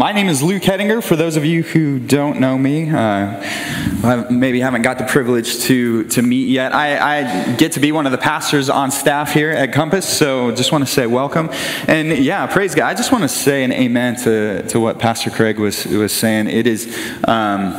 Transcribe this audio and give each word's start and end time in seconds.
my 0.00 0.12
name 0.12 0.30
is 0.30 0.42
Luke 0.42 0.62
Hettinger. 0.62 1.04
For 1.04 1.14
those 1.14 1.36
of 1.36 1.44
you 1.44 1.62
who 1.62 1.98
don't 1.98 2.40
know 2.40 2.56
me, 2.56 2.88
uh, 2.88 4.24
maybe 4.30 4.60
haven't 4.60 4.80
got 4.80 4.96
the 4.96 5.04
privilege 5.04 5.60
to, 5.64 6.04
to 6.04 6.22
meet 6.22 6.48
yet, 6.48 6.74
I, 6.74 7.18
I, 7.18 7.56
get 7.56 7.72
to 7.72 7.80
be 7.80 7.92
one 7.92 8.06
of 8.06 8.12
the 8.12 8.16
pastors 8.16 8.70
on 8.70 8.92
staff 8.92 9.34
here 9.34 9.50
at 9.50 9.74
Compass, 9.74 10.08
so 10.08 10.52
just 10.52 10.72
want 10.72 10.86
to 10.86 10.90
say 10.90 11.06
welcome. 11.06 11.50
And 11.86 12.16
yeah, 12.16 12.46
praise 12.46 12.74
God. 12.74 12.86
I 12.86 12.94
just 12.94 13.12
want 13.12 13.24
to 13.24 13.28
say 13.28 13.62
an 13.62 13.72
amen 13.72 14.16
to, 14.22 14.66
to 14.68 14.80
what 14.80 14.98
Pastor 14.98 15.28
Craig 15.28 15.58
was, 15.58 15.84
was 15.84 16.14
saying. 16.14 16.48
It 16.48 16.66
is, 16.66 16.86
um, 17.24 17.74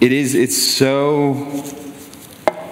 it 0.00 0.10
is, 0.10 0.34
it's 0.34 0.60
so 0.60 1.44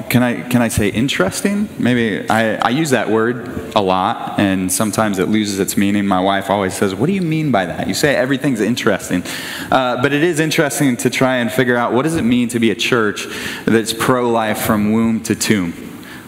can 0.08 0.22
I 0.22 0.48
can 0.48 0.62
I 0.62 0.68
say 0.68 0.88
interesting? 0.88 1.68
Maybe 1.78 2.28
I, 2.28 2.56
I 2.56 2.70
use 2.70 2.90
that 2.90 3.08
word 3.08 3.48
a 3.76 3.80
lot, 3.80 4.38
and 4.38 4.72
sometimes 4.72 5.18
it 5.18 5.28
loses 5.28 5.58
its 5.58 5.76
meaning. 5.76 6.06
My 6.06 6.20
wife 6.20 6.50
always 6.50 6.74
says, 6.74 6.94
"What 6.94 7.06
do 7.06 7.12
you 7.12 7.22
mean 7.22 7.50
by 7.50 7.66
that?" 7.66 7.86
You 7.86 7.94
say 7.94 8.14
everything's 8.14 8.60
interesting, 8.60 9.22
uh, 9.70 10.02
but 10.02 10.12
it 10.12 10.22
is 10.22 10.40
interesting 10.40 10.96
to 10.98 11.10
try 11.10 11.36
and 11.36 11.50
figure 11.52 11.76
out 11.76 11.92
what 11.92 12.02
does 12.02 12.16
it 12.16 12.22
mean 12.22 12.48
to 12.48 12.58
be 12.58 12.70
a 12.70 12.74
church 12.74 13.26
that's 13.64 13.92
pro-life 13.92 14.60
from 14.60 14.92
womb 14.92 15.22
to 15.24 15.34
tomb. 15.34 15.72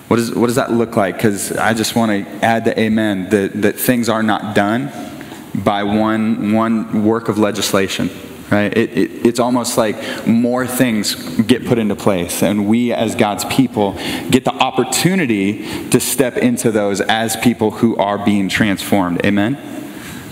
What, 0.09 0.19
is, 0.19 0.35
what 0.35 0.47
does 0.47 0.57
that 0.57 0.73
look 0.73 0.97
like? 0.97 1.15
Because 1.17 1.53
I 1.53 1.73
just 1.73 1.95
want 1.95 2.11
to 2.11 2.45
add 2.45 2.65
the 2.65 2.79
amen 2.79 3.29
that, 3.31 3.63
that 3.63 3.77
things 3.79 4.09
are 4.09 4.25
not 4.25 4.57
done 4.57 4.91
by 5.55 5.85
one, 5.85 6.53
one 6.53 7.05
work 7.05 7.29
of 7.29 7.39
legislation 7.39 8.11
right? 8.51 8.77
It, 8.77 8.91
it, 8.97 9.27
it's 9.27 9.41
almost 9.41 9.79
like 9.79 10.27
more 10.27 10.67
things 10.67 11.15
get 11.43 11.67
put 11.67 11.79
into 11.79 11.97
place, 11.97 12.43
and 12.43 12.69
we 12.69 12.93
as 12.93 13.15
God's 13.15 13.45
people 13.47 13.93
get 14.31 14.45
the 14.45 14.53
opportunity 14.53 15.89
to 15.91 16.01
step 16.01 16.37
into 16.37 16.71
those 16.71 17.01
as 17.01 17.37
people 17.37 17.71
who 17.71 17.97
are 17.97 18.19
being 18.25 18.49
transformed. 18.49 19.25
Amen? 19.25 19.71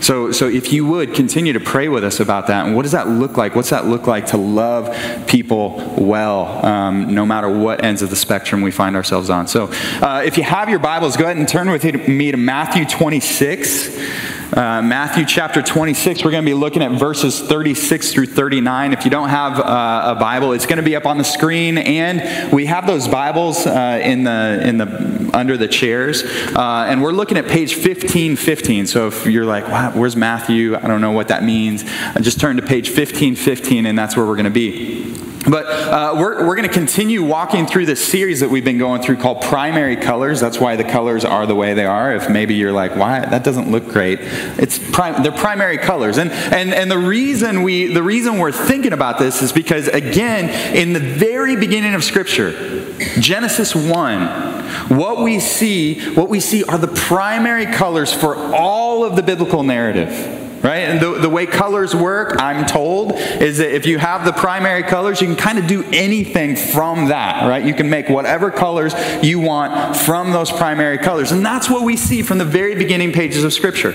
So, 0.01 0.31
so 0.31 0.49
if 0.49 0.73
you 0.73 0.87
would 0.87 1.15
continue 1.15 1.53
to 1.53 1.61
pray 1.61 1.89
with 1.89 2.05
us 2.05 2.21
about 2.21 2.47
that, 2.47 2.67
and 2.67 2.77
what 2.77 2.83
does 2.83 2.93
that 2.93 3.09
look 3.09 3.37
like? 3.37 3.57
What's 3.57 3.71
that 3.71 3.87
look 3.87 4.07
like 4.07 4.27
to 4.27 4.37
love 4.37 4.95
people 5.27 5.95
well, 5.99 6.65
um, 6.65 7.15
no 7.15 7.27
matter 7.27 7.49
what 7.49 7.85
ends 7.85 8.03
of 8.03 8.11
the 8.11 8.17
spectrum 8.17 8.63
we 8.63 8.71
find 8.71 8.95
ourselves 8.95 9.29
on? 9.29 9.49
So, 9.49 9.71
uh, 10.01 10.23
if 10.25 10.37
you 10.37 10.45
have 10.45 10.69
your 10.69 10.79
Bibles, 10.79 11.17
go 11.17 11.25
ahead 11.25 11.37
and 11.37 11.49
turn 11.49 11.69
with 11.71 11.85
me 12.09 12.31
to 12.31 12.37
Matthew 12.37 12.85
26. 12.85 14.38
Uh, 14.53 14.81
Matthew 14.81 15.27
chapter 15.27 15.61
26, 15.61 16.25
we're 16.25 16.31
going 16.31 16.43
to 16.43 16.49
be 16.49 16.55
looking 16.55 16.83
at 16.83 16.93
verses 16.93 17.39
36 17.39 18.13
through 18.15 18.27
39. 18.27 18.95
If 18.95 19.05
you 19.05 19.11
don't 19.11 19.29
have 19.29 19.61
uh, 19.61 20.15
a 20.17 20.19
Bible, 20.19 20.53
it's 20.53 20.65
going 20.65 20.79
to 20.79 20.83
be 20.83 20.97
up 20.97 21.05
on 21.05 21.19
the 21.19 21.25
screen, 21.25 21.77
and 21.77 22.51
we 22.51 22.65
have 22.65 22.87
those 22.87 23.07
Bibles 23.09 23.67
uh, 23.67 24.01
in 24.03 24.25
the 24.25 24.61
in 24.65 24.79
the 24.79 25.31
under 25.35 25.59
the 25.59 25.69
chairs, 25.69 26.23
uh, 26.25 26.87
and 26.89 27.03
we're 27.03 27.13
looking 27.13 27.37
at 27.37 27.47
page 27.47 27.75
1515. 27.75 28.87
So 28.87 29.09
if 29.09 29.27
you're 29.27 29.45
like, 29.45 29.69
wow, 29.69 29.93
"Where's 29.93 30.17
Matthew?" 30.17 30.75
I 30.77 30.87
don't 30.87 31.03
know 31.03 31.13
what 31.13 31.29
that 31.29 31.45
means. 31.45 31.85
just 32.23 32.41
turn 32.41 32.57
to 32.57 32.63
page 32.63 32.89
1515, 32.89 33.85
and 33.85 33.99
that's 33.99 34.17
where 34.17 34.25
we're 34.25 34.37
going 34.37 34.45
to 34.45 34.51
be. 34.51 35.18
But 35.47 35.67
uh, 35.67 36.15
we're, 36.17 36.47
we're 36.47 36.57
going 36.57 36.69
to 36.69 36.75
continue 36.75 37.23
walking 37.23 37.67
through 37.67 37.87
this 37.87 38.05
series 38.05 38.41
that 38.41 38.51
we've 38.51 38.65
been 38.65 38.79
going 38.79 39.03
through 39.03 39.19
called 39.19 39.43
Primary 39.43 39.97
Colors. 39.97 40.41
That's 40.41 40.59
why 40.59 40.77
the 40.77 40.85
colors 40.85 41.25
are 41.25 41.47
the 41.47 41.55
way 41.55 41.75
they 41.75 41.85
are. 41.85 42.15
If 42.15 42.29
maybe 42.29 42.55
you're 42.55 42.73
like, 42.73 42.97
why? 42.97 43.21
That 43.21 43.45
doesn't 43.45 43.71
look 43.71 43.89
great. 43.89 44.19
It's 44.21 44.79
prim- 44.79 45.23
they're 45.23 45.33
primary 45.33 45.79
colors. 45.79 46.19
And, 46.19 46.31
and, 46.33 46.75
and 46.75 46.91
the, 46.91 46.99
reason 46.99 47.63
we, 47.63 47.87
the 47.87 48.03
reason 48.03 48.39
we're 48.39 48.53
thinking 48.53 48.93
about 48.93 49.19
this 49.19 49.41
is 49.41 49.53
because, 49.53 49.87
again, 49.89 50.77
in 50.77 50.93
the 50.93 51.01
very 51.01 51.57
beginning 51.57 51.95
of 51.95 52.03
Scripture, 52.03 52.97
Genesis 53.21 53.75
1, 53.75 54.99
what 54.99 55.23
we 55.23 55.39
see, 55.39 56.15
what 56.15 56.29
we 56.29 56.41
see 56.41 56.65
are 56.65 56.79
the 56.79 56.89
primary 56.89 57.67
colors 57.67 58.13
for 58.13 58.35
all 58.55 59.05
of 59.05 59.15
the 59.15 59.23
biblical 59.23 59.63
narrative 59.63 60.48
right? 60.63 60.79
And 60.79 61.01
the, 61.01 61.21
the 61.21 61.29
way 61.29 61.47
colors 61.47 61.95
work, 61.95 62.37
I'm 62.41 62.67
told, 62.67 63.13
is 63.13 63.59
that 63.59 63.75
if 63.75 63.87
you 63.87 63.99
have 63.99 64.25
the 64.25 64.33
primary 64.33 64.83
colors, 64.83 65.21
you 65.21 65.27
can 65.27 65.37
kind 65.37 65.59
of 65.59 65.67
do 65.67 65.85
anything 65.93 66.57
from 66.57 67.09
that, 67.09 67.49
right? 67.49 67.65
You 67.65 67.75
can 67.75 67.89
make 67.89 68.09
whatever 68.09 68.51
colors 68.51 68.95
you 69.23 69.41
want 69.41 69.97
from 69.97 70.33
those 70.33 70.51
primary 70.51 70.99
colors. 70.99 71.33
And 71.33 71.45
that's 71.45 71.71
what 71.71 71.83
we 71.83 71.97
see 71.97 72.23
from 72.23 72.39
the 72.39 72.45
very 72.45 72.75
beginning 72.75 73.13
pages 73.13 73.45
of 73.45 73.53
Scripture. 73.53 73.93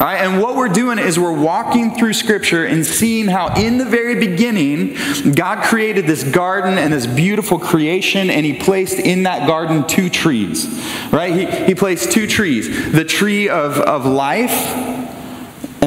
All 0.00 0.06
right, 0.06 0.24
and 0.24 0.40
what 0.40 0.56
we're 0.56 0.68
doing 0.68 0.98
is 0.98 1.18
we're 1.18 1.30
walking 1.30 1.94
through 1.94 2.14
Scripture 2.14 2.64
and 2.64 2.86
seeing 2.86 3.28
how, 3.28 3.54
in 3.54 3.76
the 3.76 3.84
very 3.84 4.14
beginning, 4.14 4.96
God 5.34 5.62
created 5.62 6.06
this 6.06 6.24
garden 6.24 6.78
and 6.78 6.90
this 6.90 7.06
beautiful 7.06 7.58
creation, 7.58 8.30
and 8.30 8.46
He 8.46 8.54
placed 8.54 8.98
in 8.98 9.24
that 9.24 9.46
garden 9.46 9.86
two 9.86 10.08
trees. 10.08 10.66
Right? 11.12 11.34
He, 11.34 11.66
he 11.66 11.74
placed 11.74 12.12
two 12.12 12.26
trees 12.26 12.90
the 12.92 13.04
tree 13.04 13.48
of, 13.48 13.78
of 13.78 14.06
life 14.06 14.99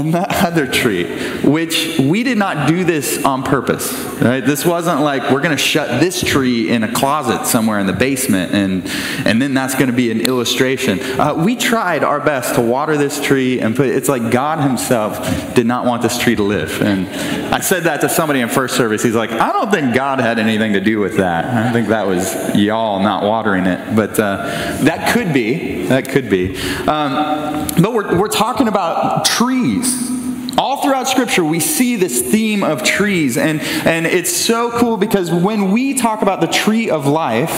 and 0.03 0.13
that 0.13 0.31
other 0.45 0.67
tree, 0.67 1.05
which 1.41 1.97
we 1.99 2.23
did 2.23 2.37
not 2.37 2.67
do 2.67 2.83
this 2.83 3.23
on 3.23 3.43
purpose. 3.43 3.93
Right? 4.21 4.41
This 4.41 4.65
wasn't 4.65 5.01
like 5.01 5.31
we're 5.31 5.41
going 5.41 5.55
to 5.55 5.63
shut 5.63 5.99
this 5.99 6.23
tree 6.23 6.69
in 6.69 6.83
a 6.83 6.91
closet 6.91 7.45
somewhere 7.45 7.79
in 7.79 7.87
the 7.87 7.93
basement, 7.93 8.53
and 8.53 8.83
and 9.25 9.41
then 9.41 9.53
that's 9.53 9.75
going 9.75 9.87
to 9.87 9.95
be 9.95 10.11
an 10.11 10.21
illustration. 10.21 10.99
Uh, 11.19 11.33
we 11.35 11.55
tried 11.55 12.03
our 12.03 12.19
best 12.19 12.55
to 12.55 12.61
water 12.61 12.97
this 12.97 13.21
tree 13.21 13.59
and 13.59 13.75
put. 13.75 13.87
It's 13.87 14.09
like 14.09 14.31
God 14.31 14.59
Himself 14.59 15.53
did 15.55 15.65
not 15.65 15.85
want 15.85 16.01
this 16.01 16.17
tree 16.17 16.35
to 16.35 16.43
live, 16.43 16.81
and 16.81 17.07
I 17.53 17.59
said 17.59 17.83
that 17.83 18.01
to 18.01 18.09
somebody 18.09 18.41
in 18.41 18.49
first 18.49 18.75
service. 18.75 19.03
He's 19.03 19.15
like, 19.15 19.31
I 19.31 19.51
don't 19.51 19.71
think 19.71 19.93
God 19.93 20.19
had 20.19 20.39
anything 20.39 20.73
to 20.73 20.81
do 20.81 20.99
with 20.99 21.17
that. 21.17 21.45
I 21.45 21.71
think 21.71 21.87
that 21.89 22.07
was 22.07 22.55
y'all 22.55 22.99
not 22.99 23.23
watering 23.23 23.65
it, 23.65 23.95
but 23.95 24.19
uh, 24.19 24.37
that 24.83 25.13
could 25.13 25.33
be. 25.33 25.83
That 25.87 26.09
could 26.09 26.29
be. 26.29 26.57
Um, 26.87 27.67
but 27.81 27.93
we're 27.93 28.17
we're 28.17 28.27
talking 28.27 28.67
about 28.67 29.25
trees 29.25 29.92
throughout 30.83 31.07
Scripture, 31.07 31.43
we 31.43 31.59
see 31.59 31.95
this 31.95 32.21
theme 32.21 32.63
of 32.63 32.83
trees, 32.83 33.37
and, 33.37 33.61
and 33.61 34.05
it's 34.05 34.35
so 34.35 34.71
cool 34.71 34.97
because 34.97 35.31
when 35.31 35.71
we 35.71 35.93
talk 35.93 36.21
about 36.21 36.41
the 36.41 36.47
tree 36.47 36.89
of 36.89 37.07
life, 37.07 37.51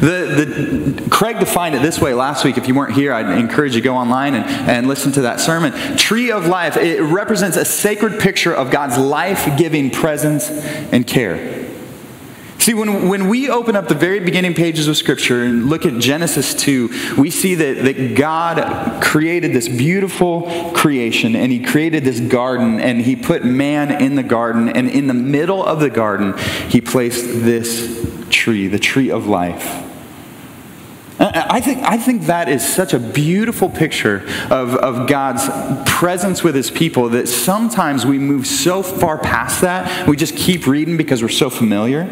the, 0.00 0.94
the, 0.96 1.10
Craig 1.10 1.38
defined 1.38 1.74
it 1.74 1.82
this 1.82 2.00
way 2.00 2.14
last 2.14 2.44
week. 2.44 2.58
If 2.58 2.68
you 2.68 2.74
weren't 2.74 2.94
here, 2.94 3.12
I'd 3.12 3.38
encourage 3.38 3.74
you 3.74 3.80
to 3.80 3.84
go 3.84 3.96
online 3.96 4.34
and, 4.34 4.44
and 4.44 4.86
listen 4.88 5.12
to 5.12 5.22
that 5.22 5.40
sermon. 5.40 5.72
Tree 5.96 6.30
of 6.30 6.46
life, 6.46 6.76
it 6.76 7.00
represents 7.02 7.56
a 7.56 7.64
sacred 7.64 8.20
picture 8.20 8.54
of 8.54 8.70
God's 8.70 8.98
life 8.98 9.58
giving 9.58 9.90
presence 9.90 10.48
and 10.50 11.06
care. 11.06 11.69
See, 12.60 12.74
when, 12.74 13.08
when 13.08 13.28
we 13.28 13.48
open 13.48 13.74
up 13.74 13.88
the 13.88 13.94
very 13.94 14.20
beginning 14.20 14.52
pages 14.52 14.86
of 14.86 14.94
Scripture 14.94 15.44
and 15.44 15.70
look 15.70 15.86
at 15.86 15.98
Genesis 15.98 16.54
2, 16.54 17.16
we 17.16 17.30
see 17.30 17.54
that, 17.54 17.84
that 17.84 18.14
God 18.14 19.02
created 19.02 19.54
this 19.54 19.66
beautiful 19.66 20.70
creation 20.74 21.34
and 21.34 21.50
He 21.50 21.64
created 21.64 22.04
this 22.04 22.20
garden 22.20 22.78
and 22.78 23.00
He 23.00 23.16
put 23.16 23.46
man 23.46 24.02
in 24.02 24.14
the 24.14 24.22
garden. 24.22 24.68
And 24.68 24.90
in 24.90 25.06
the 25.06 25.14
middle 25.14 25.64
of 25.64 25.80
the 25.80 25.88
garden, 25.88 26.36
He 26.68 26.82
placed 26.82 27.24
this 27.24 28.26
tree, 28.28 28.66
the 28.68 28.78
tree 28.78 29.10
of 29.10 29.26
life. 29.26 29.89
I 31.50 31.60
think, 31.60 31.82
I 31.82 31.96
think 31.96 32.26
that 32.26 32.48
is 32.48 32.66
such 32.66 32.94
a 32.94 33.00
beautiful 33.00 33.68
picture 33.68 34.24
of, 34.50 34.76
of 34.76 35.08
God's 35.08 35.48
presence 35.84 36.44
with 36.44 36.54
his 36.54 36.70
people 36.70 37.08
that 37.08 37.26
sometimes 37.26 38.06
we 38.06 38.20
move 38.20 38.46
so 38.46 38.84
far 38.84 39.18
past 39.18 39.62
that, 39.62 40.06
we 40.06 40.16
just 40.16 40.36
keep 40.36 40.68
reading 40.68 40.96
because 40.96 41.22
we're 41.22 41.28
so 41.28 41.50
familiar. 41.50 42.04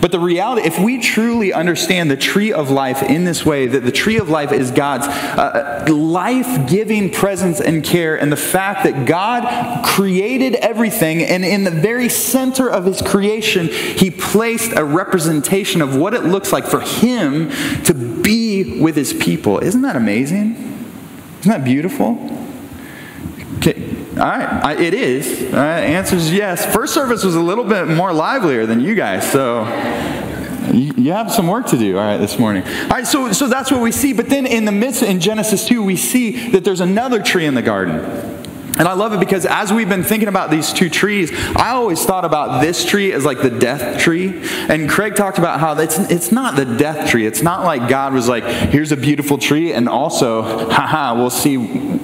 But 0.00 0.12
the 0.12 0.20
reality, 0.20 0.62
if 0.64 0.78
we 0.78 1.00
truly 1.00 1.52
understand 1.52 2.08
the 2.08 2.16
tree 2.16 2.52
of 2.52 2.70
life 2.70 3.02
in 3.02 3.24
this 3.24 3.44
way, 3.44 3.66
that 3.66 3.80
the 3.80 3.90
tree 3.90 4.18
of 4.18 4.28
life 4.28 4.52
is 4.52 4.70
God's 4.70 5.08
uh, 5.08 5.84
life 5.88 6.70
giving 6.70 7.10
presence 7.10 7.60
and 7.60 7.82
care, 7.82 8.14
and 8.14 8.30
the 8.30 8.36
fact 8.36 8.84
that 8.84 9.06
God 9.06 9.84
created 9.84 10.54
everything, 10.54 11.20
and 11.20 11.44
in 11.44 11.64
the 11.64 11.72
very 11.72 12.08
center 12.08 12.70
of 12.70 12.84
his 12.84 13.02
creation, 13.02 13.66
he 13.66 14.12
placed 14.12 14.70
a 14.76 14.84
representation 14.84 15.82
of 15.82 15.96
what 15.96 16.14
it 16.14 16.22
looks 16.22 16.52
like 16.52 16.64
for 16.64 16.80
him 16.80 17.50
to 17.82 17.92
be 17.92 18.43
with 18.62 18.94
his 18.94 19.12
people. 19.12 19.58
Isn't 19.58 19.82
that 19.82 19.96
amazing? 19.96 20.54
Isn't 21.40 21.50
that 21.50 21.64
beautiful? 21.64 22.18
Okay. 23.56 23.90
All 24.12 24.20
right, 24.20 24.64
I, 24.64 24.76
it 24.80 24.94
is. 24.94 25.52
All 25.52 25.58
right, 25.58 25.80
answer 25.80 26.14
is 26.14 26.32
yes. 26.32 26.64
First 26.72 26.94
service 26.94 27.24
was 27.24 27.34
a 27.34 27.40
little 27.40 27.64
bit 27.64 27.88
more 27.88 28.12
livelier 28.12 28.66
than 28.66 28.80
you 28.80 28.94
guys, 28.94 29.28
so 29.30 29.64
you, 30.72 30.92
you 30.96 31.12
have 31.12 31.32
some 31.32 31.48
work 31.48 31.66
to 31.66 31.76
do. 31.76 31.98
All 31.98 32.04
right, 32.04 32.18
this 32.18 32.38
morning. 32.38 32.62
All 32.62 32.88
right, 32.90 33.06
so 33.06 33.32
so 33.32 33.48
that's 33.48 33.72
what 33.72 33.80
we 33.80 33.90
see. 33.90 34.12
But 34.12 34.28
then 34.28 34.46
in 34.46 34.64
the 34.66 34.72
midst 34.72 35.02
in 35.02 35.18
Genesis 35.18 35.64
two, 35.64 35.82
we 35.82 35.96
see 35.96 36.50
that 36.50 36.62
there's 36.62 36.80
another 36.80 37.20
tree 37.22 37.44
in 37.44 37.54
the 37.54 37.62
garden. 37.62 38.33
And 38.78 38.88
I 38.88 38.94
love 38.94 39.12
it 39.12 39.20
because 39.20 39.46
as 39.46 39.72
we've 39.72 39.88
been 39.88 40.02
thinking 40.02 40.28
about 40.28 40.50
these 40.50 40.72
two 40.72 40.90
trees, 40.90 41.30
I 41.54 41.70
always 41.70 42.04
thought 42.04 42.24
about 42.24 42.60
this 42.60 42.84
tree 42.84 43.12
as 43.12 43.24
like 43.24 43.40
the 43.40 43.50
death 43.50 44.00
tree. 44.00 44.42
And 44.68 44.90
Craig 44.90 45.14
talked 45.14 45.38
about 45.38 45.60
how 45.60 45.78
it's, 45.78 45.98
it's 46.10 46.32
not 46.32 46.56
the 46.56 46.64
death 46.64 47.08
tree. 47.08 47.24
It's 47.24 47.42
not 47.42 47.64
like 47.64 47.88
God 47.88 48.12
was 48.12 48.28
like, 48.28 48.44
here's 48.44 48.90
a 48.90 48.96
beautiful 48.96 49.38
tree, 49.38 49.72
and 49.72 49.88
also, 49.88 50.42
haha, 50.70 51.14
we'll 51.14 51.30
see 51.30 51.56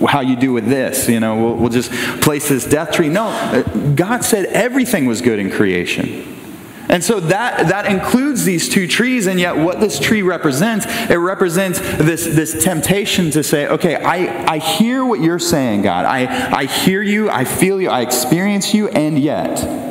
how 0.06 0.20
you 0.20 0.36
do 0.36 0.52
with 0.52 0.66
this. 0.66 1.08
You 1.08 1.18
know, 1.18 1.40
we'll, 1.42 1.54
we'll 1.56 1.68
just 1.70 1.90
place 2.22 2.48
this 2.48 2.64
death 2.64 2.92
tree. 2.92 3.08
No, 3.08 3.26
uh, 3.26 3.62
God 3.94 4.24
said 4.24 4.46
everything 4.46 5.06
was 5.06 5.20
good 5.20 5.38
in 5.38 5.50
creation. 5.50 6.39
And 6.90 7.04
so 7.04 7.20
that, 7.20 7.68
that 7.68 7.86
includes 7.86 8.44
these 8.44 8.68
two 8.68 8.88
trees, 8.88 9.28
and 9.28 9.38
yet 9.38 9.56
what 9.56 9.78
this 9.78 10.00
tree 10.00 10.22
represents, 10.22 10.86
it 11.08 11.14
represents 11.14 11.78
this, 11.78 12.24
this 12.24 12.64
temptation 12.64 13.30
to 13.30 13.44
say, 13.44 13.68
okay, 13.68 13.94
I, 13.94 14.54
I 14.54 14.58
hear 14.58 15.04
what 15.04 15.20
you're 15.20 15.38
saying, 15.38 15.82
God. 15.82 16.04
I, 16.04 16.52
I 16.52 16.64
hear 16.64 17.00
you, 17.00 17.30
I 17.30 17.44
feel 17.44 17.80
you, 17.80 17.90
I 17.90 18.00
experience 18.00 18.74
you, 18.74 18.88
and 18.88 19.16
yet. 19.18 19.89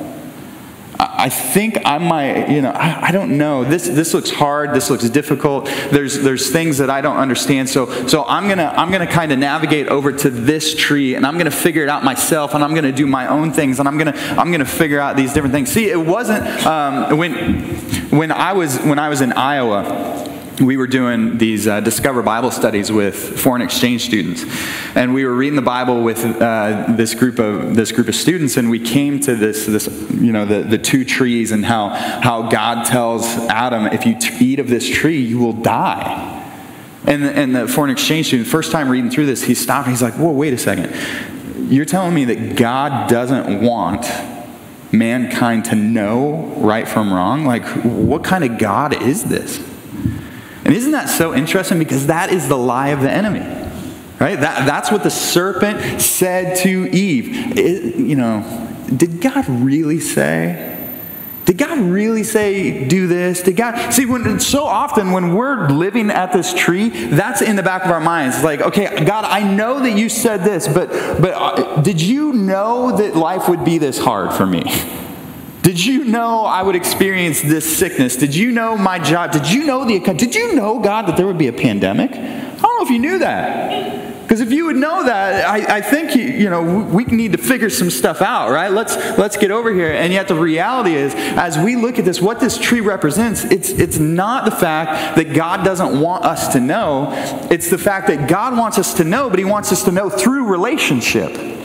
I 1.20 1.28
think 1.28 1.80
I 1.84 1.98
might, 1.98 2.50
you 2.50 2.62
know, 2.62 2.72
I, 2.72 3.08
I, 3.08 3.12
don't 3.12 3.38
know. 3.38 3.66
This 3.66 3.88
this 3.88 4.14
looks 4.14 4.30
hard. 4.30 4.74
This 4.74 4.90
looks 4.90 5.08
difficult. 5.10 5.66
There's 5.92 6.18
there's 6.20 6.50
things 6.50 6.78
that 6.78 6.90
I 6.90 7.02
don't 7.02 7.18
understand. 7.18 7.68
So 7.68 8.08
so 8.08 8.24
I'm 8.24 8.48
gonna 8.48 8.74
I'm 8.78 8.90
gonna 8.90 9.06
kind 9.06 9.34
of 9.34 9.38
navigate 9.38 9.88
over 9.88 10.14
to 10.14 10.30
this 10.30 10.74
tree, 10.74 11.16
and 11.16 11.28
I'm 11.28 11.38
gonna 11.38 11.52
figure 11.52 11.84
it 11.84 11.90
out 11.90 12.06
myself, 12.06 12.54
and 12.54 12.64
I'm 12.64 12.74
gonna 12.74 12.94
do 12.94 13.06
my 13.06 13.28
own 13.28 13.52
things, 13.52 13.80
and 13.80 13.88
I'm 13.88 13.98
gonna 13.98 14.14
I'm 14.38 14.50
gonna 14.50 14.64
figure 14.64 15.02
out 15.02 15.18
these 15.18 15.34
different 15.34 15.54
things. 15.54 15.70
See, 15.70 15.90
it 15.90 16.00
wasn't 16.00 16.46
um, 16.66 17.18
when 17.18 17.34
when 18.12 18.32
I 18.32 18.54
was 18.54 18.80
when 18.80 18.98
I 18.98 19.10
was 19.10 19.20
in 19.20 19.34
Iowa 19.34 20.29
we 20.60 20.78
were 20.78 20.88
doing 20.88 21.38
these 21.38 21.68
uh, 21.68 21.80
Discover 21.80 22.24
Bible 22.24 22.52
studies 22.52 22.92
with 22.92 23.40
foreign 23.40 23.62
exchange 23.62 24.06
students, 24.06 24.46
and 24.96 25.14
we 25.14 25.26
were 25.26 25.34
reading 25.34 25.56
the 25.56 25.62
Bible 25.62 26.04
with 26.04 26.24
uh, 26.26 26.86
this 26.90 27.14
group 27.14 27.40
of 27.40 27.76
this 27.76 27.92
group 27.92 28.08
of 28.08 28.16
students, 28.16 28.58
and 28.58 28.70
we 28.70 28.80
came 28.80 29.20
to 29.22 29.36
this 29.36 29.66
this 29.66 29.88
you 30.12 30.32
know 30.32 30.46
the, 30.46 30.62
the 30.62 30.78
two 30.78 31.06
trees 31.06 31.52
and 31.52 31.66
how 31.66 31.90
how 31.90 32.50
God 32.50 32.86
tells 32.86 33.26
Adam, 33.48 33.88
if 33.88 34.06
you 34.06 34.18
eat 34.40 34.60
of 34.60 34.68
this 34.68 34.88
tree, 34.88 35.22
you 35.22 35.40
will 35.40 35.54
die. 35.54 36.36
And 37.06 37.24
and 37.24 37.56
the 37.56 37.68
foreign 37.68 37.92
exchange 37.92 38.28
student, 38.28 38.48
first 38.48 38.72
time 38.72 38.90
reading 38.90 39.10
through 39.10 39.28
this, 39.28 39.44
he 39.44 39.56
stopped. 39.56 39.88
He's 39.88 40.02
like, 40.02 40.16
"Whoa, 40.16 40.32
wait 40.32 40.54
a 40.54 40.58
second! 40.58 40.94
You're 41.72 41.86
telling 41.86 42.14
me 42.14 42.26
that 42.26 42.56
God 42.58 43.10
doesn't 43.10 43.62
want." 43.62 44.06
mankind 44.92 45.66
to 45.66 45.76
know 45.76 46.52
right 46.58 46.88
from 46.88 47.14
wrong 47.14 47.46
like 47.46 47.64
what 47.84 48.24
kind 48.24 48.44
of 48.44 48.58
god 48.58 49.00
is 49.04 49.24
this 49.26 49.60
and 50.70 50.78
isn't 50.78 50.92
that 50.92 51.10
so 51.10 51.34
interesting? 51.34 51.80
Because 51.80 52.06
that 52.06 52.32
is 52.32 52.48
the 52.48 52.56
lie 52.56 52.90
of 52.90 53.02
the 53.02 53.10
enemy. 53.10 53.40
Right? 54.20 54.40
That, 54.40 54.68
that's 54.68 54.92
what 54.92 55.02
the 55.02 55.10
serpent 55.10 56.00
said 56.00 56.58
to 56.58 56.88
Eve. 56.96 57.58
It, 57.58 57.96
you 57.96 58.16
know, 58.16 58.78
did 58.96 59.20
God 59.20 59.50
really 59.50 60.00
say? 60.00 60.88
Did 61.46 61.58
God 61.58 61.80
really 61.80 62.22
say, 62.22 62.88
do 62.88 63.08
this? 63.08 63.42
Did 63.42 63.56
God. 63.56 63.92
See, 63.92 64.06
when, 64.06 64.40
so 64.40 64.64
often 64.64 65.12
when 65.12 65.34
we're 65.34 65.70
living 65.70 66.12
at 66.12 66.34
this 66.34 66.54
tree, 66.54 66.90
that's 66.90 67.42
in 67.42 67.56
the 67.56 67.64
back 67.64 67.84
of 67.84 67.90
our 67.90 68.00
minds. 68.00 68.36
It's 68.36 68.46
like, 68.46 68.62
okay, 68.62 69.04
God, 69.04 69.26
I 69.26 69.42
know 69.52 69.80
that 69.80 69.98
you 69.98 70.08
said 70.08 70.44
this, 70.44 70.68
but, 70.68 70.90
but 71.20 71.34
uh, 71.34 71.82
did 71.82 72.00
you 72.00 72.32
know 72.34 72.96
that 72.96 73.16
life 73.16 73.50
would 73.50 73.66
be 73.66 73.80
this 73.80 73.98
hard 73.98 74.34
for 74.34 74.46
me? 74.46 74.62
Did 75.62 75.84
you 75.84 76.06
know 76.06 76.46
I 76.46 76.64
would 76.64 76.76
experience 76.76 77.42
this 77.42 77.78
sickness? 77.78 78.16
Did 78.16 78.34
you 78.34 78.52
know 78.52 78.78
my 78.78 78.98
job? 78.98 79.32
Did 79.32 79.52
you 79.52 79.66
know 79.66 79.86
the 79.86 80.00
did 80.00 80.34
you 80.34 80.56
know 80.56 80.80
God 80.80 81.08
that 81.08 81.18
there 81.18 81.28
would 81.28 81.38
be 81.38 81.48
a 81.48 81.54
pandemic? 81.54 82.12
I 82.12 82.62
don't 82.62 82.78
know 82.78 82.84
if 82.84 82.90
you 82.90 83.00
knew 83.00 83.20
that. 83.20 84.10
Because 84.30 84.42
if 84.42 84.52
you 84.52 84.66
would 84.66 84.76
know 84.76 85.06
that, 85.06 85.48
I, 85.48 85.78
I 85.78 85.82
think 85.82 86.16
you, 86.16 86.22
you 86.22 86.52
know 86.52 86.62
we 86.84 87.04
need 87.06 87.32
to 87.32 87.40
figure 87.40 87.70
some 87.72 87.90
stuff 87.90 88.22
out, 88.22 88.52
right? 88.52 88.72
Let's 88.72 88.96
let's 89.18 89.38
get 89.38 89.50
over 89.50 89.74
here. 89.74 89.92
And 89.92 90.14
yet 90.14 90.28
the 90.28 90.36
reality 90.36 90.94
is, 90.94 91.14
as 91.16 91.58
we 91.58 91.76
look 91.76 91.98
at 91.98 92.06
this, 92.06 92.22
what 92.22 92.40
this 92.40 92.56
tree 92.56 92.80
represents, 92.80 93.44
it's 93.46 93.70
it's 93.70 93.98
not 93.98 94.46
the 94.46 94.52
fact 94.52 95.16
that 95.16 95.34
God 95.34 95.66
doesn't 95.66 96.00
want 96.00 96.26
us 96.26 96.50
to 96.50 96.60
know. 96.60 97.10
It's 97.50 97.72
the 97.72 97.80
fact 97.80 98.06
that 98.08 98.30
God 98.30 98.56
wants 98.56 98.78
us 98.78 98.94
to 98.96 99.04
know, 99.04 99.32
but 99.32 99.40
He 99.40 99.46
wants 99.46 99.72
us 99.72 99.84
to 99.86 99.92
know 99.92 100.12
through 100.12 100.46
relationship. 100.46 101.59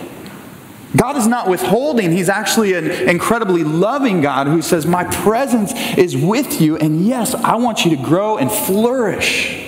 God 0.96 1.16
is 1.16 1.26
not 1.26 1.48
withholding. 1.48 2.12
He's 2.12 2.28
actually 2.28 2.74
an 2.74 2.90
incredibly 3.08 3.64
loving 3.64 4.20
God 4.20 4.46
who 4.46 4.62
says, 4.62 4.86
My 4.86 5.04
presence 5.04 5.72
is 5.98 6.16
with 6.16 6.60
you, 6.60 6.76
and 6.76 7.04
yes, 7.06 7.34
I 7.34 7.56
want 7.56 7.84
you 7.84 7.96
to 7.96 8.02
grow 8.02 8.36
and 8.36 8.50
flourish. 8.50 9.60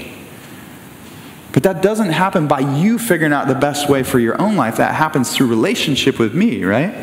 But 1.53 1.63
that 1.65 1.83
doesn't 1.83 2.11
happen 2.11 2.47
by 2.47 2.61
you 2.61 2.99
figuring 2.99 3.33
out 3.33 3.49
the 3.49 3.55
best 3.55 3.89
way 3.89 4.03
for 4.03 4.19
your 4.19 4.41
own 4.41 4.57
life. 4.57 4.77
That 4.77 4.95
happens 4.95 5.35
through 5.35 5.49
relationship 5.49 6.19
with 6.19 6.35
me, 6.35 6.63
right? 6.65 6.95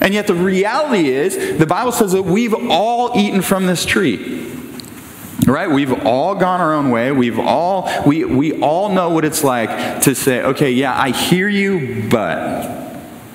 And 0.00 0.12
yet 0.12 0.26
the 0.26 0.34
reality 0.34 1.08
is, 1.08 1.58
the 1.58 1.66
Bible 1.66 1.90
says 1.90 2.12
that 2.12 2.22
we've 2.22 2.54
all 2.70 3.16
eaten 3.16 3.40
from 3.40 3.66
this 3.66 3.84
tree. 3.84 4.50
Right? 5.46 5.68
We've 5.68 6.06
all 6.06 6.34
gone 6.34 6.60
our 6.60 6.74
own 6.74 6.90
way. 6.90 7.10
We've 7.10 7.38
all 7.38 7.90
we 8.06 8.24
we 8.24 8.60
all 8.60 8.90
know 8.90 9.10
what 9.10 9.24
it's 9.24 9.42
like 9.42 10.02
to 10.02 10.14
say, 10.14 10.42
okay, 10.42 10.70
yeah, 10.70 10.96
I 10.96 11.10
hear 11.10 11.48
you, 11.48 12.08
but 12.08 12.81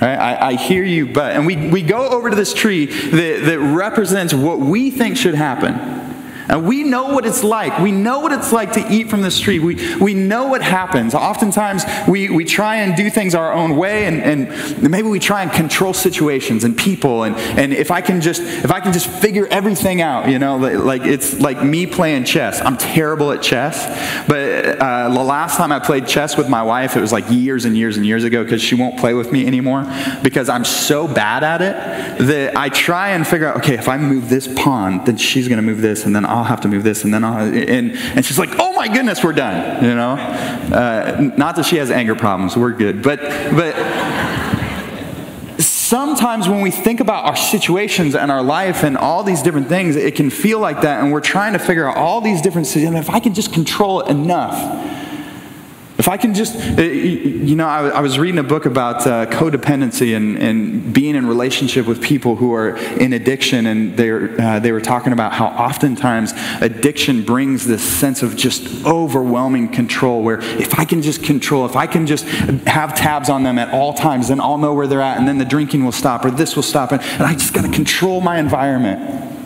Right? 0.01 0.15
I, 0.15 0.49
I, 0.49 0.53
hear 0.53 0.83
you, 0.83 1.07
but. 1.07 1.35
And 1.35 1.45
we, 1.47 1.55
we 1.55 1.81
go 1.81 2.07
over 2.09 2.29
to 2.29 2.35
this 2.35 2.53
tree 2.53 2.85
that, 2.85 3.41
that 3.45 3.59
represents 3.59 4.33
what 4.33 4.59
we 4.59 4.91
think 4.91 5.17
should 5.17 5.33
happen. 5.33 6.06
And 6.47 6.65
we 6.65 6.83
know 6.83 7.13
what 7.13 7.25
it's 7.25 7.44
like. 7.44 7.79
We 7.79 7.91
know 7.91 8.19
what 8.19 8.31
it's 8.31 8.51
like 8.51 8.73
to 8.73 8.91
eat 8.91 9.09
from 9.09 9.21
this 9.21 9.39
tree. 9.39 9.59
We, 9.59 9.97
we 9.97 10.13
know 10.13 10.47
what 10.47 10.61
happens. 10.61 11.13
Oftentimes, 11.13 11.83
we, 12.07 12.29
we 12.29 12.45
try 12.45 12.77
and 12.77 12.95
do 12.95 13.09
things 13.09 13.35
our 13.35 13.51
own 13.51 13.75
way, 13.75 14.05
and, 14.05 14.21
and 14.21 14.81
maybe 14.89 15.07
we 15.07 15.19
try 15.19 15.44
and 15.44 15.51
control 15.51 15.94
situations 15.94 16.63
and 16.63 16.77
people. 16.77 17.23
And, 17.23 17.35
and 17.35 17.73
if, 17.73 17.91
I 17.91 18.01
can 18.01 18.21
just, 18.21 18.41
if 18.41 18.71
I 18.71 18.79
can 18.79 18.94
just 18.94 19.09
figure 19.09 19.47
everything 19.47 20.01
out, 20.01 20.29
you 20.29 20.39
know, 20.39 20.57
like 20.57 21.03
it's 21.03 21.39
like 21.39 21.63
me 21.63 21.85
playing 21.85 22.25
chess. 22.25 22.61
I'm 22.61 22.77
terrible 22.77 23.31
at 23.31 23.41
chess. 23.41 23.85
But 24.27 24.79
uh, 24.79 25.09
the 25.09 25.23
last 25.23 25.57
time 25.57 25.71
I 25.71 25.79
played 25.79 26.07
chess 26.07 26.38
with 26.38 26.50
my 26.50 26.63
wife, 26.63 26.95
it 26.95 27.01
was 27.01 27.11
like 27.11 27.25
years 27.29 27.65
and 27.65 27.77
years 27.77 27.97
and 27.97 28.05
years 28.05 28.23
ago 28.23 28.43
because 28.43 28.61
she 28.61 28.75
won't 28.75 28.97
play 28.97 29.13
with 29.13 29.31
me 29.31 29.45
anymore 29.45 29.85
because 30.23 30.50
I'm 30.50 30.65
so 30.65 31.07
bad 31.07 31.43
at 31.43 31.61
it 31.61 32.27
that 32.27 32.57
I 32.57 32.69
try 32.69 33.09
and 33.09 33.25
figure 33.25 33.47
out, 33.47 33.57
okay, 33.57 33.75
if 33.75 33.88
I 33.88 33.97
move 33.97 34.29
this 34.29 34.47
pawn, 34.47 35.03
then 35.05 35.17
she's 35.17 35.47
going 35.47 35.57
to 35.57 35.63
move 35.63 35.81
this, 35.81 36.05
and 36.05 36.15
then 36.15 36.25
I'll 36.25 36.37
I'll 36.38 36.44
have 36.44 36.62
to 36.62 36.68
move 36.68 36.84
this, 36.84 37.04
and 37.04 37.13
then 37.13 37.24
I'll, 37.24 37.44
and, 37.45 37.92
and 37.92 38.25
she's 38.25 38.39
like, 38.39 38.51
oh 38.60 38.74
my 38.74 38.88
goodness, 38.88 39.24
we're 39.24 39.34
done, 39.34 39.84
you 39.84 39.95
know? 39.95 40.12
Uh, 40.13 41.31
not 41.38 41.56
that 41.57 41.66
she 41.66 41.78
has 41.78 41.92
anger 41.92 42.16
problems, 42.16 42.56
we're 42.56 42.72
good, 42.72 43.01
but, 43.04 43.19
but 43.22 43.75
sometimes 45.60 46.50
when 46.50 46.62
we 46.62 46.72
think 46.72 47.00
about 47.00 47.25
our 47.25 47.36
situations 47.36 48.16
and 48.16 48.31
our 48.31 48.44
life 48.44 48.84
and 48.84 48.98
all 48.98 49.24
these 49.24 49.42
different 49.42 49.68
things, 49.68 49.95
it 49.95 50.16
can 50.16 50.30
feel 50.30 50.60
like 50.60 50.81
that, 50.81 51.04
and 51.04 51.12
we're 51.12 51.22
trying 51.22 51.54
to 51.54 51.60
figure 51.60 51.88
out 51.88 51.98
all 51.98 52.22
these 52.22 52.42
different, 52.42 52.74
and 52.75 52.98
if 52.98 53.10
I 53.10 53.19
can 53.19 53.34
just 53.34 53.54
control 53.54 54.01
it 54.01 54.10
enough, 54.10 54.96
if 55.97 56.07
I 56.07 56.17
can 56.17 56.35
just, 56.35 56.55
uh, 56.55 56.81
you 56.81 57.55
know, 57.55 57.67
I 57.67 58.01
was 58.01 58.19
reading 58.19 58.38
a 58.38 58.44
book 58.44 58.65
about 58.65 59.07
uh, 59.07 59.25
codependency 59.25 60.15
and, 60.15 60.38
and 60.38 60.94
being 60.94 61.15
in 61.15 61.25
relationship 61.25 61.88
with 61.88 62.01
people 62.01 62.35
who 62.35 62.53
are 62.53 62.77
in 62.77 63.13
addiction, 63.13 63.65
and 63.65 63.97
they 63.97 64.11
uh, 64.11 64.59
they 64.59 64.71
were 64.71 64.81
talking 64.81 65.11
about 65.11 65.33
how 65.33 65.47
oftentimes 65.47 66.33
addiction 66.61 67.23
brings 67.23 67.65
this 67.65 67.81
sense 67.81 68.21
of 68.21 68.35
just 68.35 68.85
overwhelming 68.85 69.69
control. 69.69 70.21
Where 70.21 70.39
if 70.39 70.77
I 70.77 70.85
can 70.85 71.01
just 71.01 71.23
control, 71.23 71.65
if 71.65 71.75
I 71.75 71.88
can 71.88 72.05
just 72.05 72.25
have 72.25 72.93
tabs 72.93 73.29
on 73.29 73.41
them 73.41 73.57
at 73.57 73.74
all 73.74 73.93
times, 73.93 74.27
then 74.27 74.39
I'll 74.39 74.60
know 74.60 74.75
where 74.75 74.88
they're 74.88 75.01
at, 75.01 75.17
and 75.17 75.27
then 75.27 75.39
the 75.39 75.45
drinking 75.45 75.83
will 75.83 75.91
stop, 75.91 76.25
or 76.25 76.31
this 76.31 76.55
will 76.55 76.63
stop, 76.63 76.91
and, 76.91 77.01
and 77.01 77.24
I 77.24 77.33
just 77.33 77.53
got 77.53 77.65
to 77.65 77.72
control 77.72 78.22
my 78.22 78.38
environment. 78.38 79.37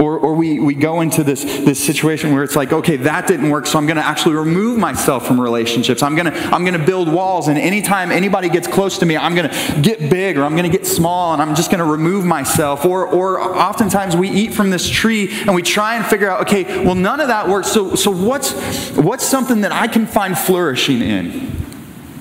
Or, 0.00 0.18
or 0.18 0.34
we, 0.34 0.58
we 0.58 0.74
go 0.74 1.02
into 1.02 1.22
this, 1.22 1.44
this 1.44 1.84
situation 1.84 2.32
where 2.32 2.42
it's 2.42 2.56
like, 2.56 2.72
okay, 2.72 2.96
that 2.96 3.26
didn't 3.26 3.50
work, 3.50 3.66
so 3.66 3.78
I'm 3.78 3.86
going 3.86 3.98
to 3.98 4.06
actually 4.06 4.34
remove 4.34 4.78
myself 4.78 5.26
from 5.26 5.38
relationships. 5.38 6.02
I'm 6.02 6.16
going 6.16 6.32
to 6.32 6.38
I'm 6.54 6.64
to 6.64 6.78
build 6.78 7.12
walls, 7.12 7.48
and 7.48 7.58
anytime 7.58 8.10
anybody 8.10 8.48
gets 8.48 8.66
close 8.66 8.98
to 8.98 9.06
me, 9.06 9.16
I'm 9.16 9.34
going 9.34 9.50
to 9.50 9.80
get 9.82 10.10
big 10.10 10.38
or 10.38 10.44
I'm 10.44 10.56
going 10.56 10.70
to 10.70 10.76
get 10.76 10.86
small, 10.86 11.32
and 11.32 11.42
I'm 11.42 11.54
just 11.54 11.70
going 11.70 11.80
to 11.80 11.84
remove 11.84 12.24
myself. 12.24 12.84
Or, 12.84 13.06
or 13.06 13.40
oftentimes 13.40 14.16
we 14.16 14.30
eat 14.30 14.54
from 14.54 14.70
this 14.70 14.88
tree 14.88 15.28
and 15.42 15.54
we 15.54 15.62
try 15.62 15.96
and 15.96 16.06
figure 16.06 16.30
out, 16.30 16.42
okay, 16.42 16.84
well, 16.84 16.94
none 16.94 17.20
of 17.20 17.28
that 17.28 17.48
works, 17.48 17.68
so, 17.68 17.94
so 17.94 18.10
what's, 18.10 18.52
what's 18.92 19.26
something 19.26 19.60
that 19.62 19.72
I 19.72 19.86
can 19.86 20.06
find 20.06 20.38
flourishing 20.38 21.02
in? 21.02 21.59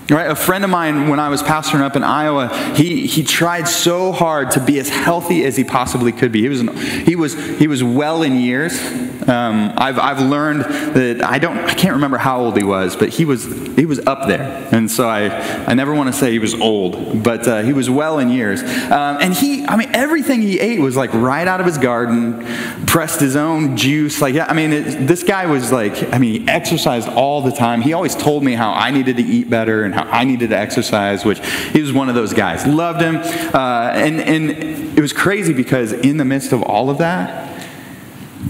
Right? 0.10 0.30
A 0.30 0.36
friend 0.36 0.64
of 0.64 0.72
mine, 0.72 1.08
when 1.08 1.20
I 1.20 1.30
was 1.30 1.44
pastoring 1.44 1.82
up 1.82 1.96
in 1.96 2.04
Iowa, 2.04 2.48
he, 2.76 3.06
he 3.06 3.24
tried 3.24 3.68
so 3.68 4.12
hard 4.12 4.52
to 4.52 4.60
be 4.60 4.80
as 4.80 4.90
healthy 4.90 5.46
as 5.46 5.56
he 5.56 5.64
possibly 5.64 6.12
could 6.12 6.32
be. 6.32 6.42
He 6.42 6.50
was, 6.50 6.62
he 7.06 7.16
was, 7.16 7.34
he 7.60 7.68
was 7.68 7.84
well 7.84 8.24
in 8.24 8.40
years. 8.40 8.82
Um, 9.30 9.74
I've, 9.78 10.00
I've 10.00 10.22
learned 10.22 10.62
that 10.96 11.22
I 11.24 11.38
don't, 11.38 11.58
I 11.60 11.76
can't 11.76 11.94
remember 11.94 12.18
how 12.18 12.40
old 12.40 12.58
he 12.58 12.64
was, 12.64 12.96
but 12.96 13.10
he 13.10 13.26
was, 13.26 13.46
he 13.76 13.86
was 13.86 14.00
up 14.08 14.28
there. 14.28 14.68
And 14.72 14.90
so 14.90 15.08
I, 15.08 15.28
I 15.66 15.76
never 15.76 15.94
want 15.94 16.08
to 16.08 16.14
say 16.14 16.32
he 16.32 16.40
was 16.40 16.56
old, 16.56 17.22
but 17.22 17.48
uh, 17.48 17.62
he 17.62 17.74
was 17.74 17.90
well 17.90 18.18
in 18.18 18.30
years. 18.30 18.64
Um, 18.64 19.18
and 19.22 19.34
he, 19.34 19.66
I 19.66 19.76
mean, 19.76 19.90
everything 19.94 20.42
he 20.42 20.60
ate 20.60 20.80
was 20.80 20.96
like 20.96 21.14
right 21.14 21.48
out 21.48 21.60
of 21.60 21.68
his 21.68 21.78
garden, 21.78 22.44
pressed 22.88 23.20
his 23.20 23.36
own 23.36 23.78
juice. 23.78 24.22
Like, 24.22 24.36
I 24.36 24.54
mean, 24.54 24.74
it, 24.74 25.08
this 25.08 25.22
guy 25.22 25.46
was 25.46 25.72
like, 25.72 26.12
I 26.12 26.18
mean, 26.18 26.42
he 26.42 26.48
exercised 26.48 27.08
all 27.10 27.42
the 27.42 27.52
time. 27.52 27.82
He 27.82 27.94
always 27.94 28.16
told 28.16 28.44
me 28.44 28.54
how 28.54 28.72
I 28.72 28.90
needed 28.90 29.18
to 29.18 29.24
eat 29.24 29.50
better 29.50 29.84
and 29.84 29.94
I 30.08 30.24
needed 30.24 30.50
to 30.50 30.58
exercise, 30.58 31.26
which 31.26 31.40
he 31.72 31.82
was 31.82 31.94
one 31.94 32.10
of 32.10 32.16
those 32.16 32.34
guys. 32.34 32.66
Loved 32.66 33.02
him. 33.02 33.18
Uh, 33.18 33.92
and, 33.94 34.20
and 34.22 34.52
it 34.98 35.02
was 35.02 35.14
crazy 35.14 35.54
because 35.54 35.92
in 35.92 36.18
the 36.18 36.26
midst 36.26 36.52
of 36.52 36.64
all 36.64 36.90
of 36.90 36.98
that, 37.00 37.50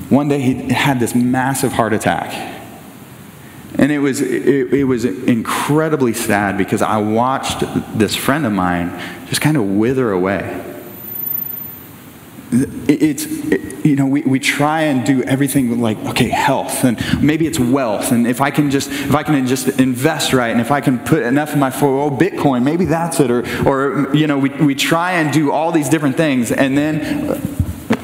one 0.10 0.28
day 0.28 0.40
he 0.40 0.74
had 0.74 1.00
this 1.00 1.16
massive 1.16 1.74
heart 1.74 1.94
attack. 1.94 2.58
And 3.78 3.92
it 3.92 4.00
was, 4.00 4.20
it, 4.22 4.74
it, 4.74 4.84
was 4.84 5.06
incredibly 5.06 6.14
sad 6.14 6.58
because 6.58 6.82
I 6.82 6.98
watched 6.98 7.64
this 7.98 8.14
friend 8.16 8.46
of 8.46 8.52
mine 8.52 8.90
just 9.28 9.42
kind 9.42 9.56
of 9.56 9.64
wither 9.64 10.12
away. 10.12 10.69
It's, 12.52 13.26
it, 13.26 13.86
you 13.86 13.96
know, 13.96 14.06
we, 14.06 14.22
we 14.22 14.40
try 14.40 14.84
and 14.84 15.06
do 15.06 15.24
everything 15.24 15.80
like, 15.80 15.98
okay, 16.00 16.30
health, 16.30 16.84
and 16.84 17.00
maybe 17.24 17.48
it's 17.48 17.60
wealth, 17.60 18.12
and 18.12 18.28
if 18.28 18.42
I 18.42 18.52
can 18.52 18.72
just, 18.72 18.90
if 18.90 19.16
I 19.16 19.24
can 19.24 19.46
just 19.48 19.80
invest 19.80 20.34
right, 20.34 20.52
and 20.52 20.62
if 20.62 20.72
I 20.72 20.82
can 20.82 21.00
put 21.00 21.24
enough 21.24 21.54
in 21.54 21.60
my, 21.60 21.70
phone 21.70 22.00
oh, 22.00 22.16
Bitcoin, 22.16 22.64
maybe 22.64 22.86
that's 22.86 23.20
it, 23.20 23.32
or, 23.32 23.44
or 23.68 24.16
you 24.16 24.28
know, 24.28 24.38
we, 24.38 24.50
we 24.50 24.76
try 24.76 25.14
and 25.14 25.32
do 25.32 25.52
all 25.52 25.72
these 25.72 25.90
different 25.90 26.18
things, 26.18 26.52
and 26.52 26.78
then 26.78 27.58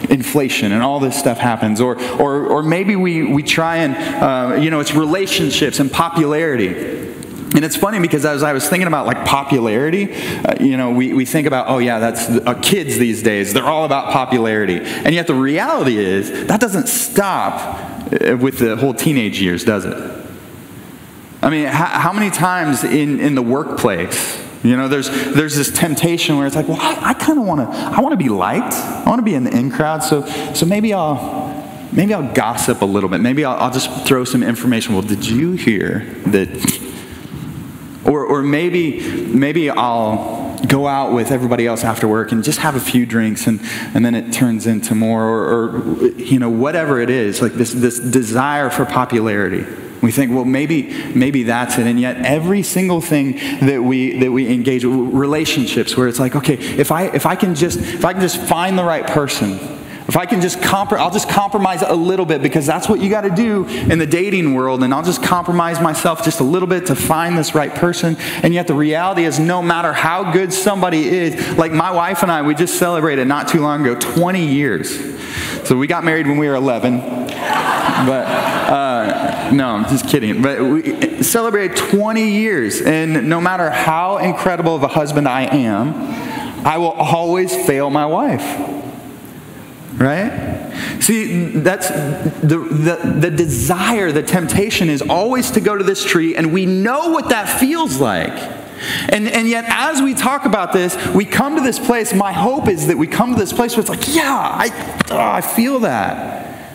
inflation 0.10 0.72
and 0.72 0.82
all 0.82 1.00
this 1.00 1.18
stuff 1.18 1.38
happens. 1.38 1.82
Or, 1.82 2.00
or, 2.14 2.48
or 2.48 2.64
maybe 2.64 2.96
we, 2.96 3.24
we 3.24 3.44
try 3.44 3.78
and, 3.78 3.96
uh, 3.96 4.56
you 4.62 4.70
know, 4.70 4.80
it's 4.80 4.94
relationships 4.94 5.80
and 5.80 5.92
popularity. 5.92 7.05
And 7.56 7.64
it's 7.64 7.78
funny 7.78 8.00
because 8.00 8.26
as 8.26 8.44
I 8.44 8.52
was 8.52 8.68
thinking 8.68 8.88
about 8.88 9.06
like 9.06 9.26
popularity, 9.26 10.14
uh, 10.14 10.56
you 10.60 10.76
know, 10.76 10.92
we, 10.92 11.14
we 11.14 11.24
think 11.24 11.48
about, 11.48 11.70
oh 11.70 11.78
yeah, 11.78 12.00
that's 12.00 12.28
uh, 12.28 12.54
kids 12.62 12.98
these 12.98 13.24
days. 13.24 13.54
They're 13.54 13.64
all 13.64 13.86
about 13.86 14.12
popularity. 14.12 14.80
And 14.82 15.16
yet 15.16 15.26
the 15.26 15.36
reality 15.36 15.98
is 15.98 16.48
that 16.48 16.60
doesn't 16.60 16.90
stop 16.90 18.12
uh, 18.12 18.36
with 18.36 18.60
the 18.60 18.76
whole 18.76 18.94
teenage 18.94 19.40
years, 19.40 19.64
does 19.64 19.86
it? 19.86 20.26
I 21.42 21.50
mean, 21.50 21.68
how, 21.68 21.86
how 21.86 22.12
many 22.12 22.30
times 22.30 22.84
in, 22.84 23.22
in 23.22 23.36
the 23.36 23.42
workplace, 23.42 24.38
you 24.62 24.76
know, 24.76 24.90
there's, 24.90 25.10
there's 25.10 25.56
this 25.56 25.72
temptation 25.72 26.38
where 26.38 26.48
it's 26.48 26.58
like, 26.58 26.68
well, 26.68 26.82
I, 26.82 27.12
I 27.12 27.14
kind 27.14 27.40
of 27.40 27.46
want 27.46 27.62
to, 27.62 27.78
I 27.78 28.02
want 28.02 28.12
to 28.12 28.18
be 28.18 28.30
liked. 28.30 28.74
I 28.74 29.06
want 29.06 29.20
to 29.20 29.24
be 29.24 29.34
in 29.34 29.46
the 29.46 29.56
in 29.56 29.72
crowd. 29.72 30.04
So, 30.04 30.26
so 30.54 30.66
maybe 30.66 30.94
I'll, 30.94 31.88
maybe 31.94 32.14
I'll 32.14 32.34
gossip 32.34 32.82
a 32.82 32.86
little 32.86 33.10
bit. 33.10 33.22
Maybe 33.22 33.46
I'll, 33.46 33.56
I'll 33.56 33.72
just 33.72 34.06
throw 34.06 34.26
some 34.26 34.44
information. 34.44 34.94
Well, 34.94 35.04
did 35.04 35.26
you 35.26 35.54
hear 35.54 36.00
that? 36.26 36.85
Or, 38.06 38.24
or 38.24 38.42
maybe, 38.42 39.26
maybe 39.28 39.70
I'll 39.70 40.58
go 40.68 40.88
out 40.88 41.14
with 41.14 41.32
everybody 41.32 41.68
else 41.68 41.84
after 41.84 42.08
work 42.08 42.32
and 42.32 42.44
just 42.44 42.60
have 42.60 42.76
a 42.76 42.80
few 42.80 43.06
drinks 43.06 43.48
and, 43.48 43.60
and 43.94 44.06
then 44.06 44.16
it 44.16 44.32
turns 44.32 44.68
into 44.68 44.96
more 44.96 45.24
or, 45.24 45.70
or 45.70 46.08
you 46.12 46.40
know, 46.40 46.50
whatever 46.50 47.00
it 47.00 47.10
is, 47.10 47.42
like 47.42 47.54
this, 47.54 47.74
this 47.74 48.00
desire 48.00 48.70
for 48.70 48.86
popularity. 48.86 49.66
We 50.02 50.12
think, 50.12 50.32
well, 50.32 50.46
maybe, 50.46 50.94
maybe 51.16 51.44
that's 51.44 51.78
it. 51.80 51.88
And 51.88 52.00
yet, 52.00 52.18
every 52.18 52.62
single 52.62 53.02
thing 53.02 53.38
that 53.66 53.82
we, 53.82 54.20
that 54.20 54.32
we 54.32 54.48
engage 54.54 54.86
with, 54.86 54.94
relationships, 54.94 55.98
where 55.98 56.08
it's 56.08 56.20
like, 56.20 56.36
okay, 56.36 56.54
if 56.54 56.92
I, 56.92 57.06
if 57.08 57.26
I, 57.26 57.36
can, 57.36 57.56
just, 57.56 57.80
if 57.80 58.06
I 58.06 58.14
can 58.14 58.22
just 58.22 58.40
find 58.40 58.78
the 58.78 58.84
right 58.84 59.08
person, 59.08 59.58
if 60.16 60.20
I 60.20 60.26
can 60.26 60.40
just 60.40 60.60
comprom- 60.60 60.98
I'll 60.98 61.12
just 61.12 61.28
compromise 61.28 61.82
a 61.82 61.94
little 61.94 62.26
bit 62.26 62.42
because 62.42 62.66
that's 62.66 62.88
what 62.88 63.02
you 63.02 63.10
got 63.10 63.22
to 63.22 63.30
do 63.30 63.66
in 63.66 64.00
the 64.00 64.06
dating 64.06 64.54
world, 64.54 64.82
and 64.82 64.94
I'll 64.94 65.04
just 65.04 65.22
compromise 65.22 65.82
myself 65.82 66.24
just 66.24 66.40
a 66.40 66.44
little 66.46 66.70
bit 66.70 66.86
to 66.86 66.96
find 66.96 67.38
this 67.38 67.54
right 67.54 67.76
person. 67.76 68.16
And 68.42 68.54
yet, 68.54 68.66
the 68.66 68.76
reality 68.76 69.26
is, 69.26 69.40
no 69.40 69.62
matter 69.62 69.92
how 69.92 70.32
good 70.32 70.54
somebody 70.54 71.06
is, 71.06 71.58
like 71.58 71.74
my 71.74 71.92
wife 71.92 72.24
and 72.24 72.32
I, 72.32 72.44
we 72.44 72.56
just 72.56 72.80
celebrated 72.80 73.28
not 73.28 73.50
too 73.50 73.60
long 73.60 73.86
ago 73.86 74.00
20 74.00 74.48
years. 74.48 74.98
So 75.68 75.76
we 75.76 75.86
got 75.86 76.06
married 76.06 76.28
when 76.28 76.38
we 76.38 76.48
were 76.48 76.56
11, 76.56 77.02
but. 77.02 78.26
Uh, 78.66 79.52
no, 79.52 79.68
I'm 79.68 79.84
just 79.84 80.08
kidding. 80.08 80.42
But 80.42 80.62
we 80.62 81.24
celebrate 81.24 81.76
20 81.76 82.32
years, 82.32 82.82
and 82.82 83.30
no 83.30 83.42
matter 83.42 83.70
how 83.70 84.20
incredible 84.20 84.76
of 84.76 84.84
a 84.84 84.88
husband 84.88 85.28
I 85.28 85.42
am, 85.42 85.94
I 86.66 86.78
will 86.78 86.92
always 86.94 87.54
fail 87.54 87.90
my 87.90 88.06
wife. 88.06 88.75
Right? 89.98 90.74
See, 91.00 91.48
that's 91.52 91.90
the, 91.90 92.58
the, 92.58 93.20
the 93.20 93.32
desire, 93.32 94.12
the 94.12 94.24
temptation 94.24 94.90
is 94.90 95.02
always 95.02 95.52
to 95.52 95.62
go 95.62 95.78
to 95.78 95.84
this 95.84 96.04
tree, 96.04 96.36
and 96.36 96.52
we 96.52 96.66
know 96.66 97.12
what 97.12 97.30
that 97.30 97.60
feels 97.60 98.00
like. 98.00 98.34
And, 99.10 99.28
and 99.28 99.48
yet, 99.48 99.66
as 99.68 100.02
we 100.02 100.14
talk 100.14 100.46
about 100.46 100.74
this, 100.74 100.98
we 101.14 101.26
come 101.26 101.56
to 101.56 101.62
this 101.62 101.80
place. 101.80 102.14
My 102.14 102.34
hope 102.34 102.68
is 102.68 102.88
that 102.88 102.98
we 102.98 103.08
come 103.08 103.34
to 103.34 103.40
this 103.40 103.54
place 103.54 103.76
where 103.76 103.82
it's 103.82 103.90
like, 103.90 104.14
yeah, 104.14 104.36
I, 104.36 105.04
oh, 105.12 105.18
I 105.18 105.42
feel 105.42 105.80
that. 105.80 106.74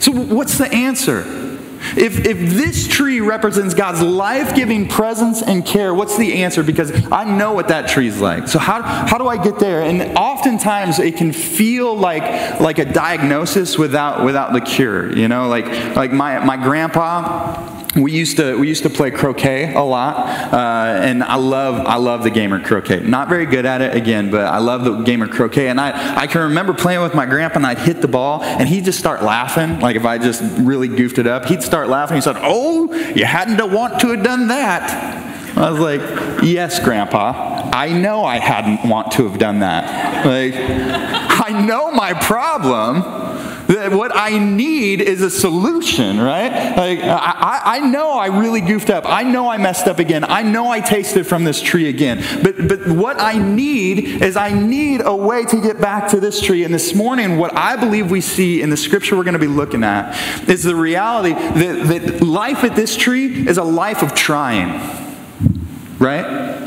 So, 0.00 0.12
what's 0.12 0.58
the 0.58 0.72
answer? 0.72 1.51
If, 1.96 2.24
if 2.26 2.38
this 2.38 2.86
tree 2.86 3.20
represents 3.20 3.74
God's 3.74 4.02
life 4.02 4.54
giving 4.54 4.88
presence 4.88 5.42
and 5.42 5.64
care, 5.64 5.92
what's 5.94 6.16
the 6.16 6.42
answer? 6.42 6.62
Because 6.62 6.90
I 7.10 7.24
know 7.24 7.52
what 7.52 7.68
that 7.68 7.88
tree's 7.88 8.20
like. 8.20 8.48
So, 8.48 8.58
how, 8.58 8.82
how 8.82 9.18
do 9.18 9.28
I 9.28 9.42
get 9.42 9.58
there? 9.58 9.82
And 9.82 10.16
oftentimes 10.16 10.98
it 10.98 11.16
can 11.16 11.32
feel 11.32 11.96
like, 11.96 12.60
like 12.60 12.78
a 12.78 12.84
diagnosis 12.84 13.78
without, 13.78 14.24
without 14.24 14.52
the 14.52 14.60
cure. 14.60 15.16
You 15.16 15.28
know, 15.28 15.48
like, 15.48 15.66
like 15.96 16.12
my, 16.12 16.44
my 16.44 16.56
grandpa, 16.56 17.81
we 17.94 18.12
used 18.12 18.38
to 18.38 18.58
we 18.58 18.68
used 18.68 18.84
to 18.84 18.90
play 18.90 19.10
croquet 19.10 19.74
a 19.74 19.82
lot, 19.82 20.16
uh, 20.52 21.00
and 21.02 21.22
I 21.22 21.34
love 21.34 21.86
I 21.86 21.96
love 21.96 22.22
the 22.22 22.30
game 22.30 22.52
of 22.52 22.62
croquet. 22.62 23.00
Not 23.00 23.28
very 23.28 23.44
good 23.44 23.66
at 23.66 23.82
it 23.82 23.94
again, 23.94 24.30
but 24.30 24.46
I 24.46 24.58
love 24.58 24.84
the 24.84 25.02
game 25.02 25.20
of 25.20 25.30
croquet. 25.30 25.68
And 25.68 25.78
I, 25.78 26.22
I 26.22 26.26
can 26.26 26.42
remember 26.42 26.72
playing 26.72 27.02
with 27.02 27.14
my 27.14 27.26
grandpa, 27.26 27.56
and 27.56 27.66
I'd 27.66 27.78
hit 27.78 28.00
the 28.00 28.08
ball, 28.08 28.42
and 28.42 28.66
he'd 28.66 28.84
just 28.84 28.98
start 28.98 29.22
laughing. 29.22 29.80
Like 29.80 29.96
if 29.96 30.06
I 30.06 30.16
just 30.16 30.42
really 30.60 30.88
goofed 30.88 31.18
it 31.18 31.26
up, 31.26 31.44
he'd 31.46 31.62
start 31.62 31.88
laughing. 31.88 32.14
He 32.14 32.22
said, 32.22 32.36
"Oh, 32.38 32.92
you 33.14 33.26
hadn't 33.26 33.58
to 33.58 33.66
want 33.66 34.00
to 34.00 34.08
have 34.08 34.22
done 34.22 34.48
that." 34.48 35.28
I 35.58 35.70
was 35.70 35.78
like, 35.78 36.00
"Yes, 36.42 36.80
Grandpa. 36.80 37.68
I 37.74 37.90
know 37.92 38.24
I 38.24 38.38
hadn't 38.38 38.88
want 38.88 39.12
to 39.12 39.28
have 39.28 39.38
done 39.38 39.60
that. 39.60 40.24
Like, 40.24 40.54
I 40.56 41.62
know 41.66 41.90
my 41.90 42.14
problem." 42.14 43.31
What 43.68 44.14
I 44.14 44.38
need 44.38 45.00
is 45.00 45.22
a 45.22 45.30
solution, 45.30 46.20
right? 46.20 46.76
Like, 46.76 47.00
I, 47.00 47.60
I 47.64 47.80
know 47.80 48.12
I 48.12 48.26
really 48.26 48.60
goofed 48.60 48.90
up. 48.90 49.04
I 49.06 49.22
know 49.22 49.48
I 49.48 49.58
messed 49.58 49.86
up 49.86 49.98
again. 49.98 50.24
I 50.24 50.42
know 50.42 50.70
I 50.70 50.80
tasted 50.80 51.26
from 51.26 51.44
this 51.44 51.60
tree 51.60 51.88
again. 51.88 52.24
But, 52.42 52.68
but 52.68 52.88
what 52.88 53.20
I 53.20 53.38
need 53.38 54.22
is 54.22 54.36
I 54.36 54.52
need 54.52 55.00
a 55.04 55.14
way 55.14 55.44
to 55.44 55.60
get 55.60 55.80
back 55.80 56.10
to 56.10 56.20
this 56.20 56.40
tree. 56.40 56.64
And 56.64 56.72
this 56.72 56.94
morning, 56.94 57.38
what 57.38 57.56
I 57.56 57.76
believe 57.76 58.10
we 58.10 58.20
see 58.20 58.62
in 58.62 58.70
the 58.70 58.76
scripture 58.76 59.16
we're 59.16 59.24
going 59.24 59.34
to 59.34 59.40
be 59.40 59.46
looking 59.46 59.84
at 59.84 60.48
is 60.48 60.62
the 60.62 60.76
reality 60.76 61.32
that, 61.34 61.86
that 61.88 62.22
life 62.22 62.64
at 62.64 62.76
this 62.76 62.96
tree 62.96 63.46
is 63.46 63.58
a 63.58 63.64
life 63.64 64.02
of 64.02 64.14
trying, 64.14 64.80
right? 65.98 66.61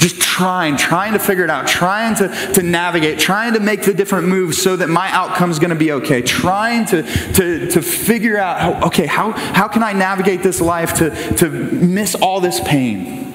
Just 0.00 0.18
trying, 0.18 0.78
trying 0.78 1.12
to 1.12 1.18
figure 1.18 1.44
it 1.44 1.50
out, 1.50 1.68
trying 1.68 2.14
to, 2.16 2.28
to 2.54 2.62
navigate, 2.62 3.18
trying 3.18 3.52
to 3.52 3.60
make 3.60 3.82
the 3.82 3.92
different 3.92 4.28
moves 4.28 4.56
so 4.56 4.74
that 4.74 4.88
my 4.88 5.10
outcome 5.10 5.50
is 5.50 5.58
going 5.58 5.70
to 5.70 5.76
be 5.76 5.92
okay, 5.92 6.22
trying 6.22 6.86
to, 6.86 7.02
to, 7.34 7.70
to 7.70 7.82
figure 7.82 8.38
out, 8.38 8.60
how, 8.60 8.86
okay, 8.86 9.04
how, 9.04 9.32
how 9.32 9.68
can 9.68 9.82
I 9.82 9.92
navigate 9.92 10.42
this 10.42 10.58
life 10.58 10.94
to, 10.94 11.10
to 11.34 11.50
miss 11.50 12.14
all 12.14 12.40
this 12.40 12.60
pain? 12.60 13.34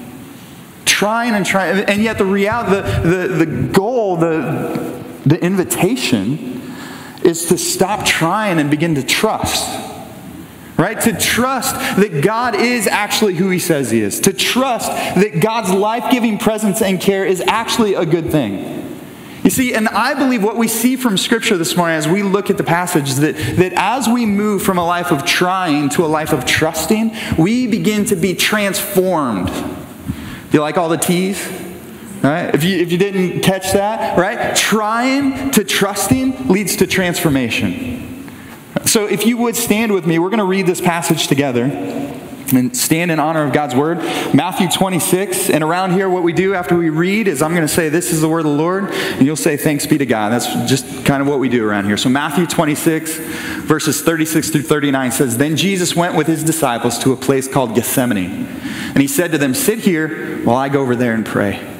Trying 0.84 1.34
and 1.34 1.46
trying, 1.46 1.84
and 1.84 2.02
yet 2.02 2.18
the 2.18 2.24
reality, 2.24 2.72
the, 2.72 3.08
the, 3.08 3.44
the 3.44 3.72
goal, 3.72 4.16
the, 4.16 5.04
the 5.24 5.40
invitation 5.40 6.74
is 7.22 7.46
to 7.46 7.58
stop 7.58 8.04
trying 8.04 8.58
and 8.58 8.72
begin 8.72 8.96
to 8.96 9.04
trust 9.04 9.95
right? 10.76 11.00
To 11.00 11.12
trust 11.16 11.74
that 11.74 12.22
God 12.22 12.54
is 12.54 12.86
actually 12.86 13.34
who 13.34 13.50
He 13.50 13.58
says 13.58 13.90
He 13.90 14.00
is. 14.00 14.20
To 14.20 14.32
trust 14.32 14.90
that 14.90 15.40
God's 15.40 15.70
life 15.70 16.10
giving 16.10 16.38
presence 16.38 16.82
and 16.82 17.00
care 17.00 17.24
is 17.24 17.40
actually 17.42 17.94
a 17.94 18.04
good 18.04 18.30
thing. 18.30 18.76
You 19.42 19.50
see, 19.50 19.74
and 19.74 19.88
I 19.88 20.14
believe 20.14 20.42
what 20.42 20.56
we 20.56 20.66
see 20.66 20.96
from 20.96 21.16
Scripture 21.16 21.56
this 21.56 21.76
morning 21.76 21.96
as 21.96 22.08
we 22.08 22.24
look 22.24 22.50
at 22.50 22.58
the 22.58 22.64
passage 22.64 23.14
that, 23.14 23.36
that 23.56 23.72
as 23.74 24.08
we 24.08 24.26
move 24.26 24.62
from 24.62 24.76
a 24.76 24.84
life 24.84 25.12
of 25.12 25.24
trying 25.24 25.88
to 25.90 26.04
a 26.04 26.08
life 26.08 26.32
of 26.32 26.44
trusting, 26.44 27.14
we 27.38 27.68
begin 27.68 28.04
to 28.06 28.16
be 28.16 28.34
transformed. 28.34 29.48
You 30.52 30.60
like 30.60 30.76
all 30.76 30.88
the 30.88 30.96
T's? 30.96 31.46
Right? 32.22 32.52
If 32.52 32.64
you, 32.64 32.78
if 32.78 32.90
you 32.90 32.98
didn't 32.98 33.42
catch 33.42 33.72
that, 33.72 34.18
right? 34.18 34.56
Trying 34.56 35.52
to 35.52 35.62
trusting 35.62 36.48
leads 36.48 36.74
to 36.76 36.88
transformation. 36.88 38.15
So, 38.84 39.06
if 39.06 39.26
you 39.26 39.36
would 39.38 39.56
stand 39.56 39.92
with 39.92 40.06
me, 40.06 40.18
we're 40.18 40.30
going 40.30 40.38
to 40.38 40.44
read 40.44 40.66
this 40.66 40.80
passage 40.80 41.28
together 41.28 41.64
and 42.52 42.76
stand 42.76 43.10
in 43.10 43.18
honor 43.18 43.44
of 43.44 43.52
God's 43.52 43.74
word. 43.74 43.98
Matthew 44.34 44.68
26. 44.68 45.50
And 45.50 45.64
around 45.64 45.92
here, 45.92 46.08
what 46.08 46.22
we 46.22 46.32
do 46.32 46.54
after 46.54 46.76
we 46.76 46.90
read 46.90 47.28
is 47.28 47.42
I'm 47.42 47.52
going 47.52 47.66
to 47.66 47.72
say, 47.72 47.88
This 47.88 48.12
is 48.12 48.20
the 48.20 48.28
word 48.28 48.40
of 48.40 48.46
the 48.46 48.50
Lord. 48.50 48.90
And 48.90 49.26
you'll 49.26 49.36
say, 49.36 49.56
Thanks 49.56 49.86
be 49.86 49.98
to 49.98 50.06
God. 50.06 50.30
That's 50.30 50.46
just 50.70 51.04
kind 51.04 51.22
of 51.22 51.28
what 51.28 51.38
we 51.38 51.48
do 51.48 51.66
around 51.66 51.86
here. 51.86 51.96
So, 51.96 52.08
Matthew 52.08 52.46
26, 52.46 53.16
verses 53.64 54.02
36 54.02 54.50
through 54.50 54.62
39 54.62 55.12
says, 55.12 55.38
Then 55.38 55.56
Jesus 55.56 55.96
went 55.96 56.14
with 56.14 56.26
his 56.26 56.44
disciples 56.44 56.98
to 57.00 57.12
a 57.12 57.16
place 57.16 57.48
called 57.48 57.74
Gethsemane. 57.74 58.46
And 58.46 58.98
he 58.98 59.08
said 59.08 59.32
to 59.32 59.38
them, 59.38 59.54
Sit 59.54 59.80
here 59.80 60.38
while 60.44 60.56
I 60.56 60.68
go 60.68 60.82
over 60.82 60.96
there 60.96 61.14
and 61.14 61.24
pray. 61.24 61.74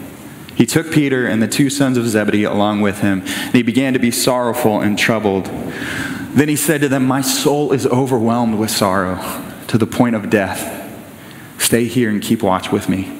He 0.56 0.64
took 0.64 0.90
Peter 0.90 1.26
and 1.26 1.42
the 1.42 1.48
two 1.48 1.68
sons 1.68 1.98
of 1.98 2.08
Zebedee 2.08 2.44
along 2.44 2.80
with 2.80 3.00
him, 3.00 3.20
and 3.26 3.54
he 3.54 3.62
began 3.62 3.92
to 3.92 3.98
be 3.98 4.10
sorrowful 4.10 4.80
and 4.80 4.98
troubled. 4.98 5.50
Then 6.36 6.50
he 6.50 6.56
said 6.56 6.82
to 6.82 6.88
them, 6.90 7.06
My 7.06 7.22
soul 7.22 7.72
is 7.72 7.86
overwhelmed 7.86 8.58
with 8.58 8.70
sorrow 8.70 9.42
to 9.68 9.78
the 9.78 9.86
point 9.86 10.14
of 10.14 10.28
death. 10.28 10.74
Stay 11.58 11.86
here 11.86 12.10
and 12.10 12.20
keep 12.20 12.42
watch 12.42 12.70
with 12.70 12.90
me. 12.90 13.18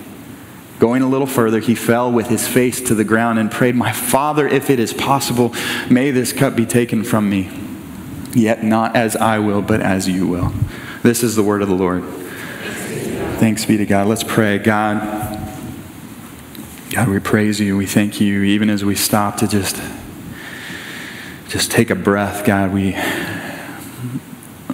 Going 0.78 1.00
a 1.00 1.08
little 1.08 1.26
further, 1.26 1.58
he 1.58 1.74
fell 1.74 2.12
with 2.12 2.28
his 2.28 2.46
face 2.46 2.78
to 2.82 2.94
the 2.94 3.04
ground 3.04 3.38
and 3.38 3.50
prayed, 3.50 3.74
My 3.74 3.90
Father, 3.90 4.46
if 4.46 4.68
it 4.68 4.78
is 4.78 4.92
possible, 4.92 5.54
may 5.90 6.10
this 6.10 6.34
cup 6.34 6.54
be 6.54 6.66
taken 6.66 7.02
from 7.02 7.30
me. 7.30 7.50
Yet 8.34 8.62
not 8.62 8.94
as 8.94 9.16
I 9.16 9.38
will, 9.38 9.62
but 9.62 9.80
as 9.80 10.06
you 10.06 10.26
will. 10.26 10.52
This 11.02 11.22
is 11.22 11.36
the 11.36 11.42
word 11.42 11.62
of 11.62 11.68
the 11.68 11.74
Lord. 11.74 12.04
Thanks 13.38 13.64
be 13.64 13.78
to 13.78 13.86
God. 13.86 14.08
Let's 14.08 14.24
pray. 14.24 14.58
God, 14.58 15.00
God, 16.90 17.08
we 17.08 17.18
praise 17.20 17.58
you. 17.60 17.78
We 17.78 17.86
thank 17.86 18.20
you, 18.20 18.42
even 18.42 18.68
as 18.68 18.84
we 18.84 18.94
stop 18.94 19.38
to 19.38 19.48
just 19.48 19.80
just 21.48 21.70
take 21.70 21.90
a 21.90 21.94
breath, 21.94 22.44
God, 22.44 22.72
we 22.72 22.94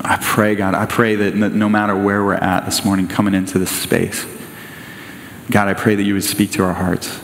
I 0.05 0.19
pray, 0.21 0.57
God, 0.57 0.75
I 0.75 0.87
pray 0.87 1.15
that 1.15 1.35
no 1.35 1.69
matter 1.69 1.95
where 1.95 2.25
we're 2.25 2.35
at 2.35 2.65
this 2.65 2.85
morning 2.85 3.07
coming 3.07 3.35
into 3.35 3.59
this 3.59 3.71
space, 3.71 4.27
God, 5.51 5.69
I 5.69 5.75
pray 5.75 5.95
that 5.95 6.03
you 6.03 6.15
would 6.15 6.25
speak 6.25 6.51
to 6.53 6.65
our 6.65 6.73
hearts. 6.73 7.21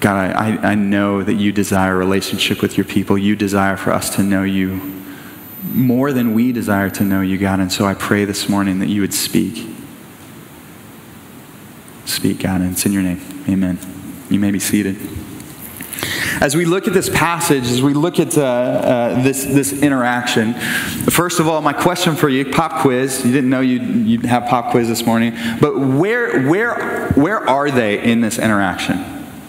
God, 0.00 0.34
I, 0.36 0.72
I 0.72 0.74
know 0.74 1.22
that 1.22 1.34
you 1.34 1.52
desire 1.52 1.94
a 1.94 1.98
relationship 1.98 2.60
with 2.60 2.76
your 2.76 2.84
people. 2.84 3.16
You 3.16 3.34
desire 3.34 3.76
for 3.76 3.92
us 3.92 4.14
to 4.16 4.22
know 4.22 4.42
you 4.42 5.02
more 5.64 6.12
than 6.12 6.34
we 6.34 6.52
desire 6.52 6.90
to 6.90 7.04
know 7.04 7.20
you, 7.20 7.38
God. 7.38 7.60
And 7.60 7.72
so 7.72 7.84
I 7.86 7.94
pray 7.94 8.24
this 8.24 8.48
morning 8.48 8.78
that 8.80 8.88
you 8.88 9.02
would 9.02 9.14
speak. 9.14 9.68
Speak, 12.04 12.40
God, 12.40 12.60
and 12.62 12.72
it's 12.72 12.84
in 12.84 12.92
your 12.92 13.02
name. 13.02 13.44
Amen. 13.48 13.78
You 14.30 14.40
may 14.40 14.50
be 14.50 14.58
seated. 14.58 14.96
As 16.40 16.56
we 16.56 16.64
look 16.64 16.86
at 16.86 16.94
this 16.94 17.08
passage, 17.08 17.64
as 17.64 17.82
we 17.82 17.94
look 17.94 18.18
at 18.18 18.36
uh, 18.38 18.42
uh, 18.42 19.22
this, 19.22 19.44
this 19.44 19.72
interaction, 19.82 20.54
first 20.54 21.40
of 21.40 21.48
all, 21.48 21.60
my 21.60 21.72
question 21.72 22.16
for 22.16 22.28
you 22.28 22.44
pop 22.44 22.82
quiz. 22.82 23.24
You 23.24 23.32
didn't 23.32 23.50
know 23.50 23.60
you'd, 23.60 23.82
you'd 23.82 24.24
have 24.26 24.46
pop 24.46 24.70
quiz 24.70 24.88
this 24.88 25.04
morning, 25.04 25.36
but 25.60 25.78
where, 25.78 26.48
where, 26.48 27.10
where 27.12 27.48
are 27.48 27.70
they 27.70 28.02
in 28.02 28.20
this 28.20 28.38
interaction? 28.38 28.98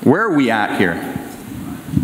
Where 0.04 0.24
are 0.24 0.36
we 0.36 0.50
at 0.52 0.80
here? 0.80 1.11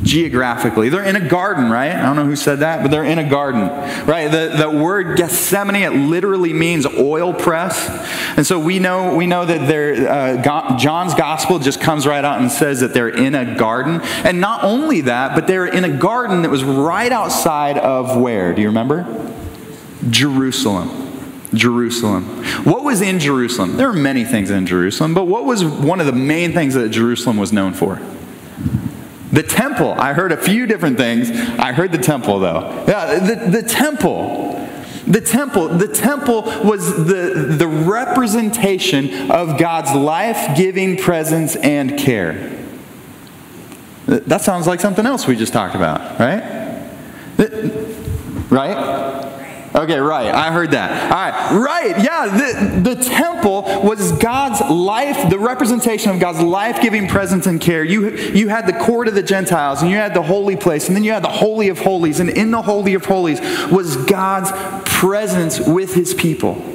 Geographically. 0.08 0.90
They're 0.90 1.04
in 1.04 1.18
a 1.18 1.28
garden, 1.28 1.70
right? 1.70 1.92
I 1.92 2.02
don't 2.02 2.16
know 2.16 2.26
who 2.26 2.36
said 2.36 2.60
that, 2.60 2.82
but 2.82 2.90
they're 2.90 3.04
in 3.04 3.20
a 3.20 3.30
garden, 3.30 3.62
right? 4.08 4.32
The, 4.32 4.56
the 4.58 4.72
word 4.72 5.18
Gethsemane, 5.18 5.84
it 5.84 5.94
literally 5.94 6.54
means 6.54 6.86
oil 6.86 7.34
press. 7.34 7.88
And 8.38 8.48
so 8.48 8.58
we 8.58 8.80
know, 8.80 9.16
we 9.16 9.28
know 9.28 9.46
that 9.46 9.68
they're, 9.68 10.10
uh, 10.10 10.78
John's 10.78 11.14
gospel 11.14 11.60
just 11.60 11.82
comes 11.82 12.08
right 12.08 12.24
out 12.24 12.40
and 12.40 12.50
says 12.50 12.80
that 12.80 12.94
they're 12.94 13.10
in 13.10 13.36
a 13.36 13.56
garden. 13.56 14.02
And 14.24 14.40
not 14.40 14.64
only 14.64 15.02
that, 15.02 15.36
but 15.36 15.46
they're 15.46 15.68
in 15.68 15.84
a 15.84 15.98
garden 15.98 16.42
that 16.44 16.50
was 16.50 16.64
right 16.64 17.12
outside 17.12 17.78
of 17.78 18.20
where? 18.20 18.54
Do 18.54 18.62
you 18.62 18.70
remember? 18.70 19.06
Jerusalem. 20.10 21.04
Jerusalem. 21.54 22.24
What 22.64 22.84
was 22.84 23.02
in 23.02 23.20
Jerusalem? 23.20 23.78
There 23.78 23.88
were 23.88 23.94
many 23.94 24.24
things 24.26 24.52
in 24.52 24.66
Jerusalem, 24.66 25.14
but 25.14 25.26
what 25.26 25.46
was 25.46 25.64
one 25.66 26.00
of 26.00 26.06
the 26.06 26.14
main 26.14 26.54
things 26.54 26.74
that 26.76 26.90
Jerusalem 26.90 27.38
was 27.38 27.52
known 27.52 27.74
for? 27.74 28.00
The 29.31 29.43
temple. 29.43 29.91
I 29.91 30.13
heard 30.13 30.31
a 30.31 30.38
few 30.38 30.65
different 30.65 30.98
things. 30.98 31.29
I 31.60 31.74
heard 31.74 31.91
the 31.91 31.98
temple, 31.98 32.39
though. 32.39 32.86
Yeah, 32.88 33.19
the, 33.19 33.62
the 33.62 33.67
temple. 33.67 34.67
The 35.05 35.22
temple. 35.22 35.69
The 35.69 35.88
temple 35.88 36.43
was 36.63 37.05
the, 37.05 37.55
the 37.57 37.67
representation 37.67 39.31
of 39.31 39.57
God's 39.57 39.93
life 39.93 40.55
giving 40.57 40.98
presence 40.98 41.55
and 41.57 41.98
care. 41.98 42.53
That 44.05 44.41
sounds 44.41 44.67
like 44.67 44.79
something 44.79 45.05
else 45.05 45.27
we 45.27 45.36
just 45.36 45.51
talked 45.51 45.75
about, 45.75 46.19
right? 46.19 46.57
Right? 48.50 49.07
Okay, 49.77 50.00
right. 50.00 50.34
I 50.34 50.51
heard 50.51 50.72
that. 50.72 51.12
All 51.12 51.60
right, 51.60 51.93
right. 51.93 52.03
Yeah, 52.03 52.27
the, 52.27 52.96
the 52.96 53.03
temple 53.03 53.62
was 53.84 54.12
God's 54.13 54.60
life, 54.72 55.29
the 55.29 55.38
representation 55.38 56.10
of 56.10 56.19
God's 56.19 56.41
life 56.41 56.81
giving 56.81 57.07
presence 57.07 57.46
and 57.46 57.62
care. 57.62 57.84
You, 57.84 58.10
you 58.10 58.48
had 58.48 58.65
the 58.65 58.74
court 58.74 59.07
of 59.07 59.13
the 59.13 59.22
Gentiles, 59.22 59.84
and 59.84 59.91
you 59.91 59.98
had 59.98 60.15
the 60.15 60.24
holy 60.24 60.55
place, 60.55 60.88
and 60.88 60.96
then 60.96 61.03
you 61.03 61.12
had 61.12 61.24
the 61.24 61.29
Holy 61.29 61.69
of 61.69 61.77
Holies. 61.77 62.19
And 62.19 62.31
in 62.31 62.50
the 62.50 62.63
Holy 62.63 62.96
of 62.96 63.05
Holies 63.05 63.39
was 63.72 63.98
God's 63.98 64.51
presence 64.86 65.60
with 65.60 65.93
his 65.93 66.15
people. 66.15 66.66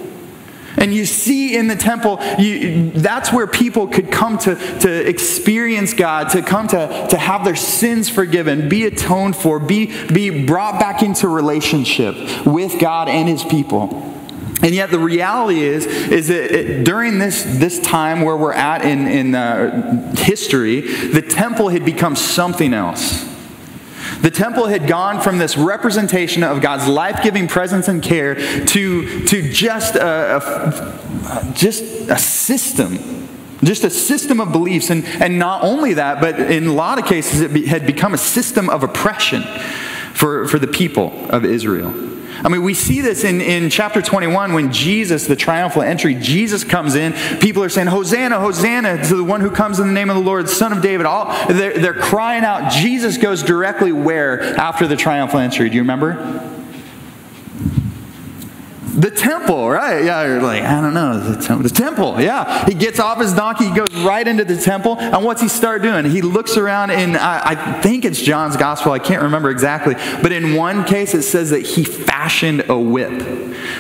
And 0.83 0.93
you 0.93 1.07
see 1.07 1.57
in 1.57 1.69
the 1.69 1.77
temple, 1.77 2.19
you, 2.41 2.91
that's 2.91 3.33
where 3.33 3.47
people 3.47 3.87
could 3.87 4.11
come 4.11 4.37
to, 4.39 4.57
to 4.81 5.09
experience 5.09 5.95
God, 5.95 6.31
to 6.31 6.43
come 6.43 6.67
to, 6.67 7.07
to 7.09 7.17
have 7.17 7.45
their 7.45 7.55
sins 7.55 8.09
forgiven, 8.09 8.69
be 8.69 8.85
atoned 8.87 9.37
for, 9.37 9.61
be, 9.61 9.87
be 10.09 10.45
brought 10.45 10.81
back 10.81 11.05
into 11.05 11.29
relationship 11.29 12.17
with 12.45 12.81
God 12.81 13.09
and 13.09 13.29
his 13.29 13.45
people. 13.45 13.91
And 14.61 14.75
yet 14.75 14.91
the 14.91 14.99
reality 14.99 15.61
is, 15.61 15.87
is 15.87 16.27
that 16.27 16.51
it, 16.51 16.85
during 16.85 17.21
this, 17.21 17.45
this 17.45 17.79
time 17.79 18.23
where 18.23 18.37
we're 18.37 18.53
at 18.53 18.85
in, 18.85 19.07
in 19.07 19.37
uh, 19.37 20.17
history, 20.17 20.81
the 20.81 21.23
temple 21.23 21.69
had 21.69 21.85
become 21.85 22.17
something 22.17 22.75
else. 22.75 23.32
The 24.23 24.31
temple 24.31 24.67
had 24.67 24.87
gone 24.87 25.21
from 25.21 25.39
this 25.39 25.57
representation 25.57 26.45
of 26.45 26.61
God's 26.61 26.87
life 26.87 27.23
giving 27.25 27.49
presence 27.49 27.89
and 27.89 28.01
care 28.01 28.37
to, 28.37 29.25
to 29.27 29.51
just, 29.51 29.97
a, 29.97 30.37
a, 30.37 31.53
just 31.55 31.83
a 32.09 32.17
system. 32.17 33.29
Just 33.65 33.85
a 33.85 33.91
system 33.91 34.41
of 34.41 34.53
beliefs. 34.53 34.91
And, 34.91 35.05
and 35.05 35.39
not 35.39 35.65
only 35.65 35.95
that, 35.95 36.21
but 36.21 36.39
in 36.39 36.67
a 36.67 36.73
lot 36.73 36.99
of 36.99 37.07
cases, 37.07 37.41
it 37.41 37.53
be, 37.53 37.67
had 37.67 37.85
become 37.85 38.15
a 38.15 38.19
system 38.19 38.71
of 38.71 38.83
oppression 38.85 39.43
for, 40.15 40.47
for 40.47 40.59
the 40.59 40.67
people 40.69 41.13
of 41.31 41.45
Israel. 41.45 42.12
I 42.45 42.49
mean, 42.49 42.63
we 42.63 42.75
see 42.75 43.01
this 43.01 43.25
in, 43.25 43.41
in 43.41 43.71
chapter 43.71 44.03
21 44.03 44.53
when 44.53 44.73
Jesus, 44.73 45.27
the 45.27 45.37
triumphal 45.37 45.83
entry, 45.83 46.15
Jesus 46.15 46.65
comes 46.65 46.95
in. 46.95 47.13
People 47.39 47.63
are 47.63 47.69
saying, 47.69 47.87
Hosanna, 47.89 48.41
Hosanna 48.41 49.05
to 49.05 49.17
the 49.17 49.25
one 49.25 49.41
who 49.41 49.51
comes 49.51 49.79
in 49.79 49.87
the 49.87 49.93
name 49.93 50.11
of 50.11 50.17
the 50.17 50.23
Lord, 50.23 50.49
Son 50.49 50.73
of 50.73 50.83
David. 50.83 51.07
All, 51.07 51.27
they're, 51.49 51.79
they're 51.79 51.95
crying 51.95 52.45
out. 52.45 52.73
Jesus 52.73 53.17
goes 53.17 53.43
directly 53.43 53.93
where 53.93 54.43
after 54.57 54.87
the 54.87 54.97
triumphal 54.97 55.39
entry? 55.39 55.69
Do 55.69 55.77
you 55.77 55.83
remember? 55.83 56.62
The 59.03 59.11
temple, 59.11 59.69
right? 59.69 60.05
Yeah, 60.05 60.25
you're 60.25 60.41
like, 60.41 60.63
I 60.63 60.81
don't 60.81 60.95
know. 60.95 61.19
The 61.19 61.43
temple. 61.43 61.69
the 61.69 61.75
temple, 61.75 62.21
yeah. 62.21 62.65
He 62.67 62.75
gets 62.75 63.01
off 63.01 63.21
his 63.21 63.35
donkey, 63.35 63.65
he 63.65 63.75
goes 63.75 63.93
right 63.95 64.27
into 64.27 64.45
the 64.45 64.57
temple, 64.57 64.97
and 64.97 65.25
what's 65.25 65.43
he 65.43 65.49
start 65.49 65.83
doing? 65.83 66.05
He 66.05 66.23
looks 66.23 66.57
around 66.57 66.91
in, 66.91 67.17
I, 67.17 67.51
I 67.51 67.81
think 67.81 68.05
it's 68.05 68.23
John's 68.23 68.57
gospel, 68.57 68.93
I 68.93 69.01
can't 69.01 69.23
remember 69.23 69.51
exactly, 69.51 69.95
but 70.23 70.31
in 70.31 70.55
one 70.55 70.85
case 70.85 71.15
it 71.15 71.23
says 71.23 71.51
that 71.51 71.67
he 71.67 71.83
fashioned 71.83 72.71
a 72.71 72.79
whip. 72.79 73.11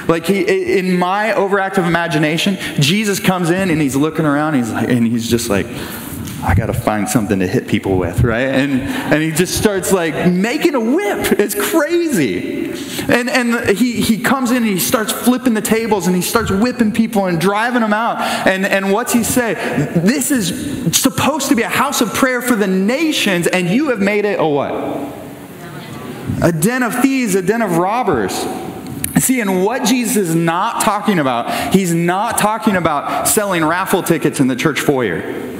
Like 0.08 0.26
he, 0.26 0.40
in 0.76 0.98
my 0.98 1.32
overactive 1.36 1.86
imagination, 1.86 2.56
Jesus 2.80 3.20
comes 3.20 3.50
in 3.50 3.70
and 3.70 3.80
he's 3.80 3.94
looking 3.94 4.24
around, 4.24 4.54
he's 4.54 4.72
like, 4.72 4.88
and 4.88 5.06
he's 5.06 5.30
just 5.30 5.48
like, 5.48 5.66
I 6.44 6.56
got 6.56 6.66
to 6.66 6.72
find 6.72 7.08
something 7.08 7.38
to 7.38 7.46
hit 7.46 7.68
people 7.68 7.98
with, 7.98 8.24
right? 8.24 8.48
And, 8.48 8.80
and 8.82 9.22
he 9.22 9.30
just 9.30 9.56
starts 9.56 9.92
like 9.92 10.28
making 10.30 10.74
a 10.74 10.80
whip. 10.80 11.38
It's 11.38 11.54
crazy. 11.54 12.72
And, 13.08 13.30
and 13.30 13.78
he, 13.78 14.00
he 14.00 14.18
comes 14.18 14.50
in 14.50 14.58
and 14.58 14.66
he 14.66 14.80
starts 14.80 15.12
flipping 15.12 15.54
the 15.54 15.62
tables 15.62 16.08
and 16.08 16.16
he 16.16 16.22
starts 16.22 16.50
whipping 16.50 16.90
people 16.90 17.26
and 17.26 17.40
driving 17.40 17.80
them 17.80 17.92
out. 17.92 18.20
And, 18.20 18.66
and 18.66 18.92
what's 18.92 19.12
he 19.12 19.22
say? 19.22 19.54
This 19.94 20.32
is 20.32 20.96
supposed 20.96 21.48
to 21.50 21.54
be 21.54 21.62
a 21.62 21.68
house 21.68 22.00
of 22.00 22.12
prayer 22.12 22.42
for 22.42 22.56
the 22.56 22.66
nations, 22.66 23.46
and 23.46 23.68
you 23.68 23.90
have 23.90 24.00
made 24.00 24.24
it 24.24 24.40
a 24.40 24.46
what? 24.46 24.72
A 26.42 26.50
den 26.50 26.82
of 26.82 27.00
thieves, 27.00 27.36
a 27.36 27.42
den 27.42 27.62
of 27.62 27.76
robbers. 27.76 28.34
See, 29.18 29.40
and 29.40 29.64
what 29.64 29.84
Jesus 29.84 30.16
is 30.16 30.34
not 30.34 30.82
talking 30.82 31.20
about, 31.20 31.72
he's 31.72 31.94
not 31.94 32.38
talking 32.38 32.74
about 32.74 33.28
selling 33.28 33.64
raffle 33.64 34.02
tickets 34.02 34.40
in 34.40 34.48
the 34.48 34.56
church 34.56 34.80
foyer 34.80 35.51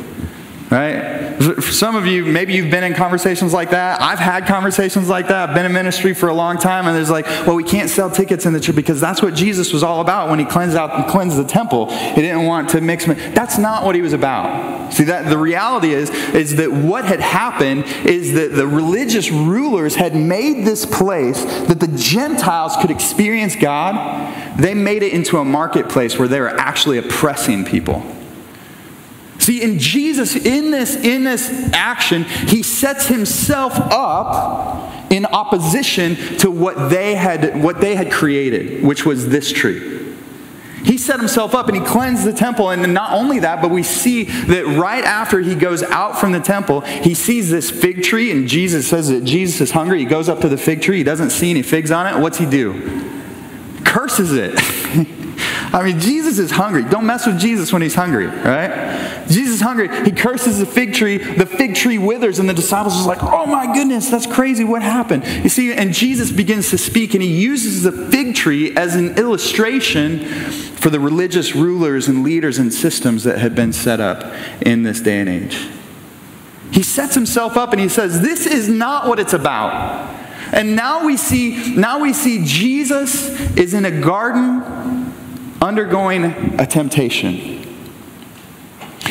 right? 0.72 1.36
For 1.38 1.60
some 1.60 1.96
of 1.96 2.06
you, 2.06 2.24
maybe 2.24 2.54
you've 2.54 2.70
been 2.70 2.84
in 2.84 2.94
conversations 2.94 3.52
like 3.52 3.70
that. 3.70 4.00
I've 4.00 4.18
had 4.18 4.46
conversations 4.46 5.08
like 5.08 5.28
that. 5.28 5.50
I've 5.50 5.54
been 5.54 5.66
in 5.66 5.72
ministry 5.72 6.14
for 6.14 6.28
a 6.28 6.34
long 6.34 6.56
time, 6.56 6.86
and 6.86 6.96
there's 6.96 7.10
like, 7.10 7.26
well, 7.46 7.54
we 7.54 7.64
can't 7.64 7.90
sell 7.90 8.10
tickets 8.10 8.46
in 8.46 8.54
the 8.54 8.60
church 8.60 8.74
because 8.74 9.00
that's 9.00 9.20
what 9.20 9.34
Jesus 9.34 9.72
was 9.72 9.82
all 9.82 10.00
about 10.00 10.30
when 10.30 10.38
he 10.38 10.44
cleansed 10.46 10.76
out 10.76 11.08
cleansed 11.08 11.36
the 11.36 11.44
temple. 11.44 11.90
He 11.90 12.22
didn't 12.22 12.44
want 12.44 12.70
to 12.70 12.80
mix. 12.80 13.04
That's 13.04 13.58
not 13.58 13.84
what 13.84 13.94
he 13.94 14.00
was 14.00 14.14
about. 14.14 14.92
See 14.94 15.04
that 15.04 15.28
the 15.28 15.38
reality 15.38 15.92
is 15.92 16.10
is 16.10 16.56
that 16.56 16.72
what 16.72 17.04
had 17.04 17.20
happened 17.20 17.84
is 18.06 18.32
that 18.32 18.52
the 18.54 18.66
religious 18.66 19.30
rulers 19.30 19.94
had 19.94 20.14
made 20.14 20.64
this 20.64 20.86
place 20.86 21.44
that 21.44 21.80
the 21.80 21.88
Gentiles 21.88 22.76
could 22.80 22.90
experience 22.90 23.56
God. 23.56 24.58
They 24.58 24.74
made 24.74 25.02
it 25.02 25.12
into 25.12 25.38
a 25.38 25.44
marketplace 25.44 26.18
where 26.18 26.28
they 26.28 26.40
were 26.40 26.48
actually 26.48 26.98
oppressing 26.98 27.64
people. 27.64 28.02
See, 29.42 29.60
in 29.60 29.80
Jesus, 29.80 30.36
in 30.36 30.70
this, 30.70 30.94
in 30.94 31.24
this 31.24 31.50
action, 31.72 32.22
he 32.22 32.62
sets 32.62 33.08
himself 33.08 33.72
up 33.76 35.10
in 35.10 35.26
opposition 35.26 36.14
to 36.38 36.48
what 36.48 36.90
they 36.90 37.16
had, 37.16 37.60
what 37.60 37.80
they 37.80 37.96
had 37.96 38.12
created, 38.12 38.84
which 38.84 39.04
was 39.04 39.30
this 39.30 39.50
tree. 39.50 40.14
He 40.84 40.96
set 40.96 41.18
himself 41.18 41.56
up 41.56 41.66
and 41.66 41.76
he 41.76 41.82
cleansed 41.82 42.24
the 42.24 42.32
temple. 42.32 42.70
And 42.70 42.94
not 42.94 43.14
only 43.14 43.40
that, 43.40 43.60
but 43.60 43.72
we 43.72 43.82
see 43.82 44.22
that 44.22 44.64
right 44.78 45.02
after 45.02 45.40
he 45.40 45.56
goes 45.56 45.82
out 45.82 46.20
from 46.20 46.30
the 46.30 46.40
temple, 46.40 46.82
he 46.82 47.12
sees 47.12 47.50
this 47.50 47.68
fig 47.68 48.04
tree, 48.04 48.30
and 48.30 48.46
Jesus 48.46 48.88
says 48.88 49.08
that 49.08 49.24
Jesus 49.24 49.60
is 49.60 49.70
hungry. 49.72 49.98
He 49.98 50.04
goes 50.04 50.28
up 50.28 50.38
to 50.42 50.48
the 50.48 50.56
fig 50.56 50.82
tree, 50.82 50.98
he 50.98 51.02
doesn't 51.02 51.30
see 51.30 51.50
any 51.50 51.62
figs 51.62 51.90
on 51.90 52.06
it. 52.06 52.20
What's 52.20 52.38
he 52.38 52.46
do? 52.46 53.10
Curses 53.84 54.34
it. 54.34 55.18
I 55.72 55.82
mean, 55.82 56.00
Jesus 56.00 56.38
is 56.38 56.50
hungry. 56.50 56.84
Don't 56.84 57.06
mess 57.06 57.26
with 57.26 57.40
Jesus 57.40 57.72
when 57.72 57.80
he's 57.80 57.94
hungry, 57.94 58.26
right? 58.26 59.24
Jesus 59.28 59.54
is 59.54 59.60
hungry. 59.62 59.88
He 60.04 60.10
curses 60.10 60.58
the 60.58 60.66
fig 60.66 60.92
tree. 60.92 61.16
The 61.16 61.46
fig 61.46 61.74
tree 61.74 61.96
withers, 61.96 62.38
and 62.38 62.48
the 62.48 62.54
disciples 62.54 63.00
are 63.00 63.08
like, 63.08 63.22
oh 63.22 63.46
my 63.46 63.72
goodness, 63.72 64.10
that's 64.10 64.26
crazy. 64.26 64.64
What 64.64 64.82
happened? 64.82 65.26
You 65.26 65.48
see, 65.48 65.72
and 65.72 65.94
Jesus 65.94 66.30
begins 66.30 66.68
to 66.70 66.78
speak, 66.78 67.14
and 67.14 67.22
he 67.22 67.40
uses 67.40 67.82
the 67.82 67.92
fig 67.92 68.34
tree 68.34 68.76
as 68.76 68.94
an 68.96 69.16
illustration 69.16 70.20
for 70.76 70.90
the 70.90 71.00
religious 71.00 71.54
rulers 71.54 72.06
and 72.06 72.22
leaders 72.22 72.58
and 72.58 72.72
systems 72.72 73.24
that 73.24 73.38
had 73.38 73.54
been 73.54 73.72
set 73.72 73.98
up 73.98 74.30
in 74.60 74.82
this 74.82 75.00
day 75.00 75.20
and 75.20 75.28
age. 75.28 75.68
He 76.70 76.82
sets 76.82 77.14
himself 77.14 77.56
up 77.56 77.72
and 77.72 77.80
he 77.80 77.88
says, 77.88 78.20
This 78.20 78.46
is 78.46 78.68
not 78.68 79.06
what 79.06 79.18
it's 79.18 79.34
about. 79.34 80.18
And 80.52 80.74
now 80.76 81.06
we 81.06 81.16
see, 81.16 81.74
now 81.76 82.00
we 82.00 82.12
see 82.12 82.44
Jesus 82.44 83.30
is 83.56 83.74
in 83.74 83.84
a 83.84 84.00
garden 84.00 85.01
undergoing 85.62 86.24
a 86.60 86.66
temptation. 86.66 87.60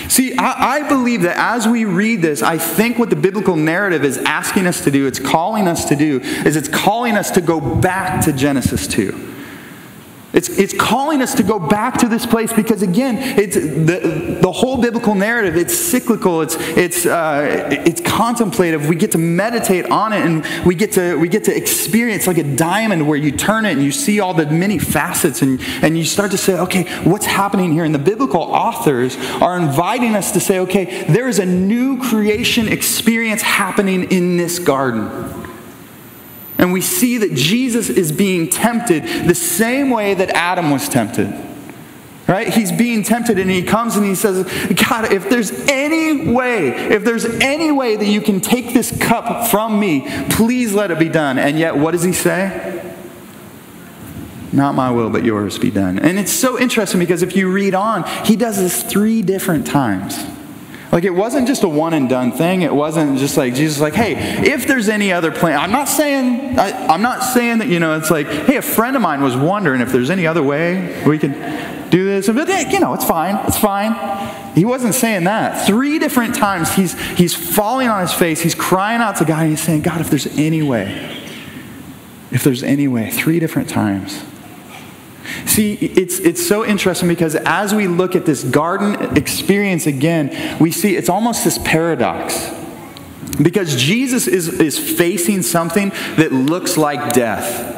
See, 0.09 0.35
I, 0.37 0.79
I, 0.79 0.87
believe 0.89 1.21
that 1.21 1.37
as 1.37 1.67
we 1.67 1.85
read 1.85 2.21
this, 2.21 2.41
I 2.41 2.57
think 2.57 2.99
what 2.99 3.09
the 3.09 3.15
biblical 3.15 3.55
narrative 3.55 4.03
is 4.03 4.17
asking 4.17 4.67
us 4.67 4.83
to 4.83 4.91
do, 4.91 5.07
it's 5.07 5.19
calling 5.19 5.69
us 5.69 5.85
to 5.85 5.95
do, 5.95 6.19
is 6.19 6.57
it's 6.57 6.67
calling 6.67 7.15
us 7.15 7.31
to 7.31 7.41
go 7.41 7.61
back 7.61 8.25
to 8.25 8.33
Genesis 8.33 8.87
2. 8.87 9.30
It's, 10.33 10.47
it's 10.47 10.73
calling 10.73 11.21
us 11.21 11.35
to 11.35 11.43
go 11.43 11.59
back 11.59 11.97
to 11.99 12.07
this 12.07 12.25
place 12.25 12.53
because, 12.53 12.81
again, 12.81 13.17
it's 13.17 13.55
the, 13.55 14.39
the 14.41 14.51
whole 14.51 14.81
biblical 14.81 15.13
narrative, 15.13 15.57
it's 15.57 15.77
cyclical, 15.77 16.41
it's, 16.41 16.55
it's, 16.57 17.05
uh, 17.05 17.67
it's 17.69 17.99
contemplative. 17.99 18.87
We 18.87 18.95
get 18.95 19.11
to 19.11 19.17
meditate 19.17 19.85
on 19.87 20.13
it 20.13 20.25
and 20.25 20.65
we 20.65 20.75
get 20.75 20.93
to, 20.93 21.17
we 21.17 21.27
get 21.27 21.43
to 21.45 21.55
experience 21.55 22.27
like 22.27 22.37
a 22.37 22.55
diamond 22.55 23.07
where 23.07 23.17
you 23.17 23.31
turn 23.31 23.65
it 23.65 23.73
and 23.73 23.83
you 23.83 23.91
see 23.91 24.21
all 24.21 24.33
the 24.33 24.45
many 24.45 24.79
facets 24.79 25.41
and, 25.41 25.59
and 25.81 25.97
you 25.97 26.05
start 26.05 26.31
to 26.31 26.37
say, 26.37 26.57
okay, 26.59 26.83
what's 27.03 27.25
happening 27.25 27.73
here? 27.73 27.83
And 27.83 27.93
the 27.93 27.99
biblical 27.99 28.41
authors 28.41 29.17
are 29.41 29.57
inviting 29.57 30.15
us 30.15 30.31
to 30.31 30.39
say, 30.39 30.59
okay, 30.59 31.03
there 31.09 31.27
is 31.27 31.39
a 31.39 31.45
new 31.45 32.01
creation 32.01 32.69
experience 32.69 33.41
happening 33.41 34.09
in 34.11 34.37
this 34.37 34.59
garden. 34.59 35.40
And 36.61 36.71
we 36.71 36.79
see 36.79 37.17
that 37.17 37.33
Jesus 37.33 37.89
is 37.89 38.11
being 38.11 38.47
tempted 38.47 39.03
the 39.27 39.35
same 39.35 39.89
way 39.89 40.13
that 40.13 40.29
Adam 40.29 40.69
was 40.69 40.87
tempted. 40.87 41.33
Right? 42.27 42.47
He's 42.47 42.71
being 42.71 43.03
tempted 43.03 43.39
and 43.39 43.49
he 43.49 43.63
comes 43.63 43.97
and 43.97 44.05
he 44.05 44.15
says, 44.15 44.45
God, 44.87 45.11
if 45.11 45.27
there's 45.27 45.51
any 45.67 46.29
way, 46.31 46.69
if 46.69 47.03
there's 47.03 47.25
any 47.25 47.71
way 47.71 47.97
that 47.97 48.05
you 48.05 48.21
can 48.21 48.39
take 48.39 48.73
this 48.73 48.95
cup 49.01 49.49
from 49.49 49.79
me, 49.79 50.05
please 50.29 50.73
let 50.73 50.91
it 50.91 50.99
be 50.99 51.09
done. 51.09 51.39
And 51.39 51.59
yet, 51.59 51.75
what 51.75 51.91
does 51.91 52.03
he 52.03 52.13
say? 52.13 52.95
Not 54.53 54.75
my 54.75 54.91
will, 54.91 55.09
but 55.09 55.25
yours 55.25 55.57
be 55.57 55.71
done. 55.71 55.97
And 55.97 56.19
it's 56.19 56.31
so 56.31 56.59
interesting 56.59 56.99
because 56.99 57.23
if 57.23 57.35
you 57.35 57.51
read 57.51 57.73
on, 57.73 58.03
he 58.25 58.35
does 58.35 58.57
this 58.57 58.83
three 58.83 59.21
different 59.21 59.65
times. 59.65 60.23
Like 60.91 61.05
it 61.05 61.11
wasn't 61.11 61.47
just 61.47 61.63
a 61.63 61.69
one 61.69 61.93
and 61.93 62.09
done 62.09 62.33
thing. 62.33 62.63
It 62.63 62.73
wasn't 62.73 63.17
just 63.17 63.37
like 63.37 63.55
Jesus 63.55 63.79
like, 63.79 63.93
hey, 63.93 64.15
if 64.45 64.67
there's 64.67 64.89
any 64.89 65.13
other 65.13 65.31
plan, 65.31 65.57
I'm 65.57 65.71
not 65.71 65.87
saying 65.87 66.59
I, 66.59 66.93
am 66.93 67.01
not 67.01 67.23
saying 67.23 67.59
that 67.59 67.69
you 67.69 67.79
know 67.79 67.97
it's 67.97 68.11
like, 68.11 68.27
hey, 68.27 68.57
a 68.57 68.61
friend 68.61 68.95
of 68.97 69.01
mine 69.01 69.21
was 69.21 69.37
wondering 69.37 69.79
if 69.79 69.91
there's 69.91 70.09
any 70.09 70.27
other 70.27 70.43
way 70.43 71.01
we 71.05 71.17
could 71.17 71.31
do 71.89 72.05
this, 72.05 72.27
but 72.27 72.47
you 72.71 72.79
know 72.79 72.93
it's 72.93 73.05
fine, 73.05 73.35
it's 73.47 73.57
fine. 73.57 73.93
He 74.53 74.65
wasn't 74.65 74.93
saying 74.93 75.23
that. 75.25 75.65
Three 75.65 75.97
different 75.97 76.35
times 76.35 76.73
he's 76.73 76.99
he's 77.11 77.33
falling 77.33 77.87
on 77.87 78.01
his 78.01 78.13
face, 78.13 78.41
he's 78.41 78.55
crying 78.55 79.01
out 79.01 79.15
to 79.17 79.25
God, 79.25 79.43
and 79.43 79.49
he's 79.51 79.61
saying, 79.61 79.83
God, 79.83 80.01
if 80.01 80.09
there's 80.09 80.27
any 80.37 80.61
way, 80.61 81.17
if 82.31 82.43
there's 82.43 82.63
any 82.63 82.89
way, 82.89 83.09
three 83.11 83.39
different 83.39 83.69
times. 83.69 84.25
See, 85.45 85.73
it's, 85.73 86.19
it's 86.19 86.45
so 86.45 86.65
interesting 86.65 87.07
because 87.07 87.35
as 87.35 87.73
we 87.73 87.87
look 87.87 88.15
at 88.15 88.25
this 88.25 88.43
garden 88.43 89.17
experience 89.17 89.87
again, 89.87 90.57
we 90.59 90.71
see 90.71 90.95
it's 90.95 91.09
almost 91.09 91.43
this 91.43 91.57
paradox. 91.59 92.49
Because 93.41 93.75
Jesus 93.75 94.27
is, 94.27 94.47
is 94.47 94.77
facing 94.77 95.41
something 95.41 95.89
that 96.17 96.31
looks 96.31 96.77
like 96.77 97.13
death. 97.13 97.77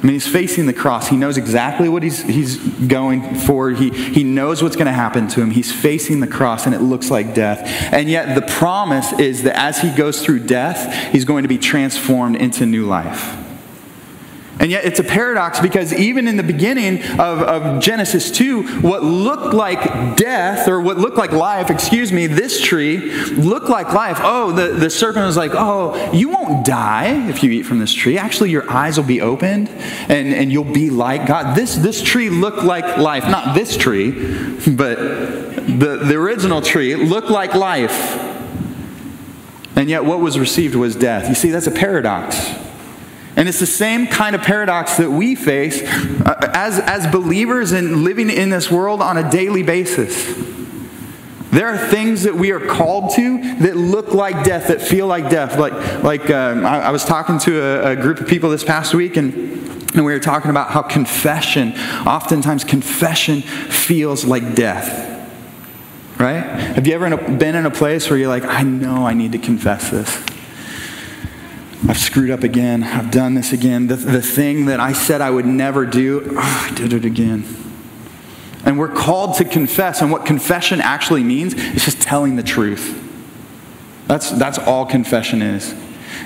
I 0.00 0.06
mean, 0.06 0.12
he's 0.12 0.28
facing 0.28 0.66
the 0.66 0.72
cross. 0.72 1.08
He 1.08 1.16
knows 1.16 1.36
exactly 1.36 1.88
what 1.88 2.04
he's, 2.04 2.22
he's 2.22 2.56
going 2.56 3.34
for. 3.34 3.70
He, 3.70 3.90
he 3.90 4.22
knows 4.22 4.62
what's 4.62 4.76
going 4.76 4.86
to 4.86 4.92
happen 4.92 5.26
to 5.28 5.42
him. 5.42 5.50
He's 5.50 5.72
facing 5.72 6.20
the 6.20 6.28
cross, 6.28 6.66
and 6.66 6.74
it 6.74 6.80
looks 6.80 7.10
like 7.10 7.34
death. 7.34 7.58
And 7.92 8.08
yet, 8.08 8.36
the 8.36 8.46
promise 8.46 9.12
is 9.14 9.42
that 9.42 9.58
as 9.58 9.80
he 9.80 9.90
goes 9.90 10.24
through 10.24 10.46
death, 10.46 11.10
he's 11.10 11.24
going 11.24 11.42
to 11.42 11.48
be 11.48 11.58
transformed 11.58 12.36
into 12.36 12.64
new 12.64 12.86
life. 12.86 13.47
And 14.60 14.72
yet 14.72 14.84
it's 14.84 14.98
a 14.98 15.04
paradox 15.04 15.60
because 15.60 15.92
even 15.92 16.26
in 16.26 16.36
the 16.36 16.42
beginning 16.42 17.02
of, 17.12 17.42
of, 17.42 17.80
Genesis 17.80 18.30
2, 18.32 18.80
what 18.80 19.04
looked 19.04 19.54
like 19.54 20.16
death, 20.16 20.66
or 20.66 20.80
what 20.80 20.96
looked 20.96 21.16
like 21.16 21.30
life, 21.30 21.70
excuse 21.70 22.12
me, 22.12 22.26
this 22.26 22.60
tree 22.60 23.12
looked 23.34 23.68
like 23.68 23.92
life. 23.92 24.18
Oh, 24.20 24.50
the, 24.50 24.68
the 24.74 24.90
serpent 24.90 25.26
was 25.26 25.36
like, 25.36 25.52
oh, 25.54 26.12
you 26.12 26.28
won't 26.28 26.66
die 26.66 27.28
if 27.28 27.42
you 27.42 27.52
eat 27.52 27.62
from 27.62 27.78
this 27.78 27.92
tree. 27.92 28.18
Actually, 28.18 28.50
your 28.50 28.68
eyes 28.70 28.96
will 28.96 29.06
be 29.06 29.20
opened 29.20 29.68
and, 29.68 30.34
and 30.34 30.50
you'll 30.50 30.64
be 30.64 30.90
like 30.90 31.26
God. 31.26 31.56
This, 31.56 31.76
this 31.76 32.02
tree 32.02 32.28
looked 32.28 32.64
like 32.64 32.98
life. 32.98 33.24
Not 33.28 33.54
this 33.54 33.76
tree, 33.76 34.10
but 34.10 34.98
the, 34.98 36.00
the 36.02 36.14
original 36.16 36.62
tree 36.62 36.96
looked 36.96 37.30
like 37.30 37.54
life. 37.54 38.24
And 39.76 39.88
yet 39.88 40.04
what 40.04 40.18
was 40.18 40.36
received 40.36 40.74
was 40.74 40.96
death. 40.96 41.28
You 41.28 41.36
see, 41.36 41.50
that's 41.50 41.68
a 41.68 41.70
paradox. 41.70 42.36
And 43.38 43.48
it's 43.48 43.60
the 43.60 43.66
same 43.66 44.08
kind 44.08 44.34
of 44.34 44.42
paradox 44.42 44.96
that 44.96 45.08
we 45.08 45.36
face 45.36 45.80
uh, 45.80 46.50
as, 46.54 46.80
as 46.80 47.06
believers 47.06 47.70
and 47.70 48.02
living 48.02 48.30
in 48.30 48.50
this 48.50 48.68
world 48.68 49.00
on 49.00 49.16
a 49.16 49.30
daily 49.30 49.62
basis. 49.62 50.34
There 51.52 51.68
are 51.68 51.78
things 51.78 52.24
that 52.24 52.34
we 52.34 52.50
are 52.50 52.58
called 52.58 53.14
to 53.14 53.38
that 53.60 53.76
look 53.76 54.12
like 54.12 54.42
death, 54.42 54.66
that 54.66 54.82
feel 54.82 55.06
like 55.06 55.30
death. 55.30 55.56
Like, 55.56 56.02
like 56.02 56.30
um, 56.30 56.66
I, 56.66 56.86
I, 56.86 56.90
was 56.90 57.04
talking 57.04 57.38
to 57.38 57.62
a, 57.62 57.92
a, 57.92 57.96
group 57.96 58.18
of 58.18 58.26
people 58.26 58.50
this 58.50 58.64
past 58.64 58.92
week, 58.92 59.16
and, 59.16 59.32
and 59.94 60.04
we 60.04 60.12
were 60.12 60.18
talking 60.18 60.50
about 60.50 60.72
how 60.72 60.82
confession, 60.82 61.78
oftentimes 62.08 62.64
confession 62.64 63.42
feels 63.42 64.24
like 64.24 64.56
death. 64.56 65.14
Right? 66.18 66.42
Have 66.42 66.88
you 66.88 66.94
ever 66.94 67.16
been 67.16 67.54
in 67.54 67.66
a 67.66 67.70
place 67.70 68.10
where 68.10 68.18
you're 68.18 68.26
like, 68.26 68.44
I 68.44 68.64
know 68.64 69.06
I 69.06 69.14
need 69.14 69.30
to 69.30 69.38
confess 69.38 69.90
this? 69.90 70.37
I've 71.86 71.98
screwed 71.98 72.30
up 72.30 72.42
again. 72.42 72.82
I've 72.82 73.10
done 73.10 73.34
this 73.34 73.52
again. 73.52 73.86
The, 73.86 73.96
the 73.96 74.22
thing 74.22 74.66
that 74.66 74.80
I 74.80 74.92
said 74.92 75.20
I 75.20 75.30
would 75.30 75.46
never 75.46 75.86
do, 75.86 76.34
oh, 76.36 76.68
I 76.70 76.74
did 76.74 76.92
it 76.92 77.04
again. 77.04 77.44
And 78.64 78.78
we're 78.78 78.88
called 78.88 79.36
to 79.36 79.44
confess. 79.44 80.02
And 80.02 80.10
what 80.10 80.26
confession 80.26 80.80
actually 80.80 81.22
means 81.22 81.54
is 81.54 81.84
just 81.84 82.00
telling 82.02 82.36
the 82.36 82.42
truth. 82.42 83.04
That's, 84.08 84.30
that's 84.30 84.58
all 84.58 84.86
confession 84.86 85.40
is. 85.40 85.74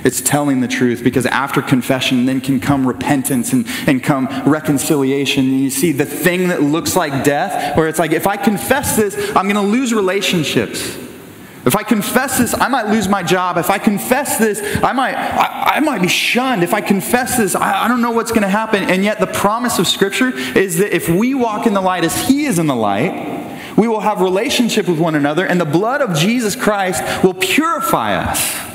It's 0.04 0.20
telling 0.20 0.60
the 0.60 0.68
truth 0.68 1.04
because 1.04 1.26
after 1.26 1.60
confession, 1.60 2.24
then 2.24 2.40
can 2.40 2.58
come 2.58 2.86
repentance 2.86 3.52
and, 3.52 3.66
and 3.86 4.02
come 4.02 4.28
reconciliation. 4.46 5.44
And 5.44 5.60
you 5.60 5.70
see 5.70 5.92
the 5.92 6.06
thing 6.06 6.48
that 6.48 6.62
looks 6.62 6.96
like 6.96 7.24
death, 7.24 7.76
where 7.76 7.88
it's 7.88 7.98
like, 7.98 8.12
if 8.12 8.26
I 8.26 8.38
confess 8.38 8.96
this, 8.96 9.14
I'm 9.36 9.44
going 9.44 9.54
to 9.56 9.60
lose 9.60 9.92
relationships. 9.92 10.96
If 11.64 11.76
I 11.76 11.84
confess 11.84 12.38
this, 12.38 12.54
I 12.54 12.68
might 12.68 12.88
lose 12.88 13.08
my 13.08 13.22
job. 13.22 13.56
If 13.56 13.70
I 13.70 13.78
confess 13.78 14.36
this, 14.36 14.60
I 14.82 14.92
might, 14.92 15.14
I, 15.14 15.76
I 15.76 15.80
might 15.80 16.02
be 16.02 16.08
shunned. 16.08 16.64
If 16.64 16.74
I 16.74 16.80
confess 16.80 17.36
this, 17.36 17.54
I, 17.54 17.84
I 17.84 17.88
don't 17.88 18.02
know 18.02 18.10
what's 18.10 18.32
going 18.32 18.42
to 18.42 18.48
happen. 18.48 18.82
And 18.82 19.04
yet, 19.04 19.20
the 19.20 19.28
promise 19.28 19.78
of 19.78 19.86
Scripture 19.86 20.36
is 20.36 20.78
that 20.78 20.94
if 20.94 21.08
we 21.08 21.34
walk 21.34 21.66
in 21.66 21.74
the 21.74 21.80
light 21.80 22.04
as 22.04 22.26
He 22.26 22.46
is 22.46 22.58
in 22.58 22.66
the 22.66 22.74
light, 22.74 23.76
we 23.76 23.86
will 23.86 24.00
have 24.00 24.20
relationship 24.20 24.88
with 24.88 24.98
one 24.98 25.14
another, 25.14 25.46
and 25.46 25.60
the 25.60 25.64
blood 25.64 26.02
of 26.02 26.16
Jesus 26.16 26.56
Christ 26.56 27.02
will 27.24 27.34
purify 27.34 28.16
us. 28.16 28.71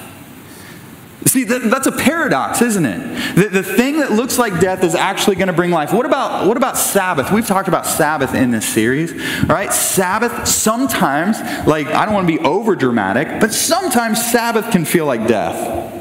See, 1.27 1.43
that, 1.43 1.63
that's 1.63 1.87
a 1.87 1.91
paradox, 1.91 2.61
isn't 2.61 2.85
it? 2.85 3.35
The, 3.35 3.49
the 3.49 3.63
thing 3.63 3.99
that 3.99 4.13
looks 4.13 4.37
like 4.37 4.61
death 4.61 4.83
is 4.83 4.95
actually 4.95 5.35
going 5.35 5.47
to 5.47 5.53
bring 5.53 5.71
life. 5.71 5.91
What 5.91 6.05
about, 6.05 6.47
what 6.47 6.55
about 6.55 6.77
Sabbath? 6.77 7.31
We've 7.31 7.45
talked 7.45 7.67
about 7.67 7.85
Sabbath 7.85 8.33
in 8.33 8.51
this 8.51 8.67
series, 8.67 9.13
right? 9.43 9.73
Sabbath, 9.73 10.47
sometimes, 10.47 11.37
like, 11.67 11.87
I 11.87 12.05
don't 12.05 12.13
want 12.13 12.27
to 12.27 12.37
be 12.37 12.39
over 12.39 12.77
dramatic, 12.77 13.41
but 13.41 13.53
sometimes 13.53 14.25
Sabbath 14.25 14.71
can 14.71 14.85
feel 14.85 15.05
like 15.05 15.27
death. 15.27 15.95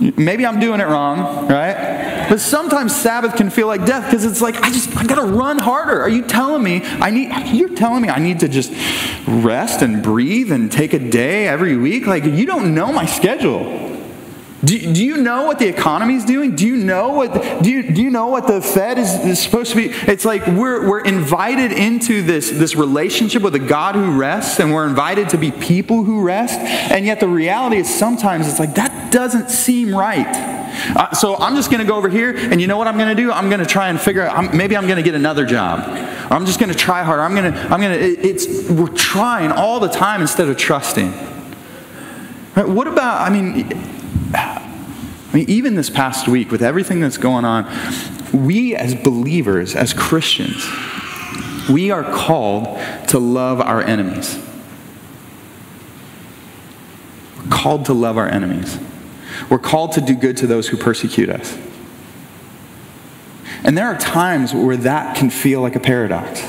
Maybe 0.00 0.46
I'm 0.46 0.60
doing 0.60 0.80
it 0.80 0.86
wrong, 0.86 1.48
right? 1.48 2.26
But 2.28 2.40
sometimes 2.40 2.94
Sabbath 2.94 3.36
can 3.36 3.50
feel 3.50 3.66
like 3.66 3.84
death 3.84 4.04
because 4.04 4.24
it's 4.24 4.40
like 4.40 4.56
I 4.56 4.70
just 4.70 4.94
I 4.96 5.04
gotta 5.04 5.22
run 5.26 5.58
harder. 5.58 6.00
Are 6.00 6.08
you 6.08 6.22
telling 6.22 6.62
me 6.62 6.82
I 6.84 7.10
need? 7.10 7.30
You're 7.54 7.74
telling 7.74 8.02
me 8.02 8.08
I 8.08 8.18
need 8.18 8.40
to 8.40 8.48
just 8.48 8.72
rest 9.26 9.82
and 9.82 10.02
breathe 10.02 10.50
and 10.50 10.70
take 10.70 10.92
a 10.94 10.98
day 10.98 11.46
every 11.46 11.76
week? 11.76 12.06
Like 12.06 12.24
you 12.24 12.44
don't 12.44 12.74
know 12.74 12.92
my 12.92 13.06
schedule. 13.06 13.83
Do, 14.64 14.94
do 14.94 15.04
you 15.04 15.16
know 15.16 15.44
what 15.44 15.58
the 15.58 15.66
economy 15.66 16.14
is 16.14 16.24
doing? 16.24 16.54
Do 16.54 16.66
you 16.66 16.76
know 16.76 17.10
what 17.10 17.62
do 17.62 17.70
you, 17.70 17.82
do 17.82 18.02
you 18.02 18.10
know 18.10 18.28
what 18.28 18.46
the 18.46 18.62
Fed 18.62 18.98
is, 18.98 19.12
is 19.24 19.42
supposed 19.42 19.72
to 19.72 19.76
be? 19.76 19.86
It's 20.10 20.24
like 20.24 20.46
we're, 20.46 20.88
we're 20.88 21.04
invited 21.04 21.72
into 21.72 22.22
this, 22.22 22.50
this 22.50 22.74
relationship 22.74 23.42
with 23.42 23.54
a 23.54 23.58
God 23.58 23.94
who 23.94 24.16
rests, 24.16 24.60
and 24.60 24.72
we're 24.72 24.86
invited 24.86 25.28
to 25.30 25.38
be 25.38 25.50
people 25.50 26.04
who 26.04 26.22
rest. 26.22 26.58
And 26.58 27.04
yet 27.04 27.20
the 27.20 27.28
reality 27.28 27.76
is 27.76 27.92
sometimes 27.92 28.48
it's 28.48 28.58
like 28.58 28.74
that 28.76 29.12
doesn't 29.12 29.50
seem 29.50 29.94
right. 29.94 30.26
Uh, 30.96 31.12
so 31.12 31.36
I'm 31.36 31.56
just 31.56 31.70
going 31.70 31.80
to 31.80 31.86
go 31.86 31.96
over 31.96 32.08
here, 32.08 32.34
and 32.34 32.60
you 32.60 32.66
know 32.66 32.76
what 32.76 32.88
I'm 32.88 32.96
going 32.96 33.14
to 33.14 33.22
do? 33.22 33.30
I'm 33.30 33.48
going 33.48 33.60
to 33.60 33.66
try 33.66 33.88
and 33.88 34.00
figure 34.00 34.22
out. 34.22 34.36
I'm, 34.36 34.56
maybe 34.56 34.76
I'm 34.76 34.86
going 34.86 34.96
to 34.96 35.02
get 35.02 35.14
another 35.14 35.46
job. 35.46 35.80
I'm 36.30 36.46
just 36.46 36.58
going 36.58 36.72
to 36.72 36.78
try 36.78 37.02
harder. 37.02 37.22
I'm 37.22 37.34
going 37.34 37.52
to. 37.52 37.60
I'm 37.60 37.80
going 37.80 37.98
to. 37.98 38.26
It's 38.26 38.68
we're 38.68 38.88
trying 38.88 39.52
all 39.52 39.78
the 39.78 39.88
time 39.88 40.20
instead 40.20 40.48
of 40.48 40.56
trusting. 40.56 41.12
Right? 42.56 42.68
What 42.68 42.88
about? 42.88 43.20
I 43.20 43.30
mean 43.30 43.93
I 45.34 45.38
mean, 45.38 45.50
even 45.50 45.74
this 45.74 45.90
past 45.90 46.28
week, 46.28 46.52
with 46.52 46.62
everything 46.62 47.00
that's 47.00 47.18
going 47.18 47.44
on, 47.44 47.66
we 48.32 48.76
as 48.76 48.94
believers, 48.94 49.74
as 49.74 49.92
Christians, 49.92 50.64
we 51.68 51.90
are 51.90 52.04
called 52.04 52.78
to 53.08 53.18
love 53.18 53.60
our 53.60 53.82
enemies. 53.82 54.38
We're 57.36 57.50
called 57.50 57.86
to 57.86 57.94
love 57.94 58.16
our 58.16 58.28
enemies. 58.28 58.78
We're 59.50 59.58
called 59.58 59.90
to 59.94 60.00
do 60.00 60.14
good 60.14 60.36
to 60.36 60.46
those 60.46 60.68
who 60.68 60.76
persecute 60.76 61.28
us. 61.28 61.58
And 63.64 63.76
there 63.76 63.88
are 63.88 63.98
times 63.98 64.54
where 64.54 64.76
that 64.76 65.16
can 65.16 65.30
feel 65.30 65.60
like 65.62 65.74
a 65.74 65.80
paradox. 65.80 66.40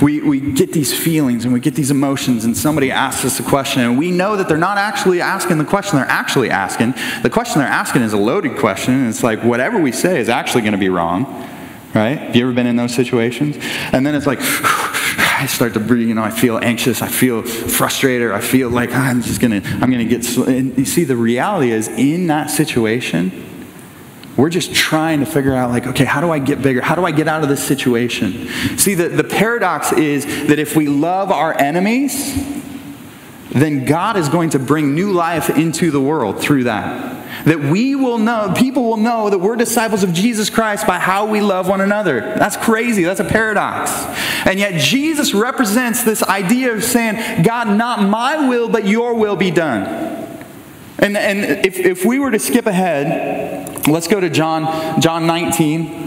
We, 0.00 0.20
we 0.20 0.40
get 0.40 0.72
these 0.72 0.96
feelings 0.96 1.44
and 1.44 1.52
we 1.52 1.60
get 1.60 1.74
these 1.74 1.90
emotions, 1.90 2.44
and 2.44 2.56
somebody 2.56 2.90
asks 2.90 3.24
us 3.24 3.40
a 3.40 3.42
question, 3.42 3.82
and 3.82 3.98
we 3.98 4.10
know 4.10 4.36
that 4.36 4.48
they're 4.48 4.56
not 4.56 4.78
actually 4.78 5.20
asking 5.20 5.58
the 5.58 5.64
question 5.64 5.96
they're 5.96 6.06
actually 6.06 6.50
asking. 6.50 6.94
The 7.22 7.30
question 7.30 7.60
they're 7.60 7.68
asking 7.68 8.02
is 8.02 8.12
a 8.12 8.18
loaded 8.18 8.56
question, 8.58 8.94
and 8.94 9.08
it's 9.08 9.22
like 9.22 9.42
whatever 9.42 9.80
we 9.80 9.92
say 9.92 10.20
is 10.20 10.28
actually 10.28 10.62
going 10.62 10.72
to 10.72 10.78
be 10.78 10.88
wrong, 10.88 11.24
right? 11.94 12.18
Have 12.18 12.36
you 12.36 12.44
ever 12.44 12.54
been 12.54 12.66
in 12.66 12.76
those 12.76 12.94
situations? 12.94 13.56
And 13.92 14.06
then 14.06 14.14
it's 14.14 14.26
like, 14.26 14.38
I 14.42 15.46
start 15.46 15.74
to 15.74 15.80
breathe, 15.80 16.08
you 16.08 16.14
know, 16.14 16.22
I 16.22 16.30
feel 16.30 16.58
anxious, 16.58 17.02
I 17.02 17.08
feel 17.08 17.42
frustrated, 17.42 18.30
I 18.30 18.40
feel 18.40 18.70
like 18.70 18.90
ah, 18.92 19.08
I'm 19.08 19.22
just 19.22 19.40
gonna, 19.40 19.60
I'm 19.64 19.90
gonna 19.90 20.04
get, 20.04 20.24
and 20.36 20.78
you 20.78 20.84
see, 20.84 21.04
the 21.04 21.16
reality 21.16 21.72
is 21.72 21.88
in 21.88 22.28
that 22.28 22.50
situation, 22.50 23.51
we're 24.36 24.48
just 24.48 24.74
trying 24.74 25.20
to 25.20 25.26
figure 25.26 25.54
out, 25.54 25.70
like, 25.70 25.86
okay, 25.86 26.04
how 26.04 26.20
do 26.20 26.30
I 26.30 26.38
get 26.38 26.62
bigger? 26.62 26.80
How 26.80 26.94
do 26.94 27.04
I 27.04 27.12
get 27.12 27.28
out 27.28 27.42
of 27.42 27.48
this 27.48 27.62
situation? 27.62 28.48
See, 28.78 28.94
the, 28.94 29.08
the 29.08 29.24
paradox 29.24 29.92
is 29.92 30.24
that 30.46 30.58
if 30.58 30.74
we 30.74 30.88
love 30.88 31.30
our 31.30 31.52
enemies, 31.58 32.34
then 33.50 33.84
God 33.84 34.16
is 34.16 34.30
going 34.30 34.50
to 34.50 34.58
bring 34.58 34.94
new 34.94 35.12
life 35.12 35.50
into 35.50 35.90
the 35.90 36.00
world 36.00 36.40
through 36.40 36.64
that. 36.64 37.44
That 37.44 37.60
we 37.60 37.94
will 37.94 38.18
know, 38.18 38.54
people 38.56 38.84
will 38.84 38.96
know 38.96 39.28
that 39.28 39.38
we're 39.38 39.56
disciples 39.56 40.02
of 40.02 40.12
Jesus 40.12 40.48
Christ 40.48 40.86
by 40.86 40.98
how 40.98 41.26
we 41.26 41.40
love 41.40 41.68
one 41.68 41.80
another. 41.80 42.20
That's 42.20 42.56
crazy. 42.56 43.02
That's 43.02 43.20
a 43.20 43.24
paradox. 43.24 43.90
And 44.46 44.58
yet, 44.58 44.80
Jesus 44.80 45.34
represents 45.34 46.04
this 46.04 46.22
idea 46.22 46.72
of 46.72 46.84
saying, 46.84 47.42
God, 47.42 47.68
not 47.76 48.08
my 48.08 48.48
will, 48.48 48.68
but 48.68 48.86
your 48.86 49.14
will 49.14 49.36
be 49.36 49.50
done. 49.50 50.21
And, 51.02 51.16
and 51.16 51.66
if, 51.66 51.78
if 51.78 52.04
we 52.04 52.20
were 52.20 52.30
to 52.30 52.38
skip 52.38 52.66
ahead, 52.66 53.88
let's 53.88 54.06
go 54.06 54.20
to 54.20 54.30
John, 54.30 55.00
John 55.00 55.26
19. 55.26 56.02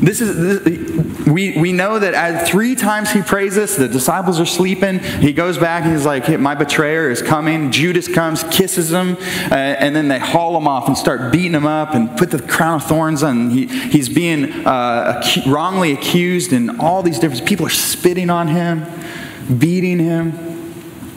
This 0.00 0.22
is 0.22 0.64
this, 0.64 1.26
we, 1.26 1.58
we 1.58 1.72
know 1.72 1.98
that 1.98 2.14
as 2.14 2.48
three 2.48 2.74
times 2.74 3.10
he 3.10 3.20
prays 3.20 3.54
this, 3.54 3.76
the 3.76 3.86
disciples 3.86 4.40
are 4.40 4.46
sleeping. 4.46 4.98
He 4.98 5.34
goes 5.34 5.58
back 5.58 5.84
and 5.84 5.92
he's 5.92 6.06
like, 6.06 6.24
hey, 6.24 6.38
"My 6.38 6.54
betrayer 6.54 7.10
is 7.10 7.20
coming." 7.20 7.70
Judas 7.70 8.08
comes, 8.08 8.42
kisses 8.44 8.90
him, 8.90 9.18
uh, 9.50 9.54
and 9.54 9.94
then 9.94 10.08
they 10.08 10.18
haul 10.18 10.56
him 10.56 10.66
off 10.66 10.88
and 10.88 10.96
start 10.96 11.30
beating 11.30 11.52
him 11.52 11.66
up 11.66 11.94
and 11.94 12.16
put 12.16 12.30
the 12.30 12.40
crown 12.40 12.76
of 12.76 12.84
thorns 12.84 13.22
on. 13.22 13.50
He, 13.50 13.66
he's 13.66 14.08
being 14.08 14.66
uh, 14.66 15.22
wrongly 15.46 15.92
accused, 15.92 16.54
and 16.54 16.80
all 16.80 17.02
these 17.02 17.18
different 17.18 17.46
people 17.46 17.66
are 17.66 17.68
spitting 17.68 18.30
on 18.30 18.48
him, 18.48 18.86
beating 19.58 19.98
him. 19.98 20.49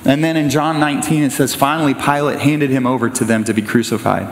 And 0.05 0.23
then 0.23 0.35
in 0.35 0.49
John 0.49 0.79
19 0.79 1.23
it 1.23 1.31
says, 1.31 1.55
"Finally 1.55 1.93
Pilate 1.93 2.39
handed 2.39 2.69
him 2.69 2.85
over 2.85 3.09
to 3.09 3.23
them 3.23 3.43
to 3.45 3.53
be 3.53 3.61
crucified." 3.61 4.27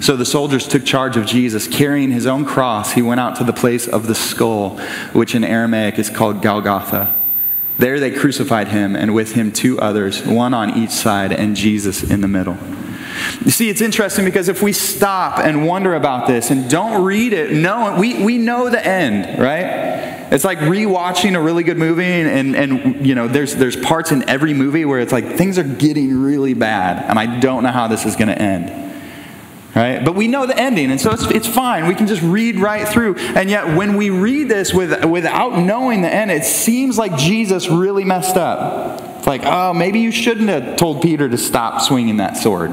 So 0.00 0.16
the 0.16 0.24
soldiers 0.24 0.66
took 0.66 0.84
charge 0.84 1.16
of 1.16 1.26
Jesus. 1.26 1.68
Carrying 1.68 2.10
his 2.10 2.26
own 2.26 2.44
cross, 2.44 2.92
he 2.92 3.02
went 3.02 3.20
out 3.20 3.36
to 3.36 3.44
the 3.44 3.52
place 3.52 3.86
of 3.86 4.08
the 4.08 4.16
skull, 4.16 4.80
which 5.12 5.34
in 5.34 5.44
Aramaic 5.44 5.98
is 5.98 6.10
called 6.10 6.42
Golgotha. 6.42 7.14
There 7.78 8.00
they 8.00 8.10
crucified 8.10 8.68
him, 8.68 8.96
and 8.96 9.14
with 9.14 9.32
him 9.32 9.52
two 9.52 9.80
others, 9.80 10.24
one 10.26 10.54
on 10.54 10.76
each 10.76 10.90
side, 10.90 11.32
and 11.32 11.56
Jesus 11.56 12.02
in 12.02 12.20
the 12.20 12.28
middle. 12.28 12.56
You 13.44 13.50
see, 13.50 13.68
it's 13.68 13.80
interesting 13.80 14.24
because 14.24 14.48
if 14.48 14.62
we 14.62 14.72
stop 14.72 15.38
and 15.38 15.66
wonder 15.66 15.94
about 15.94 16.26
this 16.26 16.50
and 16.50 16.68
don't 16.70 17.04
read 17.04 17.32
it, 17.32 17.52
no, 17.52 17.96
we, 17.98 18.22
we 18.22 18.38
know 18.38 18.70
the 18.70 18.84
end, 18.84 19.40
right? 19.40 20.30
It's 20.32 20.44
like 20.44 20.58
rewatching 20.58 21.36
a 21.36 21.40
really 21.40 21.62
good 21.62 21.76
movie, 21.76 22.04
and, 22.04 22.56
and 22.56 23.06
you 23.06 23.14
know, 23.14 23.28
there's, 23.28 23.54
there's 23.54 23.76
parts 23.76 24.12
in 24.12 24.28
every 24.28 24.54
movie 24.54 24.84
where 24.84 25.00
it's 25.00 25.12
like 25.12 25.36
things 25.36 25.58
are 25.58 25.64
getting 25.64 26.22
really 26.22 26.54
bad, 26.54 27.04
and 27.08 27.18
I 27.18 27.40
don't 27.40 27.62
know 27.62 27.72
how 27.72 27.88
this 27.88 28.06
is 28.06 28.16
going 28.16 28.28
to 28.28 28.40
end 28.40 28.82
right? 29.74 30.04
But 30.04 30.14
we 30.14 30.28
know 30.28 30.46
the 30.46 30.58
ending, 30.58 30.90
and 30.90 31.00
so 31.00 31.12
it's, 31.12 31.24
it's 31.24 31.46
fine. 31.46 31.86
We 31.86 31.94
can 31.94 32.06
just 32.06 32.22
read 32.22 32.56
right 32.56 32.86
through. 32.86 33.16
And 33.16 33.48
yet, 33.48 33.76
when 33.76 33.96
we 33.96 34.10
read 34.10 34.48
this 34.48 34.72
with, 34.72 35.04
without 35.04 35.58
knowing 35.58 36.02
the 36.02 36.12
end, 36.12 36.30
it 36.30 36.44
seems 36.44 36.98
like 36.98 37.16
Jesus 37.16 37.68
really 37.68 38.04
messed 38.04 38.36
up. 38.36 39.00
It's 39.18 39.26
like, 39.26 39.42
oh, 39.44 39.72
maybe 39.72 40.00
you 40.00 40.10
shouldn't 40.10 40.48
have 40.48 40.76
told 40.76 41.02
Peter 41.02 41.28
to 41.28 41.38
stop 41.38 41.80
swinging 41.80 42.18
that 42.18 42.36
sword. 42.36 42.72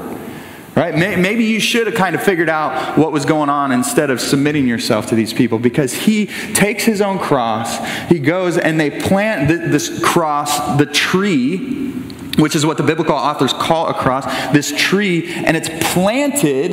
Right? 0.80 0.96
Maybe 0.96 1.44
you 1.44 1.60
should 1.60 1.88
have 1.88 1.96
kind 1.98 2.16
of 2.16 2.24
figured 2.24 2.48
out 2.48 2.98
what 2.98 3.12
was 3.12 3.26
going 3.26 3.50
on 3.50 3.74
instead 3.74 4.10
of 4.10 4.22
submitting 4.22 4.66
yourself 4.66 5.08
to 5.08 5.16
these 5.16 5.34
people 5.34 5.60
because 5.60 5.92
he 5.92 6.28
takes 6.28 6.86
his 6.86 7.02
own 7.02 7.20
cross, 7.20 7.86
he 8.08 8.18
goes 8.18 8.58
and 8.58 8.80
they 8.80 8.90
plant 8.90 9.50
this 9.50 10.02
cross, 10.02 10.78
the 10.78 10.86
tree, 10.86 11.92
which 12.38 12.56
is 12.56 12.66
what 12.66 12.78
the 12.78 12.84
biblical 12.84 13.14
authors 13.14 13.52
call 13.52 13.90
a 13.90 13.94
cross, 13.94 14.24
this 14.54 14.74
tree, 14.78 15.34
and 15.34 15.58
it's 15.58 15.68
planted 15.92 16.72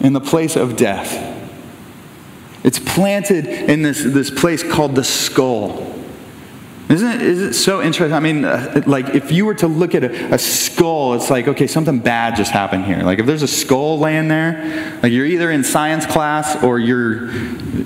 in 0.00 0.14
the 0.14 0.20
place 0.22 0.56
of 0.56 0.74
death. 0.74 1.12
It's 2.64 2.78
planted 2.78 3.46
in 3.46 3.82
this, 3.82 4.02
this 4.02 4.30
place 4.30 4.62
called 4.62 4.94
the 4.94 5.04
skull. 5.04 5.93
Isn't 6.88 7.12
it, 7.12 7.22
is 7.22 7.40
it 7.40 7.54
so 7.54 7.80
interesting? 7.80 8.12
I 8.12 8.20
mean, 8.20 8.44
uh, 8.44 8.82
like, 8.86 9.14
if 9.14 9.32
you 9.32 9.46
were 9.46 9.54
to 9.54 9.66
look 9.66 9.94
at 9.94 10.04
a, 10.04 10.34
a, 10.34 10.38
skull, 10.38 11.14
it's 11.14 11.30
like, 11.30 11.48
okay, 11.48 11.66
something 11.66 11.98
bad 11.98 12.36
just 12.36 12.52
happened 12.52 12.84
here. 12.84 13.02
Like, 13.02 13.18
if 13.18 13.26
there's 13.26 13.42
a 13.42 13.48
skull 13.48 13.98
laying 13.98 14.28
there, 14.28 14.98
like, 15.02 15.10
you're 15.10 15.24
either 15.24 15.50
in 15.50 15.64
science 15.64 16.04
class 16.04 16.62
or 16.62 16.78
you're 16.78 17.30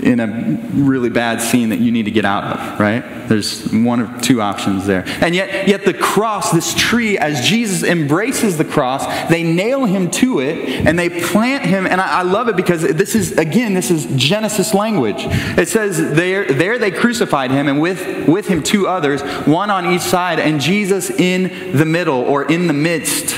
in 0.03 0.19
a 0.19 0.27
really 0.75 1.11
bad 1.11 1.41
scene 1.41 1.69
that 1.69 1.79
you 1.79 1.93
need 1.93 2.05
to 2.05 2.11
get 2.11 2.25
out 2.25 2.43
of, 2.45 2.81
right? 2.81 3.29
There's 3.29 3.73
one 3.73 4.01
of 4.01 4.21
two 4.21 4.41
options 4.41 4.87
there. 4.87 5.05
And 5.21 5.33
yet, 5.33 5.69
yet 5.69 5.85
the 5.85 5.95
cross, 5.95 6.51
this 6.51 6.75
tree, 6.75 7.19
as 7.19 7.47
Jesus 7.47 7.89
embraces 7.89 8.57
the 8.59 8.65
cross, 8.65 9.07
they 9.29 9.45
nail 9.45 9.85
him 9.85 10.11
to 10.13 10.41
it 10.41 10.87
and 10.87 10.99
they 10.99 11.09
plant 11.09 11.65
him. 11.65 11.87
And 11.87 12.01
I, 12.01 12.21
I 12.21 12.23
love 12.23 12.49
it 12.49 12.57
because 12.57 12.83
this 12.83 13.15
is, 13.15 13.39
again, 13.39 13.75
this 13.75 13.93
is 13.93 14.07
Genesis 14.17 14.75
language. 14.75 15.19
It 15.19 15.69
says, 15.69 16.15
there, 16.15 16.47
there 16.47 16.79
they 16.79 16.91
crucified 16.91 17.53
him, 17.53 17.69
and 17.69 17.81
with, 17.81 18.27
with 18.27 18.49
him 18.49 18.63
two 18.63 18.88
others, 18.89 19.23
one 19.47 19.71
on 19.71 19.87
each 19.87 20.03
side, 20.03 20.39
and 20.39 20.61
Jesus 20.61 21.11
in 21.11 21.77
the 21.77 21.85
middle 21.85 22.21
or 22.21 22.51
in 22.51 22.67
the 22.67 22.73
midst. 22.73 23.37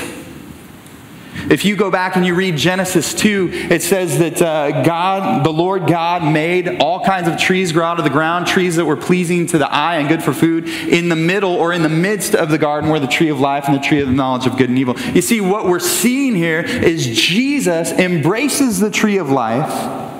If 1.49 1.65
you 1.65 1.75
go 1.75 1.89
back 1.89 2.15
and 2.15 2.25
you 2.25 2.35
read 2.35 2.55
Genesis 2.55 3.13
2, 3.13 3.49
it 3.71 3.81
says 3.81 4.19
that 4.19 4.41
uh, 4.41 4.83
God, 4.83 5.45
the 5.45 5.51
Lord 5.51 5.87
God, 5.87 6.23
made 6.23 6.79
all 6.79 7.03
kinds 7.03 7.27
of 7.27 7.37
trees 7.37 7.71
grow 7.71 7.85
out 7.85 7.97
of 7.97 8.03
the 8.03 8.09
ground, 8.11 8.47
trees 8.47 8.75
that 8.75 8.85
were 8.85 8.95
pleasing 8.95 9.47
to 9.47 9.57
the 9.57 9.69
eye 9.71 9.97
and 9.97 10.07
good 10.07 10.23
for 10.23 10.33
food, 10.33 10.67
in 10.67 11.09
the 11.09 11.15
middle 11.15 11.53
or 11.53 11.73
in 11.73 11.81
the 11.81 11.89
midst 11.89 12.35
of 12.35 12.49
the 12.49 12.57
garden 12.57 12.89
were 12.89 12.99
the 12.99 13.07
tree 13.07 13.29
of 13.29 13.39
life 13.39 13.65
and 13.67 13.75
the 13.75 13.81
tree 13.81 14.01
of 14.01 14.07
the 14.07 14.13
knowledge 14.13 14.45
of 14.45 14.55
good 14.55 14.69
and 14.69 14.77
evil. 14.77 14.97
You 15.13 15.21
see, 15.21 15.41
what 15.41 15.65
we're 15.65 15.79
seeing 15.79 16.35
here 16.35 16.61
is 16.61 17.07
Jesus 17.07 17.91
embraces 17.91 18.79
the 18.79 18.91
tree 18.91 19.17
of 19.17 19.29
life 19.29 20.10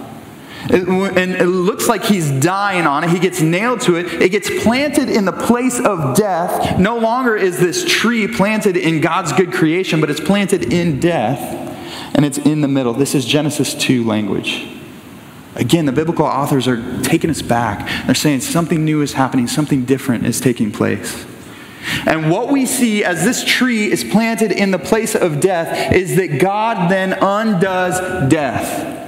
and 0.69 1.35
it 1.35 1.47
looks 1.47 1.87
like 1.87 2.03
he's 2.03 2.31
dying 2.31 2.85
on 2.85 3.03
it. 3.03 3.09
He 3.09 3.19
gets 3.19 3.41
nailed 3.41 3.81
to 3.81 3.95
it. 3.95 4.21
It 4.21 4.29
gets 4.29 4.49
planted 4.63 5.09
in 5.09 5.25
the 5.25 5.31
place 5.31 5.79
of 5.79 6.15
death. 6.15 6.79
No 6.79 6.97
longer 6.97 7.35
is 7.35 7.59
this 7.59 7.83
tree 7.85 8.27
planted 8.27 8.77
in 8.77 9.01
God's 9.01 9.33
good 9.33 9.51
creation, 9.51 9.99
but 9.99 10.09
it's 10.09 10.19
planted 10.19 10.71
in 10.71 10.99
death, 10.99 11.39
and 12.15 12.25
it's 12.25 12.37
in 12.37 12.61
the 12.61 12.67
middle. 12.67 12.93
This 12.93 13.15
is 13.15 13.25
Genesis 13.25 13.73
2 13.73 14.03
language. 14.03 14.67
Again, 15.55 15.85
the 15.85 15.91
biblical 15.91 16.25
authors 16.25 16.67
are 16.67 17.01
taking 17.01 17.29
us 17.29 17.41
back. 17.41 18.05
They're 18.05 18.15
saying 18.15 18.41
something 18.41 18.85
new 18.85 19.01
is 19.01 19.13
happening, 19.13 19.47
something 19.47 19.83
different 19.83 20.25
is 20.25 20.39
taking 20.39 20.71
place. 20.71 21.25
And 22.05 22.29
what 22.29 22.49
we 22.49 22.65
see 22.65 23.03
as 23.03 23.25
this 23.25 23.43
tree 23.43 23.91
is 23.91 24.03
planted 24.03 24.51
in 24.51 24.71
the 24.71 24.79
place 24.79 25.15
of 25.15 25.39
death 25.39 25.91
is 25.91 26.15
that 26.15 26.39
God 26.39 26.91
then 26.91 27.13
undoes 27.13 28.29
death. 28.29 29.00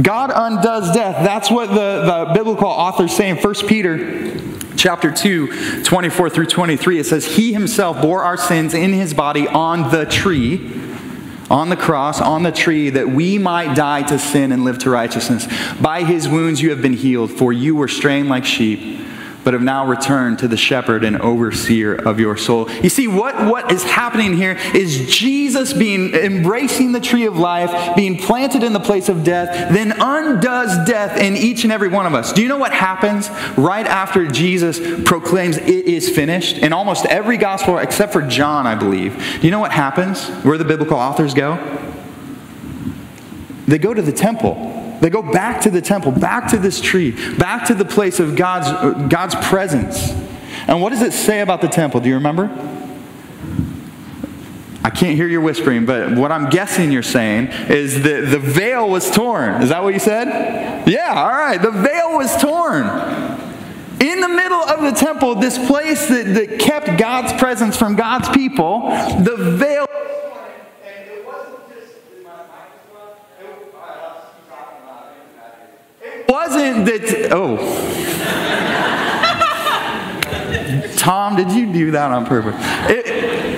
God 0.00 0.30
undoes 0.34 0.94
death. 0.94 1.24
That's 1.24 1.50
what 1.50 1.68
the, 1.68 2.26
the 2.26 2.32
biblical 2.34 2.68
authors 2.68 3.14
say 3.14 3.28
in 3.30 3.36
1 3.36 3.54
Peter 3.66 4.38
chapter 4.76 5.10
2, 5.10 5.82
24 5.82 6.30
through 6.30 6.46
23. 6.46 7.00
It 7.00 7.04
says, 7.04 7.24
He 7.36 7.52
himself 7.52 8.00
bore 8.00 8.22
our 8.22 8.36
sins 8.36 8.74
in 8.74 8.92
his 8.92 9.12
body 9.12 9.48
on 9.48 9.90
the 9.90 10.06
tree, 10.06 10.72
on 11.50 11.68
the 11.68 11.76
cross, 11.76 12.20
on 12.20 12.44
the 12.44 12.52
tree, 12.52 12.90
that 12.90 13.08
we 13.08 13.38
might 13.38 13.74
die 13.74 14.02
to 14.02 14.18
sin 14.18 14.52
and 14.52 14.64
live 14.64 14.78
to 14.80 14.90
righteousness. 14.90 15.48
By 15.80 16.04
his 16.04 16.28
wounds 16.28 16.62
you 16.62 16.70
have 16.70 16.80
been 16.80 16.92
healed, 16.92 17.32
for 17.32 17.52
you 17.52 17.74
were 17.74 17.88
straying 17.88 18.28
like 18.28 18.44
sheep 18.44 18.97
but 19.48 19.54
have 19.54 19.62
now 19.62 19.86
returned 19.86 20.38
to 20.40 20.46
the 20.46 20.58
shepherd 20.58 21.02
and 21.02 21.18
overseer 21.22 21.94
of 21.94 22.20
your 22.20 22.36
soul. 22.36 22.70
You 22.82 22.90
see, 22.90 23.08
what, 23.08 23.34
what 23.46 23.72
is 23.72 23.82
happening 23.82 24.36
here 24.36 24.58
is 24.74 25.06
Jesus 25.08 25.72
being 25.72 26.12
embracing 26.12 26.92
the 26.92 27.00
tree 27.00 27.24
of 27.24 27.38
life, 27.38 27.96
being 27.96 28.18
planted 28.18 28.62
in 28.62 28.74
the 28.74 28.78
place 28.78 29.08
of 29.08 29.24
death, 29.24 29.72
then 29.72 29.94
undoes 29.98 30.86
death 30.86 31.18
in 31.18 31.34
each 31.34 31.64
and 31.64 31.72
every 31.72 31.88
one 31.88 32.04
of 32.04 32.12
us. 32.12 32.34
Do 32.34 32.42
you 32.42 32.48
know 32.48 32.58
what 32.58 32.74
happens 32.74 33.30
right 33.56 33.86
after 33.86 34.26
Jesus 34.26 34.80
proclaims 35.08 35.56
it 35.56 35.66
is 35.66 36.10
finished? 36.10 36.58
In 36.58 36.74
almost 36.74 37.06
every 37.06 37.38
gospel, 37.38 37.78
except 37.78 38.12
for 38.12 38.20
John, 38.20 38.66
I 38.66 38.74
believe. 38.74 39.16
Do 39.40 39.46
you 39.46 39.50
know 39.50 39.60
what 39.60 39.72
happens? 39.72 40.28
Where 40.44 40.58
the 40.58 40.66
biblical 40.66 40.98
authors 40.98 41.32
go? 41.32 41.56
They 43.66 43.78
go 43.78 43.94
to 43.94 44.02
the 44.02 44.12
temple. 44.12 44.77
They 45.00 45.10
go 45.10 45.22
back 45.22 45.60
to 45.62 45.70
the 45.70 45.80
temple, 45.80 46.12
back 46.12 46.50
to 46.50 46.58
this 46.58 46.80
tree, 46.80 47.12
back 47.36 47.66
to 47.68 47.74
the 47.74 47.84
place 47.84 48.20
of 48.20 48.36
God's, 48.36 48.68
God's 49.08 49.34
presence. 49.46 50.10
And 50.66 50.82
what 50.82 50.90
does 50.90 51.02
it 51.02 51.12
say 51.12 51.40
about 51.40 51.60
the 51.60 51.68
temple? 51.68 52.00
Do 52.00 52.08
you 52.08 52.16
remember? 52.16 52.50
I 54.84 54.90
can't 54.90 55.16
hear 55.16 55.26
you 55.26 55.40
whispering, 55.40 55.86
but 55.86 56.16
what 56.16 56.32
I'm 56.32 56.50
guessing 56.50 56.92
you're 56.92 57.02
saying 57.02 57.48
is 57.68 58.02
that 58.02 58.30
the 58.30 58.38
veil 58.38 58.88
was 58.88 59.10
torn. 59.10 59.62
Is 59.62 59.68
that 59.68 59.82
what 59.82 59.92
you 59.92 60.00
said? 60.00 60.88
Yeah, 60.88 61.12
all 61.14 61.28
right. 61.28 61.60
The 61.60 61.70
veil 61.70 62.16
was 62.16 62.34
torn. 62.40 62.86
In 64.00 64.20
the 64.20 64.28
middle 64.28 64.60
of 64.60 64.82
the 64.82 64.92
temple, 64.92 65.34
this 65.34 65.58
place 65.66 66.08
that, 66.08 66.26
that 66.34 66.60
kept 66.60 66.98
God's 66.98 67.32
presence 67.32 67.76
from 67.76 67.96
God's 67.96 68.28
people, 68.28 68.88
the 69.22 69.56
veil 69.58 69.87
wasn't 76.48 76.86
that. 76.86 77.28
Oh. 77.32 77.56
Tom, 80.96 81.36
did 81.36 81.52
you 81.52 81.72
do 81.72 81.90
that 81.92 82.10
on 82.10 82.26
purpose? 82.26 82.54
It, 82.90 83.57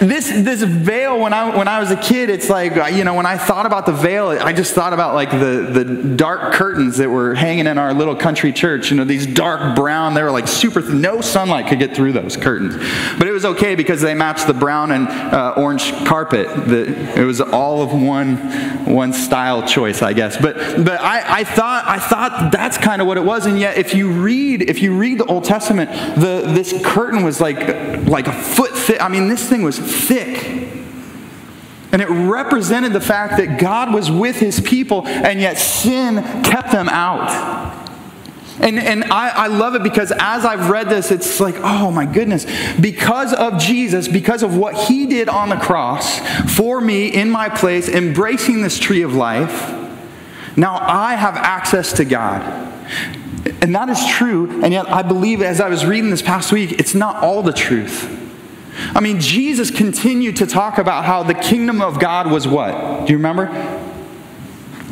this 0.00 0.28
this 0.28 0.62
veil 0.62 1.20
when 1.20 1.32
I 1.32 1.56
when 1.56 1.68
I 1.68 1.78
was 1.78 1.90
a 1.90 1.96
kid, 1.96 2.30
it's 2.30 2.48
like 2.48 2.74
you 2.94 3.04
know 3.04 3.14
when 3.14 3.26
I 3.26 3.36
thought 3.36 3.66
about 3.66 3.84
the 3.84 3.92
veil, 3.92 4.30
I 4.30 4.52
just 4.52 4.74
thought 4.74 4.92
about 4.92 5.14
like 5.14 5.30
the 5.30 5.70
the 5.72 6.14
dark 6.16 6.54
curtains 6.54 6.96
that 6.96 7.10
were 7.10 7.34
hanging 7.34 7.66
in 7.66 7.76
our 7.76 7.92
little 7.92 8.16
country 8.16 8.52
church. 8.52 8.90
You 8.90 8.96
know 8.96 9.04
these 9.04 9.26
dark 9.26 9.76
brown, 9.76 10.14
they 10.14 10.22
were 10.22 10.30
like 10.30 10.48
super. 10.48 10.80
No 10.80 11.20
sunlight 11.20 11.66
could 11.66 11.78
get 11.78 11.94
through 11.94 12.12
those 12.12 12.36
curtains, 12.36 12.76
but 13.18 13.28
it 13.28 13.32
was 13.32 13.44
okay 13.44 13.74
because 13.74 14.00
they 14.00 14.14
matched 14.14 14.46
the 14.46 14.54
brown 14.54 14.90
and 14.90 15.06
uh, 15.08 15.54
orange 15.56 15.92
carpet. 16.06 16.48
The, 16.66 17.20
it 17.20 17.24
was 17.24 17.40
all 17.42 17.82
of 17.82 17.92
one 17.92 18.36
one 18.86 19.12
style 19.12 19.66
choice, 19.66 20.00
I 20.00 20.14
guess. 20.14 20.36
But 20.36 20.82
but 20.82 21.00
I, 21.00 21.40
I 21.40 21.44
thought 21.44 21.84
I 21.86 21.98
thought 21.98 22.52
that's 22.52 22.78
kind 22.78 23.02
of 23.02 23.06
what 23.06 23.18
it 23.18 23.24
was, 23.24 23.44
and 23.44 23.58
yet 23.58 23.76
if 23.76 23.94
you 23.94 24.10
read 24.10 24.62
if 24.62 24.80
you 24.80 24.96
read 24.96 25.18
the 25.18 25.26
Old 25.26 25.44
Testament, 25.44 25.90
the 26.18 26.42
this 26.46 26.74
curtain 26.82 27.22
was 27.22 27.38
like 27.40 27.58
like 28.08 28.28
a 28.28 28.32
foot 28.32 28.74
thick. 28.74 29.02
I 29.02 29.08
mean, 29.08 29.28
this 29.28 29.46
thing 29.46 29.62
was 29.62 29.89
thick. 29.90 30.78
And 31.92 32.00
it 32.00 32.08
represented 32.08 32.92
the 32.92 33.00
fact 33.00 33.36
that 33.38 33.58
God 33.58 33.92
was 33.92 34.10
with 34.10 34.36
his 34.36 34.60
people, 34.60 35.06
and 35.06 35.40
yet 35.40 35.58
sin 35.58 36.22
kept 36.44 36.70
them 36.70 36.88
out. 36.88 37.88
And, 38.60 38.78
and 38.78 39.04
I, 39.04 39.30
I 39.30 39.46
love 39.46 39.74
it 39.74 39.82
because 39.82 40.12
as 40.12 40.44
I've 40.44 40.68
read 40.68 40.88
this, 40.88 41.10
it's 41.10 41.40
like, 41.40 41.54
oh 41.58 41.90
my 41.90 42.04
goodness. 42.04 42.46
Because 42.78 43.32
of 43.32 43.58
Jesus, 43.58 44.06
because 44.06 44.42
of 44.42 44.56
what 44.56 44.74
he 44.74 45.06
did 45.06 45.28
on 45.30 45.48
the 45.48 45.56
cross 45.56 46.18
for 46.54 46.80
me 46.80 47.08
in 47.08 47.30
my 47.30 47.48
place, 47.48 47.88
embracing 47.88 48.60
this 48.60 48.78
tree 48.78 49.02
of 49.02 49.14
life, 49.14 49.74
now 50.56 50.78
I 50.78 51.14
have 51.14 51.36
access 51.36 51.94
to 51.94 52.04
God. 52.04 52.42
And 53.62 53.74
that 53.74 53.88
is 53.88 54.06
true. 54.06 54.62
And 54.62 54.74
yet 54.74 54.88
I 54.90 55.02
believe 55.02 55.40
as 55.40 55.60
I 55.60 55.70
was 55.70 55.86
reading 55.86 56.10
this 56.10 56.22
past 56.22 56.52
week, 56.52 56.72
it's 56.72 56.94
not 56.94 57.16
all 57.22 57.42
the 57.42 57.54
truth. 57.54 58.19
I 58.94 59.00
mean, 59.00 59.20
Jesus 59.20 59.70
continued 59.70 60.36
to 60.36 60.46
talk 60.46 60.78
about 60.78 61.04
how 61.04 61.22
the 61.22 61.34
kingdom 61.34 61.80
of 61.80 61.98
God 61.98 62.30
was 62.30 62.46
what? 62.46 63.06
Do 63.06 63.12
you 63.12 63.18
remember? 63.18 63.46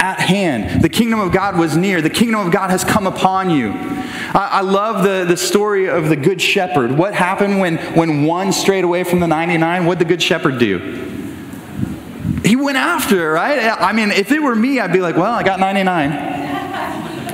At 0.00 0.20
hand. 0.20 0.82
The 0.82 0.88
kingdom 0.88 1.20
of 1.20 1.32
God 1.32 1.58
was 1.58 1.76
near. 1.76 2.00
The 2.00 2.10
kingdom 2.10 2.46
of 2.46 2.52
God 2.52 2.70
has 2.70 2.84
come 2.84 3.06
upon 3.06 3.50
you. 3.50 3.72
I, 3.72 4.48
I 4.52 4.60
love 4.60 5.02
the, 5.02 5.24
the 5.24 5.36
story 5.36 5.88
of 5.88 6.08
the 6.08 6.16
good 6.16 6.40
shepherd. 6.40 6.92
What 6.92 7.14
happened 7.14 7.58
when, 7.58 7.78
when 7.94 8.24
one 8.24 8.52
strayed 8.52 8.84
away 8.84 9.04
from 9.04 9.20
the 9.20 9.26
99? 9.26 9.86
What 9.86 9.98
did 9.98 10.06
the 10.06 10.08
good 10.08 10.22
shepherd 10.22 10.58
do? 10.58 10.78
He 12.44 12.56
went 12.56 12.78
after 12.78 13.32
right? 13.32 13.76
I 13.78 13.92
mean, 13.92 14.10
if 14.10 14.30
it 14.32 14.42
were 14.42 14.54
me, 14.54 14.80
I'd 14.80 14.92
be 14.92 15.00
like, 15.00 15.16
well, 15.16 15.32
I 15.32 15.42
got 15.42 15.60
99. 15.60 16.37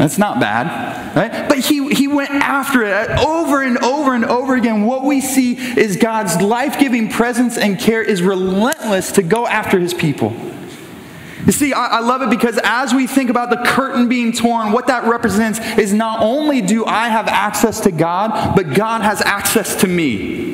That's 0.05 0.19
not 0.19 0.39
bad. 0.39 1.17
Right? 1.17 1.49
But 1.49 1.61
he, 1.61 1.89
he 1.89 2.09
went 2.09 2.29
after 2.31 2.83
it 2.83 2.93
uh, 2.93 3.27
over 3.27 3.63
and 3.63 3.79
over 3.79 4.13
and 4.15 4.27
over 4.27 4.55
again. 4.55 4.85
What 4.85 5.03
we 5.03 5.23
see 5.23 5.57
is 5.57 5.97
God's 5.97 6.43
life 6.43 6.79
giving 6.79 7.09
presence 7.09 7.57
and 7.57 7.79
care 7.79 8.03
is 8.03 8.21
relentless 8.21 9.13
to 9.13 9.23
go 9.23 9.47
after 9.47 9.79
his 9.79 9.95
people. 9.95 10.37
You 11.47 11.53
see, 11.53 11.73
I, 11.73 11.87
I, 11.87 12.01
love 12.01 12.21
it 12.21 12.29
because 12.29 12.61
as 12.63 12.93
we 12.93 13.07
think 13.07 13.31
about 13.31 13.49
the 13.49 13.57
curtain 13.65 14.07
being 14.07 14.33
torn, 14.33 14.73
what 14.73 14.89
that 14.89 15.05
represents 15.05 15.59
is 15.79 15.95
not 15.95 16.21
only 16.21 16.61
do 16.61 16.85
I 16.85 17.09
have 17.09 17.27
access 17.27 17.81
to 17.81 17.91
God, 17.91 18.55
but 18.55 18.75
God 18.75 19.01
has 19.01 19.23
access 19.23 19.75
to 19.77 19.87
me. 19.87 20.54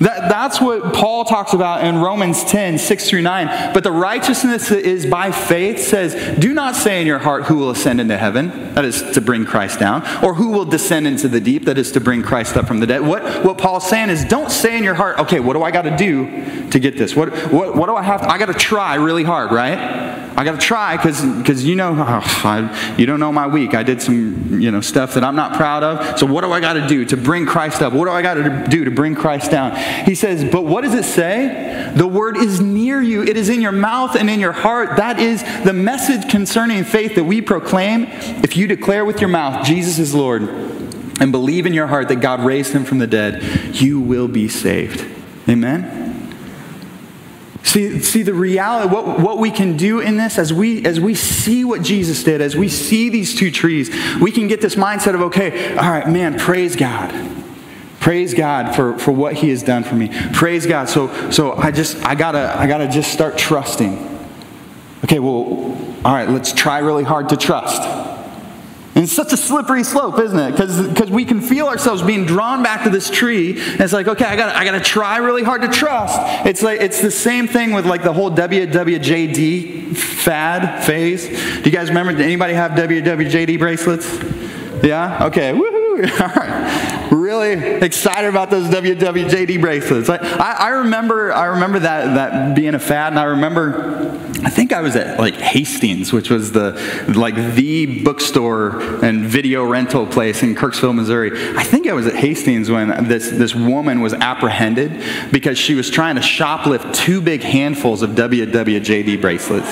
That, 0.00 0.28
that's 0.28 0.60
what 0.60 0.94
Paul 0.94 1.24
talks 1.24 1.52
about 1.52 1.84
in 1.84 1.98
Romans 1.98 2.44
10, 2.44 2.78
6 2.78 3.08
through 3.08 3.22
9. 3.22 3.74
But 3.74 3.82
the 3.82 3.90
righteousness 3.90 4.68
that 4.68 4.84
is 4.84 5.06
by 5.06 5.32
faith 5.32 5.80
says, 5.80 6.38
Do 6.38 6.54
not 6.54 6.76
say 6.76 7.00
in 7.00 7.06
your 7.06 7.18
heart, 7.18 7.44
Who 7.44 7.56
will 7.56 7.70
ascend 7.70 8.00
into 8.00 8.16
heaven? 8.16 8.74
That 8.74 8.84
is 8.84 9.02
to 9.12 9.20
bring 9.20 9.44
Christ 9.44 9.80
down. 9.80 10.02
Or 10.24 10.34
who 10.34 10.50
will 10.50 10.64
descend 10.64 11.06
into 11.06 11.28
the 11.28 11.40
deep? 11.40 11.64
That 11.64 11.78
is 11.78 11.90
to 11.92 12.00
bring 12.00 12.22
Christ 12.22 12.56
up 12.56 12.66
from 12.66 12.78
the 12.80 12.86
dead. 12.86 13.00
What, 13.00 13.44
what 13.44 13.58
Paul's 13.58 13.88
saying 13.88 14.10
is, 14.10 14.24
Don't 14.24 14.50
say 14.50 14.76
in 14.76 14.84
your 14.84 14.94
heart, 14.94 15.18
Okay, 15.18 15.40
what 15.40 15.54
do 15.54 15.62
I 15.62 15.70
got 15.70 15.82
to 15.82 15.96
do 15.96 16.70
to 16.70 16.78
get 16.78 16.96
this? 16.96 17.16
What, 17.16 17.30
what, 17.52 17.74
what 17.74 17.86
do 17.86 17.96
I 17.96 18.02
have 18.02 18.22
to, 18.22 18.30
I 18.30 18.38
got 18.38 18.46
to 18.46 18.54
try 18.54 18.94
really 18.94 19.24
hard, 19.24 19.50
right? 19.50 20.17
I 20.38 20.44
got 20.44 20.52
to 20.52 20.64
try 20.64 20.96
because 20.96 21.64
you 21.64 21.74
know, 21.74 21.96
oh, 21.98 22.20
I, 22.44 22.94
you 22.96 23.06
don't 23.06 23.18
know 23.18 23.32
my 23.32 23.48
week. 23.48 23.74
I 23.74 23.82
did 23.82 24.00
some 24.00 24.60
you 24.60 24.70
know, 24.70 24.80
stuff 24.80 25.14
that 25.14 25.24
I'm 25.24 25.34
not 25.34 25.56
proud 25.56 25.82
of. 25.82 26.16
So, 26.16 26.26
what 26.26 26.44
do 26.44 26.52
I 26.52 26.60
got 26.60 26.74
to 26.74 26.86
do 26.86 27.04
to 27.06 27.16
bring 27.16 27.44
Christ 27.44 27.82
up? 27.82 27.92
What 27.92 28.04
do 28.04 28.12
I 28.12 28.22
got 28.22 28.34
to 28.34 28.66
do 28.68 28.84
to 28.84 28.90
bring 28.92 29.16
Christ 29.16 29.50
down? 29.50 29.74
He 30.04 30.14
says, 30.14 30.44
But 30.44 30.64
what 30.64 30.84
does 30.84 30.94
it 30.94 31.04
say? 31.04 31.92
The 31.96 32.06
word 32.06 32.36
is 32.36 32.60
near 32.60 33.02
you, 33.02 33.24
it 33.24 33.36
is 33.36 33.48
in 33.48 33.60
your 33.60 33.72
mouth 33.72 34.14
and 34.14 34.30
in 34.30 34.38
your 34.38 34.52
heart. 34.52 34.96
That 34.96 35.18
is 35.18 35.42
the 35.64 35.72
message 35.72 36.30
concerning 36.30 36.84
faith 36.84 37.16
that 37.16 37.24
we 37.24 37.40
proclaim. 37.40 38.04
If 38.44 38.56
you 38.56 38.68
declare 38.68 39.04
with 39.04 39.20
your 39.20 39.30
mouth, 39.30 39.66
Jesus 39.66 39.98
is 39.98 40.14
Lord, 40.14 40.42
and 40.42 41.32
believe 41.32 41.66
in 41.66 41.74
your 41.74 41.88
heart 41.88 42.06
that 42.10 42.20
God 42.20 42.44
raised 42.44 42.72
him 42.72 42.84
from 42.84 42.98
the 42.98 43.08
dead, 43.08 43.74
you 43.74 43.98
will 43.98 44.28
be 44.28 44.48
saved. 44.48 45.04
Amen? 45.48 46.07
See, 47.62 48.00
see 48.00 48.22
the 48.22 48.32
reality, 48.32 48.92
what, 48.92 49.20
what 49.20 49.38
we 49.38 49.50
can 49.50 49.76
do 49.76 50.00
in 50.00 50.16
this 50.16 50.38
as 50.38 50.52
we 50.52 50.84
as 50.86 51.00
we 51.00 51.14
see 51.14 51.64
what 51.64 51.82
Jesus 51.82 52.22
did, 52.24 52.40
as 52.40 52.56
we 52.56 52.68
see 52.68 53.10
these 53.10 53.34
two 53.34 53.50
trees, 53.50 53.90
we 54.20 54.30
can 54.30 54.48
get 54.48 54.60
this 54.60 54.74
mindset 54.74 55.14
of, 55.14 55.20
okay, 55.22 55.76
all 55.76 55.90
right, 55.90 56.08
man, 56.08 56.38
praise 56.38 56.76
God. 56.76 57.12
Praise 58.00 58.32
God 58.32 58.74
for, 58.74 58.96
for 58.98 59.12
what 59.12 59.34
He 59.34 59.50
has 59.50 59.62
done 59.62 59.84
for 59.84 59.96
me. 59.96 60.08
Praise 60.32 60.66
God. 60.66 60.88
So 60.88 61.30
so 61.30 61.52
I 61.52 61.70
just 61.70 62.02
I 62.06 62.14
gotta 62.14 62.58
I 62.58 62.66
gotta 62.66 62.88
just 62.88 63.12
start 63.12 63.36
trusting. 63.36 64.18
Okay, 65.04 65.18
well, 65.18 65.76
all 66.04 66.14
right, 66.14 66.28
let's 66.28 66.52
try 66.52 66.78
really 66.78 67.04
hard 67.04 67.28
to 67.30 67.36
trust. 67.36 67.82
And 68.98 69.04
it's 69.04 69.12
such 69.12 69.32
a 69.32 69.36
slippery 69.36 69.84
slope, 69.84 70.18
isn't 70.18 70.36
it? 70.36 70.50
Because 70.56 71.08
we 71.08 71.24
can 71.24 71.40
feel 71.40 71.68
ourselves 71.68 72.02
being 72.02 72.26
drawn 72.26 72.64
back 72.64 72.82
to 72.82 72.90
this 72.90 73.08
tree. 73.08 73.52
And 73.52 73.80
it's 73.80 73.92
like, 73.92 74.08
okay, 74.08 74.24
I 74.24 74.34
got 74.34 74.56
I 74.56 74.64
got 74.64 74.72
to 74.72 74.80
try 74.80 75.18
really 75.18 75.44
hard 75.44 75.62
to 75.62 75.68
trust. 75.68 76.18
It's 76.44 76.62
like 76.62 76.80
it's 76.80 77.00
the 77.00 77.12
same 77.12 77.46
thing 77.46 77.70
with 77.70 77.86
like 77.86 78.02
the 78.02 78.12
whole 78.12 78.28
WWJD 78.32 79.96
fad 79.96 80.82
phase. 80.82 81.28
Do 81.28 81.62
you 81.62 81.70
guys 81.70 81.90
remember? 81.90 82.10
Did 82.10 82.22
anybody 82.22 82.54
have 82.54 82.72
WWJD 82.72 83.60
bracelets? 83.60 84.12
Yeah. 84.82 85.26
Okay. 85.26 85.52
Woohoo! 85.52 86.20
All 86.20 86.34
right. 86.34 86.77
Really 87.38 87.84
excited 87.84 88.28
about 88.28 88.50
those 88.50 88.66
WWJD 88.66 89.60
bracelets. 89.60 90.08
I, 90.08 90.16
I, 90.16 90.52
I 90.52 90.68
remember 90.70 91.32
I 91.32 91.46
remember 91.46 91.78
that 91.78 92.14
that 92.14 92.56
being 92.56 92.74
a 92.74 92.80
fad, 92.80 93.12
and 93.12 93.18
I 93.20 93.24
remember 93.24 94.10
I 94.42 94.50
think 94.50 94.72
I 94.72 94.80
was 94.80 94.96
at 94.96 95.20
like 95.20 95.34
Hastings, 95.34 96.12
which 96.12 96.30
was 96.30 96.50
the 96.50 96.72
like 97.16 97.36
the 97.54 98.02
bookstore 98.02 99.04
and 99.04 99.24
video 99.24 99.64
rental 99.64 100.04
place 100.04 100.42
in 100.42 100.56
Kirksville, 100.56 100.96
Missouri. 100.96 101.30
I 101.56 101.62
think 101.62 101.86
I 101.86 101.92
was 101.92 102.06
at 102.06 102.16
Hastings 102.16 102.70
when 102.70 102.88
this 103.06 103.30
this 103.30 103.54
woman 103.54 104.00
was 104.00 104.14
apprehended 104.14 105.00
because 105.30 105.58
she 105.58 105.76
was 105.76 105.90
trying 105.90 106.16
to 106.16 106.20
shoplift 106.20 106.92
two 106.92 107.20
big 107.20 107.42
handfuls 107.42 108.02
of 108.02 108.10
WWJD 108.10 109.20
bracelets. 109.20 109.70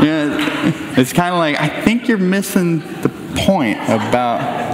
yeah, 0.00 0.72
it's 0.96 1.12
kind 1.12 1.32
of 1.32 1.38
like 1.38 1.60
I 1.60 1.68
think 1.82 2.06
you're 2.06 2.18
missing 2.18 2.78
the 3.02 3.08
point 3.34 3.78
about 3.88 4.71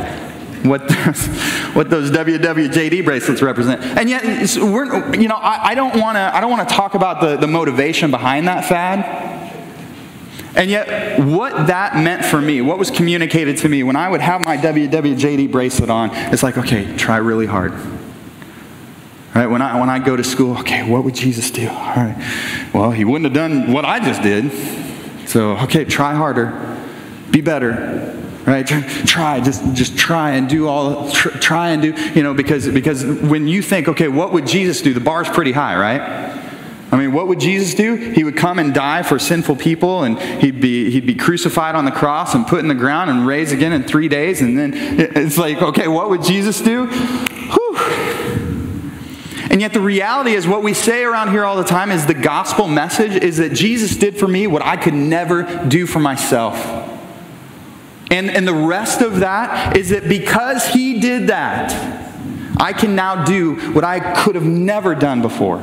what 0.64 0.88
those, 0.88 1.26
what 1.74 1.90
those 1.90 2.10
WWJD 2.10 3.04
bracelets 3.04 3.42
represent. 3.42 3.82
And 3.82 4.08
yet, 4.08 4.24
you 4.24 5.28
know, 5.28 5.36
I, 5.36 5.70
I 5.70 5.74
don't 5.74 5.98
want 5.98 6.16
to 6.16 6.34
I 6.34 6.40
don't 6.40 6.50
want 6.50 6.68
to 6.68 6.74
talk 6.74 6.94
about 6.94 7.20
the, 7.20 7.36
the 7.36 7.46
motivation 7.46 8.10
behind 8.10 8.48
that 8.48 8.64
fad. 8.64 9.26
And 10.54 10.70
yet, 10.70 11.20
what 11.20 11.68
that 11.68 11.96
meant 11.96 12.24
for 12.24 12.40
me, 12.40 12.60
what 12.60 12.78
was 12.78 12.90
communicated 12.90 13.58
to 13.58 13.68
me 13.68 13.82
when 13.84 13.96
I 13.96 14.08
would 14.08 14.20
have 14.20 14.40
my 14.40 14.56
WWJD 14.56 15.52
bracelet 15.52 15.90
on, 15.90 16.10
it's 16.32 16.42
like, 16.42 16.58
okay, 16.58 16.96
try 16.96 17.18
really 17.18 17.46
hard. 17.46 17.72
Right? 19.34 19.46
When 19.46 19.62
I, 19.62 19.78
when 19.78 19.88
I 19.88 20.00
go 20.00 20.16
to 20.16 20.24
school, 20.24 20.58
okay, 20.58 20.88
what 20.88 21.04
would 21.04 21.14
Jesus 21.14 21.52
do? 21.52 21.68
All 21.68 21.76
right. 21.76 22.70
Well, 22.74 22.90
he 22.90 23.04
wouldn't 23.04 23.26
have 23.26 23.34
done 23.34 23.72
what 23.72 23.84
I 23.84 24.00
just 24.00 24.22
did. 24.22 24.50
So, 25.28 25.58
okay, 25.58 25.84
try 25.84 26.14
harder. 26.14 26.76
Be 27.30 27.40
better 27.40 28.18
right 28.48 28.66
try 28.66 29.40
just 29.40 29.62
just 29.74 29.96
try 29.96 30.32
and 30.32 30.48
do 30.48 30.66
all 30.68 31.10
tr- 31.10 31.36
try 31.38 31.70
and 31.70 31.82
do 31.82 31.92
you 32.14 32.22
know 32.22 32.34
because 32.34 32.68
because 32.68 33.04
when 33.04 33.46
you 33.46 33.62
think 33.62 33.88
okay 33.88 34.08
what 34.08 34.32
would 34.32 34.46
jesus 34.46 34.80
do 34.80 34.94
the 34.94 35.00
bar's 35.00 35.28
pretty 35.28 35.52
high 35.52 35.76
right 35.76 36.38
I 36.90 36.96
mean, 36.96 37.12
what 37.12 37.28
would 37.28 37.38
Jesus 37.38 37.74
do? 37.74 37.96
He 37.96 38.24
would 38.24 38.36
come 38.36 38.58
and 38.58 38.72
die 38.72 39.02
for 39.02 39.18
sinful 39.18 39.56
people, 39.56 40.04
and 40.04 40.18
he'd 40.40 40.58
be, 40.58 40.90
he'd 40.90 41.04
be 41.04 41.14
crucified 41.14 41.74
on 41.74 41.84
the 41.84 41.90
cross 41.90 42.34
and 42.34 42.46
put 42.46 42.60
in 42.60 42.68
the 42.68 42.74
ground 42.74 43.10
and 43.10 43.26
raised 43.26 43.52
again 43.52 43.74
in 43.74 43.82
three 43.82 44.08
days. 44.08 44.40
And 44.40 44.58
then 44.58 44.72
it's 44.74 45.36
like, 45.36 45.60
okay, 45.60 45.86
what 45.86 46.08
would 46.08 46.22
Jesus 46.22 46.62
do? 46.62 46.86
Whew. 46.86 47.76
And 49.50 49.60
yet 49.60 49.74
the 49.74 49.80
reality 49.80 50.32
is 50.32 50.46
what 50.46 50.62
we 50.62 50.72
say 50.72 51.04
around 51.04 51.30
here 51.30 51.44
all 51.44 51.56
the 51.56 51.64
time 51.64 51.90
is 51.90 52.06
the 52.06 52.14
gospel 52.14 52.68
message 52.68 53.22
is 53.22 53.36
that 53.36 53.52
Jesus 53.52 53.96
did 53.96 54.18
for 54.18 54.28
me 54.28 54.46
what 54.46 54.62
I 54.62 54.76
could 54.76 54.94
never 54.94 55.66
do 55.68 55.86
for 55.86 56.00
myself. 56.00 56.87
And, 58.10 58.30
and 58.30 58.48
the 58.48 58.54
rest 58.54 59.02
of 59.02 59.20
that 59.20 59.76
is 59.76 59.90
that 59.90 60.08
because 60.08 60.66
he 60.66 61.00
did 61.00 61.28
that, 61.28 61.72
I 62.58 62.72
can 62.72 62.94
now 62.94 63.24
do 63.24 63.54
what 63.72 63.84
I 63.84 64.14
could 64.22 64.34
have 64.34 64.44
never 64.44 64.94
done 64.94 65.22
before. 65.22 65.62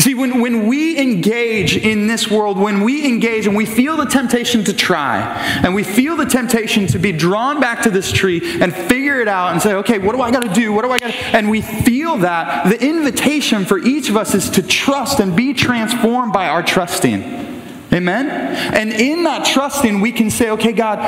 See, 0.00 0.14
when, 0.14 0.40
when 0.40 0.66
we 0.66 0.98
engage 0.98 1.76
in 1.76 2.06
this 2.06 2.30
world, 2.30 2.58
when 2.58 2.80
we 2.80 3.06
engage 3.06 3.46
and 3.46 3.54
we 3.54 3.66
feel 3.66 3.98
the 3.98 4.06
temptation 4.06 4.64
to 4.64 4.72
try, 4.72 5.20
and 5.62 5.74
we 5.74 5.84
feel 5.84 6.16
the 6.16 6.24
temptation 6.24 6.86
to 6.88 6.98
be 6.98 7.12
drawn 7.12 7.60
back 7.60 7.82
to 7.82 7.90
this 7.90 8.10
tree 8.10 8.40
and 8.62 8.74
figure 8.74 9.20
it 9.20 9.28
out 9.28 9.52
and 9.52 9.60
say, 9.60 9.74
okay, 9.74 9.98
what 9.98 10.16
do 10.16 10.22
I 10.22 10.30
got 10.30 10.42
to 10.42 10.54
do? 10.54 10.72
What 10.72 10.86
do 10.86 10.90
I 10.90 11.00
got 11.00 11.14
And 11.34 11.50
we 11.50 11.60
feel 11.60 12.16
that, 12.18 12.70
the 12.70 12.82
invitation 12.82 13.66
for 13.66 13.78
each 13.78 14.08
of 14.08 14.16
us 14.16 14.34
is 14.34 14.48
to 14.50 14.62
trust 14.62 15.20
and 15.20 15.36
be 15.36 15.52
transformed 15.52 16.32
by 16.32 16.48
our 16.48 16.62
trusting. 16.62 17.49
Amen? 17.92 18.28
And 18.74 18.92
in 18.92 19.24
that 19.24 19.44
trusting, 19.44 20.00
we 20.00 20.12
can 20.12 20.30
say, 20.30 20.50
okay, 20.50 20.72
God, 20.72 20.98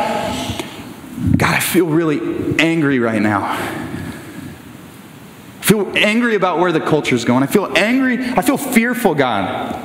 God, 1.37 1.55
I 1.55 1.61
feel 1.61 1.87
really 1.87 2.59
angry 2.59 2.99
right 2.99 3.23
now. 3.23 3.45
I 5.61 5.65
feel 5.65 5.97
angry 5.97 6.35
about 6.35 6.59
where 6.59 6.73
the 6.73 6.81
culture 6.81 7.15
is 7.15 7.25
going. 7.25 7.45
I 7.45 7.47
feel 7.47 7.73
angry. 7.77 8.19
I 8.19 8.43
feel 8.43 8.57
fearful, 8.57 9.15
God, 9.15 9.81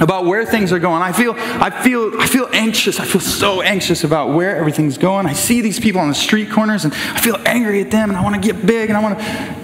about 0.00 0.24
where 0.24 0.44
things 0.44 0.72
are 0.72 0.80
going. 0.80 1.00
I 1.00 1.12
feel, 1.12 1.34
I 1.36 1.70
feel, 1.70 2.20
I 2.20 2.26
feel 2.26 2.48
anxious. 2.52 2.98
I 2.98 3.04
feel 3.04 3.20
so 3.20 3.62
anxious 3.62 4.02
about 4.02 4.34
where 4.34 4.56
everything's 4.56 4.98
going. 4.98 5.26
I 5.26 5.32
see 5.34 5.60
these 5.60 5.78
people 5.78 6.00
on 6.00 6.08
the 6.08 6.14
street 6.14 6.50
corners 6.50 6.84
and 6.84 6.92
I 6.92 7.20
feel 7.20 7.36
angry 7.46 7.80
at 7.80 7.92
them 7.92 8.08
and 8.08 8.18
I 8.18 8.22
want 8.22 8.34
to 8.34 8.40
get 8.40 8.66
big 8.66 8.90
and 8.90 8.98
I 8.98 9.02
want 9.02 9.20
to. 9.20 9.56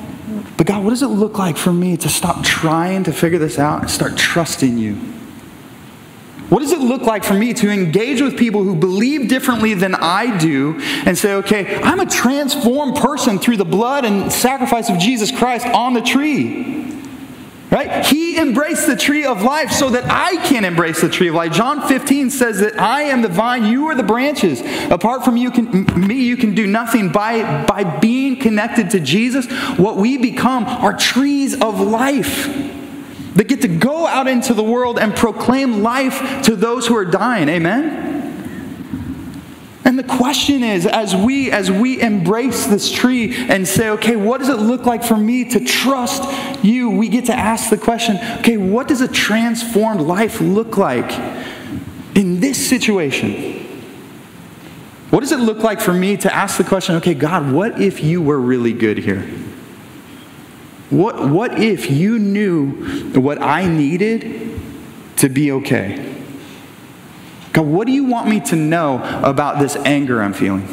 But 0.57 0.67
God, 0.67 0.85
what 0.85 0.91
does 0.91 1.03
it 1.03 1.09
look 1.09 1.39
like 1.39 1.57
for 1.57 1.73
me 1.73 1.97
to 1.97 2.09
stop 2.09 2.45
trying 2.45 3.03
to 3.05 3.13
figure 3.13 3.39
this 3.39 3.59
out 3.59 3.81
and 3.81 3.91
start 3.91 4.17
trusting 4.17 4.79
you? 4.79 5.18
What 6.49 6.61
does 6.61 6.73
it 6.73 6.81
look 6.81 7.03
like 7.03 7.25
for 7.25 7.35
me 7.35 7.53
to 7.55 7.71
engage 7.71 8.23
with 8.23 8.39
people 8.39 8.63
who 8.63 8.75
believe 8.75 9.29
differently 9.29 9.75
than 9.75 9.95
I 9.95 10.39
do 10.39 10.81
and 11.05 11.17
say, 11.17 11.35
okay, 11.35 11.81
I'm 11.83 12.01
a 12.01 12.07
transformed 12.07 12.97
person 12.97 13.39
through 13.39 13.59
the 13.59 13.67
blood 13.67 14.07
and 14.07 14.33
sacrifice 14.33 14.89
of 14.89 14.99
Jesus 14.99 15.31
Christ 15.31 15.67
on 15.67 15.93
the 15.93 16.01
tree? 16.01 16.77
Right? 17.71 18.07
He 18.07 18.39
embraced 18.39 18.87
the 18.87 18.97
tree 18.97 19.27
of 19.27 19.43
life 19.43 19.73
so 19.73 19.91
that 19.91 20.05
I 20.07 20.37
can 20.47 20.65
embrace 20.65 21.03
the 21.03 21.11
tree 21.11 21.29
of 21.29 21.35
life. 21.35 21.53
John 21.53 21.87
15 21.87 22.31
says 22.31 22.61
that 22.61 22.81
I 22.81 23.03
am 23.03 23.21
the 23.21 23.29
vine, 23.29 23.67
you 23.67 23.89
are 23.89 23.95
the 23.95 24.03
branches. 24.03 24.63
Apart 24.91 25.23
from 25.23 25.37
you 25.37 25.51
can, 25.51 25.85
me, 26.07 26.15
you 26.15 26.39
can 26.39 26.55
do 26.55 26.67
nothing. 26.67 27.13
By, 27.13 27.67
by 27.67 27.85
being 27.85 28.37
connected 28.37 28.89
to 28.93 29.01
Jesus, 29.01 29.53
what 29.77 29.99
we 29.99 30.17
become 30.17 30.65
are 30.65 30.97
trees 30.97 31.61
of 31.61 31.79
life 31.79 32.77
that 33.35 33.49
get 33.49 33.63
to 33.63 33.69
go 33.69 34.07
out 34.07 34.27
into 34.27 34.55
the 34.55 34.63
world 34.63 34.99
and 34.99 35.15
proclaim 35.15 35.83
life 35.83 36.43
to 36.45 36.57
those 36.57 36.87
who 36.87 36.97
are 36.97 37.05
dying. 37.05 37.49
Amen? 37.49 38.09
And 39.85 39.99
the 39.99 40.03
question 40.03 40.63
is, 40.63 40.87
as 40.87 41.17
we 41.17 41.51
as 41.51 41.71
we 41.71 41.99
embrace 42.01 42.67
this 42.67 42.93
tree 42.93 43.35
and 43.35 43.67
say, 43.67 43.89
okay, 43.91 44.17
what 44.17 44.39
does 44.39 44.51
it 44.51 44.59
look 44.59 44.85
like 44.85 45.03
for 45.03 45.17
me 45.17 45.47
to 45.47 45.65
trust 45.65 46.23
you? 46.63 46.91
We 46.91 47.09
get 47.09 47.25
to 47.27 47.35
ask 47.35 47.71
the 47.71 47.79
question, 47.79 48.19
okay, 48.41 48.59
what 48.59 48.87
does 48.87 49.01
a 49.01 49.09
transformed 49.09 50.03
life 50.03 50.43
look 50.43 50.77
like 50.77 51.11
in 52.15 52.41
this 52.41 52.69
situation? 52.69 53.67
What 55.09 55.21
does 55.21 55.33
it 55.33 55.41
look 55.41 55.61
like 55.61 55.81
for 55.81 55.95
me 55.95 56.19
to 56.19 56.35
ask 56.35 56.59
the 56.59 56.65
question, 56.65 56.97
okay, 56.97 57.15
God, 57.15 57.51
what 57.51 57.81
if 57.81 58.05
you 58.05 58.21
were 58.21 58.39
really 58.39 58.75
good 58.75 58.99
here? 58.99 59.27
What, 60.91 61.29
what 61.29 61.61
if 61.61 61.91
you 61.91 62.19
knew 62.19 62.71
what 63.21 63.41
I 63.43 63.67
needed 63.67 64.59
to 65.17 65.29
be 65.29 65.53
okay? 65.53 66.17
God, 67.53 67.67
what 67.67 67.87
do 67.87 67.93
you 67.93 68.05
want 68.05 68.29
me 68.29 68.41
to 68.41 68.57
know 68.57 69.03
about 69.23 69.59
this 69.59 69.77
anger 69.77 70.23
I'm 70.23 70.33
feeling? 70.33 70.67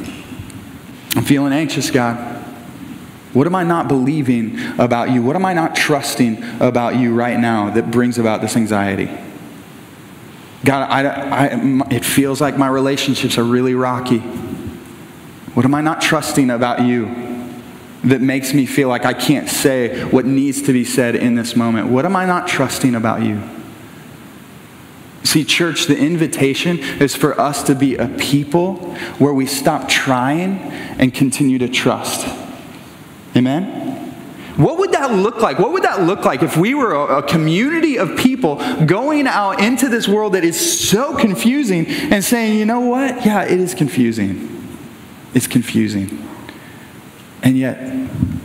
I'm 1.15 1.23
feeling 1.23 1.51
anxious, 1.51 1.91
God. 1.91 2.17
What 3.33 3.47
am 3.47 3.55
I 3.55 3.63
not 3.63 3.89
believing 3.89 4.57
about 4.79 5.11
you? 5.11 5.21
What 5.21 5.35
am 5.35 5.45
I 5.45 5.53
not 5.53 5.75
trusting 5.75 6.41
about 6.61 6.95
you 6.95 7.13
right 7.13 7.37
now 7.37 7.69
that 7.71 7.91
brings 7.91 8.17
about 8.17 8.39
this 8.39 8.55
anxiety? 8.55 9.09
God, 10.63 10.89
I, 10.89 11.47
I, 11.47 11.87
it 11.91 12.05
feels 12.05 12.39
like 12.39 12.57
my 12.57 12.67
relationships 12.67 13.37
are 13.37 13.43
really 13.43 13.75
rocky. 13.75 14.19
What 15.53 15.65
am 15.65 15.75
I 15.75 15.81
not 15.81 16.01
trusting 16.01 16.49
about 16.49 16.81
you? 16.81 17.24
That 18.05 18.21
makes 18.21 18.53
me 18.53 18.65
feel 18.65 18.87
like 18.87 19.05
I 19.05 19.13
can't 19.13 19.49
say 19.49 20.03
what 20.05 20.25
needs 20.25 20.61
to 20.63 20.73
be 20.73 20.83
said 20.83 21.15
in 21.15 21.35
this 21.35 21.55
moment? 21.55 21.87
What 21.87 22.05
am 22.05 22.15
I 22.15 22.25
not 22.25 22.47
trusting 22.47 22.95
about 22.95 23.23
you? 23.23 23.41
See, 25.23 25.43
church, 25.43 25.87
the 25.87 25.97
invitation 25.97 26.79
is 26.79 27.15
for 27.15 27.39
us 27.39 27.63
to 27.63 27.75
be 27.75 27.95
a 27.95 28.07
people 28.07 28.75
where 29.17 29.33
we 29.33 29.47
stop 29.47 29.89
trying 29.89 30.59
and 30.99 31.13
continue 31.13 31.57
to 31.57 31.67
trust. 31.67 32.27
Amen? 33.35 33.85
What 34.55 34.77
would 34.77 34.93
that 34.93 35.11
look 35.11 35.41
like? 35.41 35.59
What 35.59 35.73
would 35.73 35.83
that 35.83 36.03
look 36.03 36.23
like 36.23 36.41
if 36.43 36.55
we 36.55 36.73
were 36.75 36.93
a, 36.93 37.23
community 37.23 37.97
of 37.97 38.15
people 38.17 38.55
going 38.85 39.27
out 39.27 39.61
into 39.61 39.89
this 39.89 40.07
world 40.07 40.33
that 40.33 40.45
is 40.45 40.87
so 40.87 41.17
confusing 41.17 41.87
and 41.87 42.23
saying, 42.23 42.57
you 42.57 42.65
know 42.65 42.79
what? 42.79 43.25
Yeah, 43.25 43.43
it 43.43 43.59
is 43.59 43.73
confusing. 43.73 44.77
It's 45.33 45.47
confusing. 45.47 46.25
And 47.45 47.55
yet, 47.57 47.77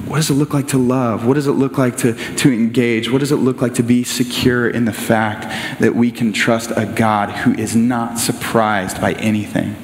what 0.07 0.17
does 0.17 0.29
it 0.29 0.35
look 0.35 0.53
like 0.53 0.69
to 0.69 0.79
love? 0.79 1.25
What 1.25 1.35
does 1.35 1.47
it 1.47 1.53
look 1.53 1.79
like 1.79 1.97
to, 1.99 2.13
to 2.37 2.53
engage? 2.53 3.11
What 3.11 3.21
does 3.21 3.33
it 3.33 3.37
look 3.37 3.63
like 3.63 3.75
to 3.75 3.83
be 3.83 4.05
secure 4.05 4.69
in 4.69 4.85
the 4.85 4.93
fact 4.93 5.81
that 5.81 5.95
we 5.95 6.11
can 6.11 6.33
trust 6.33 6.71
a 6.77 6.85
God 6.85 7.31
who 7.31 7.55
is 7.55 7.75
not 7.75 8.19
surprised 8.19 9.01
by 9.01 9.15
anything? 9.15 9.75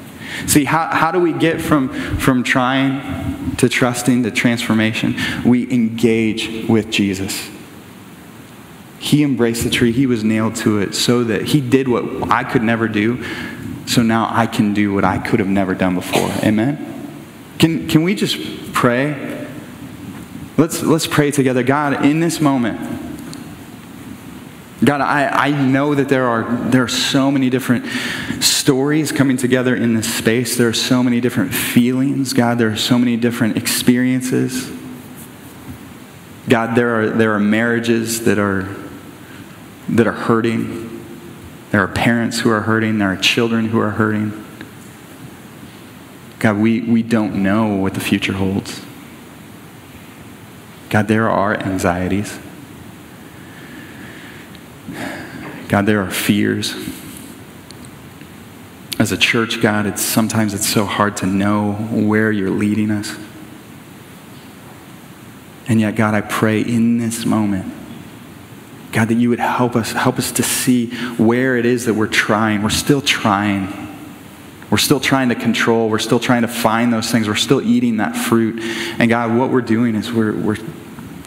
See, 0.46 0.64
how, 0.64 0.88
how 0.88 1.12
do 1.12 1.20
we 1.20 1.32
get 1.32 1.62
from, 1.62 1.88
from 2.18 2.42
trying 2.42 3.56
to 3.56 3.68
trusting 3.70 4.24
to 4.24 4.30
transformation? 4.30 5.16
We 5.46 5.72
engage 5.72 6.68
with 6.68 6.90
Jesus. 6.90 7.48
He 8.98 9.22
embraced 9.22 9.64
the 9.64 9.70
tree, 9.70 9.92
He 9.92 10.06
was 10.06 10.24
nailed 10.24 10.56
to 10.56 10.80
it 10.80 10.94
so 10.94 11.24
that 11.24 11.42
He 11.42 11.60
did 11.62 11.88
what 11.88 12.30
I 12.30 12.44
could 12.44 12.62
never 12.62 12.86
do, 12.86 13.24
so 13.86 14.02
now 14.02 14.28
I 14.30 14.46
can 14.46 14.74
do 14.74 14.92
what 14.92 15.04
I 15.04 15.18
could 15.18 15.38
have 15.38 15.48
never 15.48 15.74
done 15.74 15.94
before. 15.94 16.28
Amen? 16.42 16.95
Can, 17.58 17.88
can 17.88 18.02
we 18.02 18.14
just 18.14 18.72
pray? 18.72 19.46
Let's, 20.56 20.82
let's 20.82 21.06
pray 21.06 21.30
together. 21.30 21.62
God, 21.62 22.04
in 22.04 22.20
this 22.20 22.40
moment, 22.40 22.80
God, 24.84 25.00
I, 25.00 25.48
I 25.48 25.50
know 25.50 25.94
that 25.94 26.08
there 26.08 26.26
are, 26.26 26.44
there 26.68 26.82
are 26.82 26.88
so 26.88 27.30
many 27.30 27.48
different 27.48 27.86
stories 28.42 29.10
coming 29.10 29.36
together 29.38 29.74
in 29.74 29.94
this 29.94 30.12
space. 30.12 30.56
There 30.56 30.68
are 30.68 30.74
so 30.74 31.02
many 31.02 31.20
different 31.20 31.54
feelings. 31.54 32.34
God, 32.34 32.58
there 32.58 32.70
are 32.70 32.76
so 32.76 32.98
many 32.98 33.16
different 33.16 33.56
experiences. 33.56 34.70
God, 36.48 36.76
there 36.76 37.00
are, 37.00 37.10
there 37.10 37.32
are 37.32 37.40
marriages 37.40 38.24
that 38.24 38.38
are, 38.38 38.68
that 39.88 40.06
are 40.06 40.12
hurting. 40.12 41.04
There 41.70 41.82
are 41.82 41.88
parents 41.88 42.40
who 42.40 42.50
are 42.50 42.60
hurting. 42.60 42.98
There 42.98 43.10
are 43.10 43.16
children 43.16 43.66
who 43.66 43.80
are 43.80 43.90
hurting. 43.90 44.45
God, 46.46 46.58
we, 46.58 46.80
we 46.80 47.02
don't 47.02 47.42
know 47.42 47.74
what 47.74 47.94
the 47.94 48.00
future 48.00 48.32
holds. 48.32 48.80
God, 50.90 51.08
there 51.08 51.28
are 51.28 51.56
anxieties. 51.60 52.38
God, 55.66 55.86
there 55.86 56.00
are 56.00 56.08
fears. 56.08 56.76
As 59.00 59.10
a 59.10 59.16
church, 59.16 59.60
God, 59.60 59.86
it's 59.86 60.00
sometimes 60.00 60.54
it's 60.54 60.68
so 60.68 60.84
hard 60.84 61.16
to 61.16 61.26
know 61.26 61.72
where 61.72 62.30
you're 62.30 62.48
leading 62.48 62.92
us. 62.92 63.16
And 65.66 65.80
yet, 65.80 65.96
God, 65.96 66.14
I 66.14 66.20
pray 66.20 66.60
in 66.60 66.98
this 66.98 67.26
moment, 67.26 67.74
God, 68.92 69.08
that 69.08 69.16
you 69.16 69.30
would 69.30 69.40
help 69.40 69.74
us, 69.74 69.90
help 69.90 70.16
us 70.16 70.30
to 70.30 70.44
see 70.44 70.94
where 71.16 71.56
it 71.56 71.66
is 71.66 71.86
that 71.86 71.94
we're 71.94 72.06
trying. 72.06 72.62
We're 72.62 72.70
still 72.70 73.02
trying 73.02 73.85
we're 74.70 74.78
still 74.78 75.00
trying 75.00 75.28
to 75.28 75.34
control. 75.34 75.88
We're 75.88 75.98
still 75.98 76.20
trying 76.20 76.42
to 76.42 76.48
find 76.48 76.92
those 76.92 77.10
things. 77.10 77.28
We're 77.28 77.36
still 77.36 77.62
eating 77.62 77.98
that 77.98 78.16
fruit. 78.16 78.60
And 78.98 79.08
God, 79.08 79.36
what 79.38 79.50
we're 79.50 79.60
doing 79.60 79.94
is 79.94 80.12
we're, 80.12 80.36
we're 80.36 80.56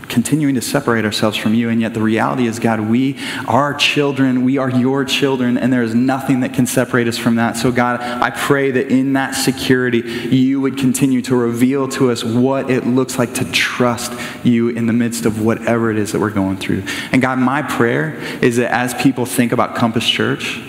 continuing 0.10 0.56
to 0.56 0.62
separate 0.62 1.06
ourselves 1.06 1.38
from 1.38 1.54
you. 1.54 1.70
And 1.70 1.80
yet 1.80 1.94
the 1.94 2.02
reality 2.02 2.48
is, 2.48 2.60
God, 2.60 2.82
we 2.82 3.18
are 3.48 3.74
children. 3.76 4.44
We 4.44 4.58
are 4.58 4.70
your 4.70 5.06
children. 5.06 5.58
And 5.58 5.72
there 5.72 5.84
is 5.84 5.96
nothing 5.96 6.42
that 6.42 6.54
can 6.54 6.66
separate 6.66 7.08
us 7.08 7.18
from 7.18 7.36
that. 7.36 7.56
So, 7.56 7.72
God, 7.72 8.02
I 8.02 8.32
pray 8.32 8.72
that 8.72 8.92
in 8.92 9.14
that 9.14 9.32
security, 9.32 10.00
you 10.00 10.60
would 10.60 10.78
continue 10.78 11.22
to 11.24 11.36
reveal 11.36 11.88
to 11.90 12.12
us 12.12 12.24
what 12.24 12.70
it 12.70 12.86
looks 12.86 13.18
like 13.18 13.36
to 13.36 13.50
trust 13.52 14.12
you 14.44 14.70
in 14.70 14.88
the 14.88 14.94
midst 14.94 15.26
of 15.26 15.42
whatever 15.42 15.92
it 15.92 15.98
is 15.98 16.12
that 16.12 16.20
we're 16.20 16.32
going 16.32 16.58
through. 16.58 16.84
And 17.12 17.22
God, 17.22 17.40
my 17.40 17.62
prayer 17.62 18.16
is 18.42 18.58
that 18.58 18.72
as 18.72 18.94
people 18.96 19.26
think 19.26 19.52
about 19.52 19.76
Compass 19.76 20.08
Church, 20.10 20.62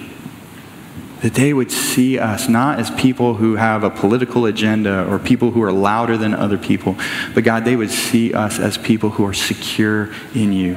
that 1.23 1.35
they 1.35 1.53
would 1.53 1.71
see 1.71 2.19
us 2.19 2.49
not 2.49 2.79
as 2.79 2.91
people 2.93 3.35
who 3.35 3.57
have 3.57 3.85
a 3.85 3.91
political 3.91 4.47
agenda 4.47 5.07
or 5.07 5.19
people 5.19 5.51
who 5.51 5.63
are 5.63 5.73
louder 5.73 6.17
than 6.17 6.35
other 6.35 6.57
people, 6.57 6.97
but 7.35 7.45
God, 7.45 7.65
they 7.65 7.77
would 7.77 7.91
see 7.91 8.33
us 8.33 8.59
as 8.59 8.79
people 8.79 9.11
who 9.11 9.27
are 9.27 9.35
secure 9.35 10.11
in 10.35 10.53
you. 10.53 10.75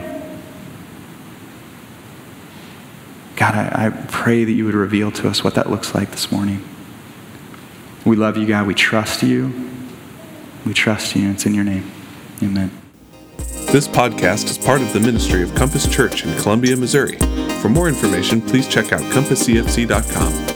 God, 3.36 3.56
I, 3.56 3.88
I 3.88 3.90
pray 3.90 4.44
that 4.44 4.52
you 4.52 4.66
would 4.66 4.76
reveal 4.76 5.12
to 5.12 5.30
us 5.30 5.44
what 5.44 5.56
that 5.56 5.70
looks 5.70 5.96
like 5.96 6.12
this 6.12 6.32
morning. 6.32 6.64
We 8.06 8.16
love 8.16 8.38
you, 8.38 8.46
God. 8.46 8.68
We 8.68 8.74
trust 8.74 9.24
you. 9.24 9.70
We 10.66 10.74
trust 10.74 11.16
you. 11.16 11.32
It's 11.32 11.46
in 11.46 11.54
your 11.54 11.64
name. 11.64 11.90
Amen. 12.42 12.83
This 13.38 13.88
podcast 13.88 14.50
is 14.50 14.58
part 14.58 14.82
of 14.82 14.94
the 14.94 15.00
ministry 15.00 15.42
of 15.42 15.54
Compass 15.56 15.88
Church 15.88 16.26
in 16.26 16.36
Columbia, 16.42 16.76
Missouri. 16.78 17.18
For 17.62 17.70
more 17.70 17.88
information, 17.88 18.42
please 18.42 18.68
check 18.68 18.92
out 18.92 19.02
compasscfc.com. 19.12 20.53